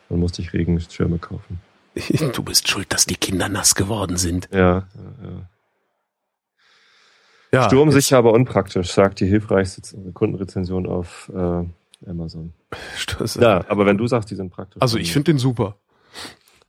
[0.10, 1.62] dann musste ich Regenschirme kaufen.
[2.34, 4.50] Du bist schuld, dass die Kinder nass geworden sind.
[4.52, 4.84] Ja, ja,
[5.24, 5.50] ja.
[7.54, 9.82] Ja, Sturmsicher, aber unpraktisch, sagt die hilfreichste
[10.14, 11.64] Kundenrezension auf äh,
[12.06, 12.54] Amazon.
[13.20, 14.82] jetzt- Ja, aber wenn du sagst, die sind praktisch.
[14.82, 15.78] Also ich finde den super.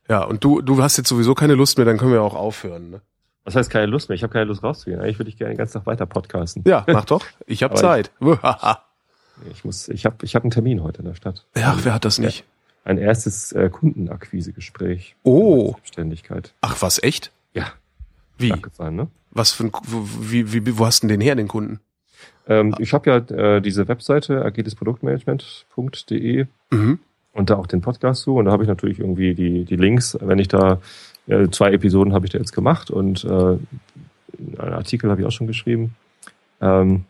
[0.07, 2.89] Ja, und du, du hast jetzt sowieso keine Lust mehr, dann können wir auch aufhören.
[2.89, 3.01] Ne?
[3.43, 4.15] Was heißt keine Lust mehr?
[4.15, 4.99] Ich habe keine Lust rauszugehen.
[4.99, 6.63] Eigentlich würde ich gerne den ganzen Tag weiter podcasten.
[6.65, 7.23] Ja, mach doch.
[7.45, 8.11] Ich habe Zeit.
[9.53, 11.45] Ich muss, ich habe, ich habe einen Termin heute in der Stadt.
[11.55, 12.43] ja, wer hat das nicht?
[12.83, 15.15] Ein erstes äh, Kundenakquisegespräch.
[15.23, 15.71] Oh.
[15.75, 16.53] Selbstständigkeit.
[16.59, 17.31] Ach, was, echt?
[17.53, 17.67] Ja,
[18.37, 18.47] Wie?
[18.47, 19.07] stark gefallen, ne?
[19.31, 21.79] Was für ein, wo, wie, wie, wo hast du denn den her, den Kunden?
[22.49, 23.17] Ähm, ich habe ja
[23.55, 26.99] äh, diese Webseite agilesproduktmanagement.de Mhm.
[27.33, 30.17] und da auch den Podcast zu und da habe ich natürlich irgendwie die, die Links,
[30.21, 30.79] wenn ich da
[31.27, 33.67] äh, zwei Episoden habe ich da jetzt gemacht und äh, einen
[34.57, 35.95] Artikel habe ich auch schon geschrieben.
[36.61, 37.05] Ähm,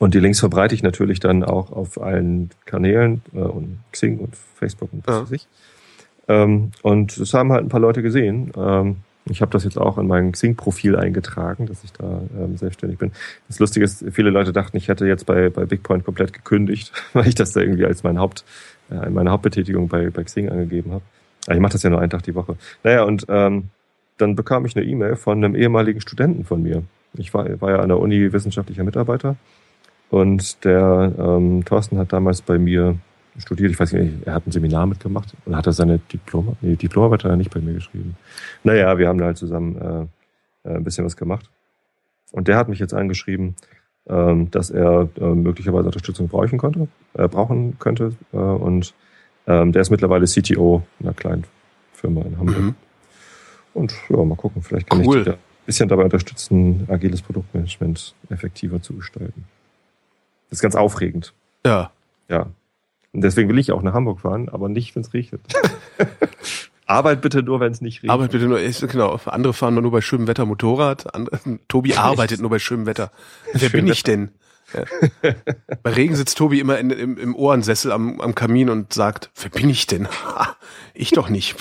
[0.00, 4.34] und die Links verbreite ich natürlich dann auch auf allen Kanälen äh, und Xing und
[4.36, 5.22] Facebook und was Ja.
[5.22, 5.46] weiß ich.
[6.28, 8.50] Ähm, und das haben halt ein paar Leute gesehen.
[8.56, 8.96] Ähm,
[9.28, 13.12] ich habe das jetzt auch in mein Xing-Profil eingetragen, dass ich da ähm, selbstständig bin.
[13.48, 17.26] Das Lustige ist, viele Leute dachten, ich hätte jetzt bei, bei BigPoint komplett gekündigt, weil
[17.26, 18.44] ich das da irgendwie als mein Haupt,
[18.90, 21.02] äh, meine Hauptbetätigung bei, bei Xing angegeben habe.
[21.46, 22.56] Aber ich mache das ja nur einen Tag die Woche.
[22.84, 23.70] Naja, und ähm,
[24.18, 26.82] dann bekam ich eine E-Mail von einem ehemaligen Studenten von mir.
[27.14, 29.36] Ich war, war ja an der Uni wissenschaftlicher Mitarbeiter
[30.10, 32.96] und der ähm, Thorsten hat damals bei mir
[33.38, 33.70] studiert.
[33.70, 37.24] Ich weiß nicht, er hat ein Seminar mitgemacht und hat er seine Diplom, nee, Diplomarbeit
[37.24, 38.16] hat er nicht bei mir geschrieben.
[38.64, 41.50] Naja, wir haben da halt zusammen äh, äh, ein bisschen was gemacht.
[42.32, 43.56] Und der hat mich jetzt angeschrieben,
[44.08, 48.12] ähm, dass er äh, möglicherweise Unterstützung brauchen konnte, äh, brauchen könnte.
[48.32, 48.94] Äh, und
[49.46, 51.44] ähm, der ist mittlerweile CTO einer kleinen
[51.92, 52.58] Firma in Hamburg.
[52.58, 52.74] Mhm.
[53.74, 55.18] Und ja, mal gucken, vielleicht kann Cool.
[55.18, 59.44] ich dich da ein bisschen dabei unterstützen, agiles Produktmanagement effektiver zu gestalten.
[60.48, 61.32] Das ist ganz aufregend.
[61.64, 61.90] Ja.
[62.28, 62.46] Ja.
[63.16, 65.40] Und deswegen will ich auch nach Hamburg fahren, aber nicht, wenn es regnet.
[66.86, 68.10] Arbeit bitte nur, wenn es nicht regnet.
[68.10, 69.18] Arbeit bitte nur, ist- genau.
[69.24, 71.14] Andere fahren nur bei schönem Wetter Motorrad.
[71.14, 73.10] Andere, Tobi arbeitet nur bei schönem Wetter.
[73.54, 74.30] Wer Schön bin ich denn?
[74.74, 75.32] Ja.
[75.82, 79.48] bei Regen sitzt Tobi immer in, im, im Ohrensessel am, am Kamin und sagt, wer
[79.50, 80.08] bin ich denn?
[80.94, 81.56] ich doch nicht.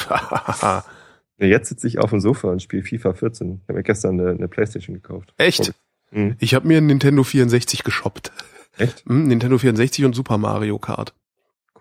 [1.40, 3.62] Jetzt sitze ich auf dem Sofa und spiele FIFA 14.
[3.64, 5.34] Ich habe mir gestern eine, eine Playstation gekauft.
[5.38, 5.74] Echt?
[6.12, 6.36] Mhm.
[6.40, 8.32] Ich habe mir einen Nintendo 64 geshoppt.
[8.78, 9.06] Echt?
[9.08, 11.14] Hm, Nintendo 64 und Super Mario Kart.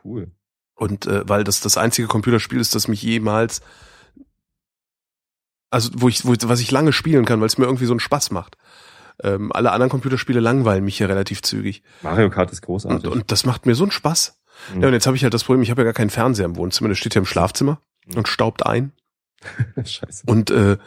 [0.04, 0.30] Cool.
[0.74, 3.60] Und äh, weil das das einzige Computerspiel ist, das mich jemals,
[5.70, 8.00] also wo ich, wo was ich lange spielen kann, weil es mir irgendwie so einen
[8.00, 8.56] Spaß macht.
[9.22, 11.82] Ähm, alle anderen Computerspiele langweilen mich ja relativ zügig.
[12.02, 13.10] Mario Kart ist Und, großartig.
[13.10, 14.40] und das macht mir so einen Spaß.
[14.74, 14.80] Mhm.
[14.82, 16.56] Ja, und jetzt habe ich halt das Problem, ich habe ja gar keinen Fernseher im
[16.56, 18.18] Wohnzimmer, der steht ja im Schlafzimmer Mhm.
[18.18, 18.92] und staubt ein.
[19.84, 20.24] Scheiße.
[20.26, 20.78] Und äh,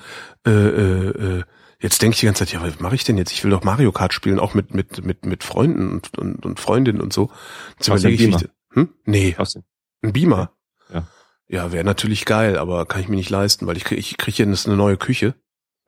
[0.45, 1.43] äh, äh, äh,
[1.79, 3.31] jetzt denke ich die ganze Zeit, ja, was mache ich denn jetzt?
[3.31, 6.59] Ich will doch Mario Kart spielen, auch mit mit mit mit Freunden und und, und
[6.59, 7.31] Freundinnen und so.
[7.77, 8.89] Jetzt überlege ich, wie ich, hm?
[9.05, 9.63] Nee, Hast du-
[10.03, 10.51] ein Beamer.
[10.93, 11.07] Ja.
[11.47, 14.35] Ja, wäre natürlich geil, aber kann ich mir nicht leisten, weil ich krieg, ich krieg
[14.35, 15.33] hier eine neue Küche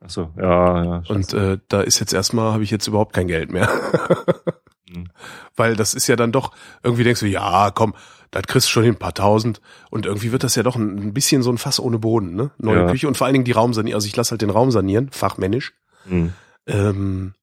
[0.02, 1.02] Ach so, ja, ja.
[1.08, 3.68] und äh, da ist jetzt erstmal habe ich jetzt überhaupt kein Geld mehr.
[4.92, 5.06] Mhm.
[5.54, 7.94] Weil das ist ja dann doch irgendwie denkst du, ja, komm,
[8.32, 11.14] da kriegst du schon hin ein paar tausend und irgendwie wird das ja doch ein,
[11.14, 12.50] bisschen so ein Fass ohne Boden, ne?
[12.58, 12.90] Neue Ja.
[12.90, 15.74] Küche und vor allen Dingen die Raumsanieren, also ich lasse halt den Raum sanieren, fachmännisch.
[16.06, 16.32] Mhm.
[16.66, 17.34] Ähm,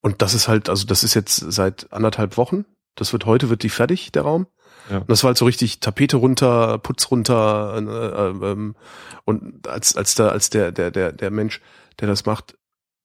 [0.00, 2.64] und das ist halt, also das ist jetzt seit anderthalb Wochen.
[2.94, 4.46] Das wird heute, wird die fertig, der Raum.
[4.90, 4.98] Ja.
[4.98, 8.76] Und das war halt so richtig Tapete runter, Putz runter, äh, ähm,
[9.24, 11.60] und als, als da, als der, der, der, der Mensch,
[12.00, 12.56] der das macht,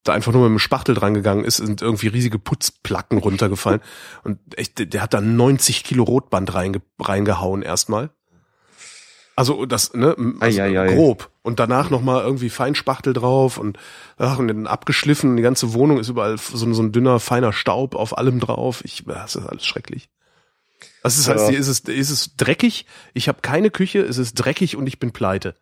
[0.04, 3.80] da einfach nur mit dem Spachtel dran gegangen ist, sind irgendwie riesige Putzplatten runtergefallen.
[4.24, 8.10] Und echt, der, der hat da 90 Kilo Rotband reinge, reingehauen erstmal.
[9.36, 10.94] Also das, ne, also Ei, ei, ei.
[10.94, 11.29] grob.
[11.42, 13.78] Und danach nochmal irgendwie Feinspachtel drauf und,
[14.18, 15.36] ach, und dann abgeschliffen.
[15.36, 18.82] Die ganze Wohnung ist überall so, so ein dünner, feiner Staub auf allem drauf.
[18.84, 20.10] Ich, das ist alles schrecklich.
[21.02, 21.50] Das ist heißt, Ja.
[21.50, 22.84] hier ist es, ist es dreckig.
[23.14, 25.54] Ich habe keine Küche, es ist dreckig und ich bin pleite.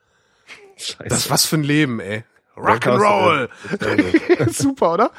[0.77, 1.05] Scheiße.
[1.09, 2.25] Das was für ein Leben, ey.
[2.57, 3.49] Rock'n'Roll.
[4.51, 5.13] Super, oder?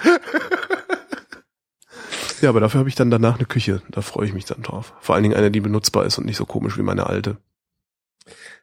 [2.42, 3.82] ja, aber dafür habe ich dann danach eine Küche.
[3.90, 4.94] Da freue ich mich dann drauf.
[5.00, 7.38] Vor allen Dingen eine, die benutzbar ist und nicht so komisch wie meine alte.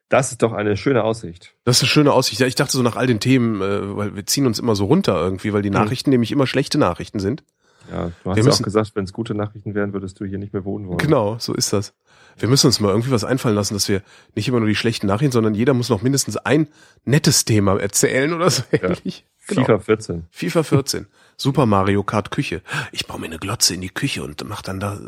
[0.08, 1.54] Das ist doch eine schöne Aussicht.
[1.64, 2.40] Das ist eine schöne Aussicht.
[2.40, 4.84] Ja, ich dachte so nach all den Themen, äh, weil wir ziehen uns immer so
[4.84, 7.42] runter irgendwie, weil die Nachrichten nämlich immer schlechte Nachrichten sind.
[7.90, 10.24] Ja, du hast Wir ja auch müssen- gesagt, wenn es gute Nachrichten wären, würdest du
[10.24, 10.98] hier nicht mehr wohnen wollen.
[10.98, 11.94] Genau, so ist das.
[12.38, 14.02] Wir müssen uns mal irgendwie was einfallen lassen, dass wir
[14.34, 16.68] nicht immer nur die schlechten Nachrichten, sondern jeder muss noch mindestens ein
[17.04, 19.24] nettes Thema erzählen oder so ähnlich.
[19.48, 19.62] Genau.
[19.62, 20.24] FIFA 14.
[20.32, 21.06] FIFA 14.
[21.36, 22.62] Super Mario Kart Küche.
[22.90, 24.98] Ich baue mir eine Glotze in die Küche und mach dann da,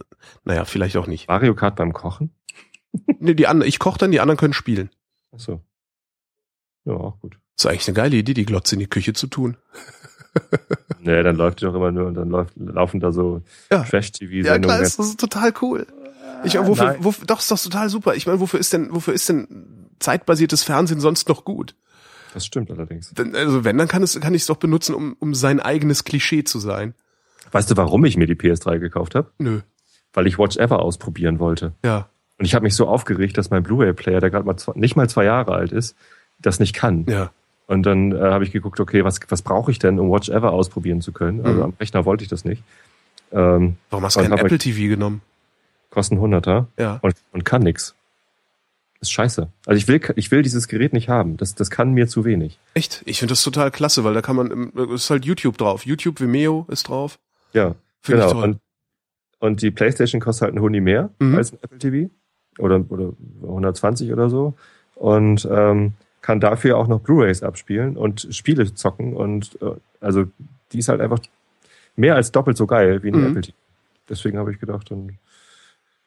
[0.45, 1.27] naja, vielleicht auch nicht.
[1.27, 2.31] Mario Kart beim Kochen?
[3.21, 4.91] Nee, die anderen, ich koche dann, die anderen können spielen.
[5.35, 5.61] Ach so.
[6.85, 7.39] Ja, auch gut.
[7.57, 9.57] ist eigentlich eine geile Idee, die Glotze in die Küche zu tun.
[11.01, 13.85] Nee, dann läuft die doch immer nur und dann läuft, laufen da so Ja.
[13.85, 14.83] Trash-TV-Sendungen.
[14.83, 15.87] ist das total cool.
[16.45, 18.15] Ich meine, wofür, wofür, doch, ist doch total super.
[18.15, 21.75] Ich meine, wofür ist denn, wofür ist denn zeitbasiertes Fernsehen sonst noch gut?
[22.35, 23.13] das stimmt allerdings.
[23.35, 26.45] Also wenn, dann kann es, kann ich es doch benutzen, um, um sein eigenes Klischee
[26.45, 26.95] zu sein.
[27.53, 29.33] Weißt du, warum ich mir die PS3 gekauft habe?
[29.39, 29.63] Nö.
[30.13, 31.73] Weil ich Watch Ever ausprobieren wollte.
[31.85, 32.11] Ja.
[32.39, 35.09] Und ich habe mich so aufgeregt, dass mein Blu-ray-Player, der gerade mal zwei, nicht mal
[35.09, 35.97] zwei Jahre alt ist,
[36.39, 37.05] das nicht kann.
[37.09, 37.31] Ja.
[37.67, 40.53] Und dann äh, habe ich geguckt, okay, was, was brauche ich denn, um Watch Ever
[40.53, 41.41] ausprobieren zu können?
[41.45, 41.63] Also Mhm.
[41.65, 42.63] am Rechner wollte ich das nicht.
[43.33, 45.21] Ähm, Warum hast du kein hab Apple TV genommen?
[45.91, 46.99] kosten 100er Ja.
[47.03, 47.95] und, und kann nix.
[49.01, 49.49] Ist scheiße.
[49.67, 51.37] Also ich will, ich will dieses Gerät nicht haben.
[51.37, 52.59] Das, das kann mir zu wenig.
[52.75, 53.03] Echt?
[53.05, 55.87] Ich finde das total klasse, weil da kann man, ist halt YouTube drauf.
[55.87, 57.19] YouTube Vimeo ist drauf.
[57.53, 58.41] Ja, Finde ich genau.
[58.41, 58.51] toll.
[58.51, 58.59] Und,
[59.41, 61.37] und die Playstation kostet halt einen Huni mehr Mhm.
[61.37, 62.11] als ein Apple TV.
[62.59, 64.55] Oder, oder 120 oder so.
[64.97, 65.93] Und ähm,
[66.23, 69.15] kann dafür auch noch Blu-Rays abspielen und Spiele zocken.
[69.15, 70.25] Und äh, also
[70.73, 71.21] die ist halt einfach
[71.97, 73.27] mehr als doppelt so geil wie ein Mhm.
[73.29, 73.57] Apple TV.
[74.09, 75.19] Deswegen habe ich gedacht, dann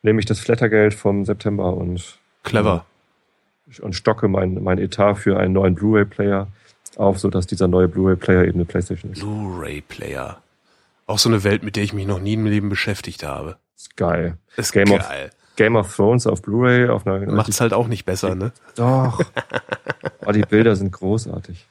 [0.02, 2.86] nehme ich das Flattergeld vom September und, Clever.
[3.82, 6.47] und stocke mein, mein Etat für einen neuen Blu-ray-Player
[6.97, 9.20] auf, sodass dieser neue Blu-ray-Player eben eine Playstation ist.
[9.22, 10.41] Blu-ray-Player.
[11.06, 13.58] Auch so eine Welt, mit der ich mich noch nie im Leben beschäftigt habe.
[13.78, 14.38] Ist geil.
[14.58, 15.32] Ist Game of- geil.
[15.56, 18.52] Game of Thrones auf Blu-ray auf einer Macht's halt auch nicht besser, ne?
[18.76, 19.22] Doch.
[20.26, 21.68] oh, die Bilder sind großartig.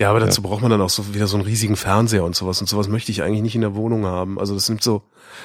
[0.00, 2.60] Ja, aber dazu braucht man dann auch so wieder so einen riesigen Fernseher und sowas.
[2.60, 4.38] Und sowas möchte ich eigentlich nicht in der Wohnung haben.
[4.38, 5.02] Also das nimmt so,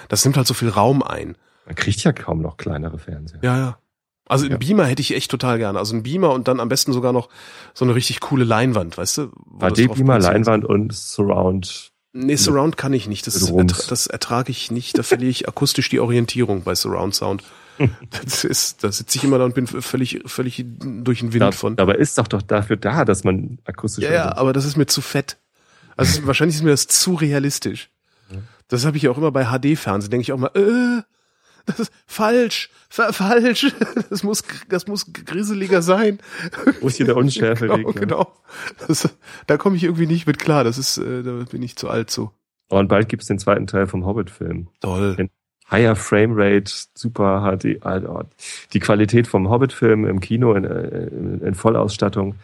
[0.10, 1.38] das nimmt halt so viel Raum ein.
[1.66, 3.40] Man kriegt ja kaum noch kleinere Fernseher.
[3.44, 3.78] Ja, ja.
[4.28, 4.58] Also einen Ja.
[4.58, 5.80] Beamer hätte ich echt total gerne.
[5.80, 7.30] Also einen Beamer und dann am besten sogar noch
[7.74, 9.32] so eine richtig coole Leinwand, weißt du?
[9.60, 10.20] HD-Beamer.
[10.20, 11.91] Leinwand und Surround.
[12.14, 13.26] Nee, Surround kann ich nicht.
[13.26, 13.88] Das, Rums.
[13.88, 14.98] das ertrage ich nicht.
[14.98, 17.44] Da verliere ich akustisch die Orientierung bei Surround Sound.
[18.12, 21.52] Das ist, da sitze ich immer da und bin völlig, völlig durch den Wind Da,
[21.52, 21.76] von.
[21.78, 24.04] dabei ist doch doch dafür da, dass man akustisch.
[24.04, 25.38] Ja, ja, aber das ist mir zu fett.
[25.98, 27.90] Also wahrscheinlich ist mir das zu realistisch.
[28.68, 30.12] Das habe ich ja auch immer bei HD-Fernsehen.
[30.12, 31.02] Denke ich auch mal, äh,
[31.66, 33.74] das ist falsch, fa falsch.
[34.10, 36.20] Das muss, das muss grisseliger sein.
[36.82, 38.34] Ist hier der Unschärfe genau, genau.
[38.88, 39.10] Das,
[39.48, 40.64] da komme ich irgendwie nicht mit klar.
[40.64, 42.32] Das ist, äh, da bin ich zu alt zu.
[42.70, 44.68] Und bald gibt's den zweiten Teil vom Hobbit-Film.
[44.80, 45.30] Toll.
[45.70, 47.84] Higher Framerate, super HD.
[47.86, 48.24] also
[48.74, 52.36] Die Qualität vom Hobbit-Film im Kino in, äh, in, in Vollausstattung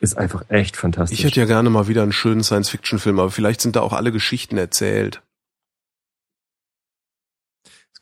[0.00, 1.18] ist einfach echt fantastisch.
[1.18, 4.12] Ich hätte ja gerne mal wieder einen schönen Science-Fiction-Film, aber vielleicht sind da auch alle
[4.12, 5.22] Geschichten erzählt.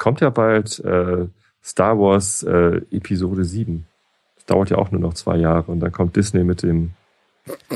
[0.03, 1.29] Kommt ja bald äh,
[1.63, 3.87] Star Wars äh, Episode 7.
[4.35, 6.91] Das dauert ja auch nur noch zwei Jahre und dann kommt Disney mit dem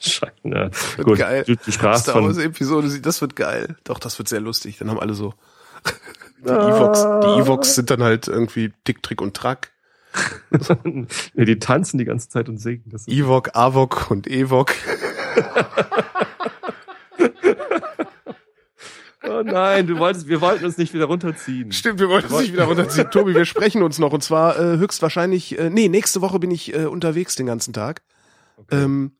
[0.00, 0.32] Scheiße.
[0.42, 0.68] Ja.
[0.96, 1.44] Wird Gut, geil.
[1.46, 3.76] du, du sprachst Star Wars Episode, das wird geil.
[3.84, 4.78] Doch, das wird sehr lustig.
[4.78, 5.32] Dann haben alle so
[6.44, 7.02] die Evox.
[7.02, 9.70] Die Evox sind dann halt irgendwie Tick, Trick und Track.
[10.82, 12.82] nee, die tanzen die ganze Zeit und singen.
[12.86, 14.74] Das Evok, Avok und Evok.
[19.28, 21.72] Oh nein, du wolltest, wir wollten uns nicht wieder runterziehen.
[21.72, 23.10] Stimmt, wir wollten es nicht wieder runterziehen.
[23.10, 24.12] Tobi, wir sprechen uns noch.
[24.12, 28.02] Und zwar äh, höchstwahrscheinlich, äh, nee, nächste Woche bin ich äh, unterwegs den ganzen Tag.
[28.56, 28.82] Okay.
[28.82, 29.12] Ähm,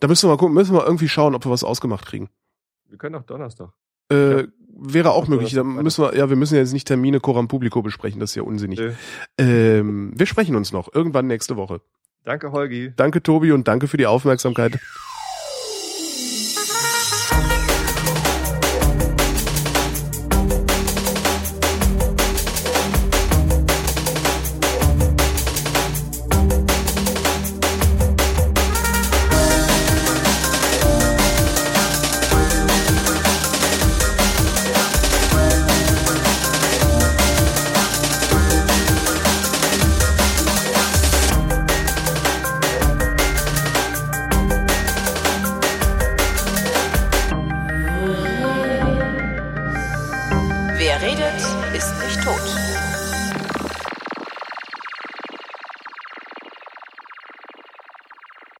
[0.00, 2.28] da müssen wir mal gucken, müssen wir irgendwie schauen, ob wir was ausgemacht kriegen.
[2.88, 3.70] wir können auch Donnerstag.
[4.10, 4.46] Äh, Ja.
[4.76, 5.52] Wäre auch möglich.
[5.52, 8.42] Da müssen wir, ja, wir müssen jetzt nicht Termine Coram Publico besprechen, das ist ja
[8.42, 8.80] unsinnig.
[8.80, 8.92] Nö.
[9.38, 11.80] Ähm, wir sprechen uns noch irgendwann nächste Woche.
[12.24, 12.92] Danke, Holgi.
[12.96, 14.80] Danke, Tobi, und danke für die Aufmerksamkeit.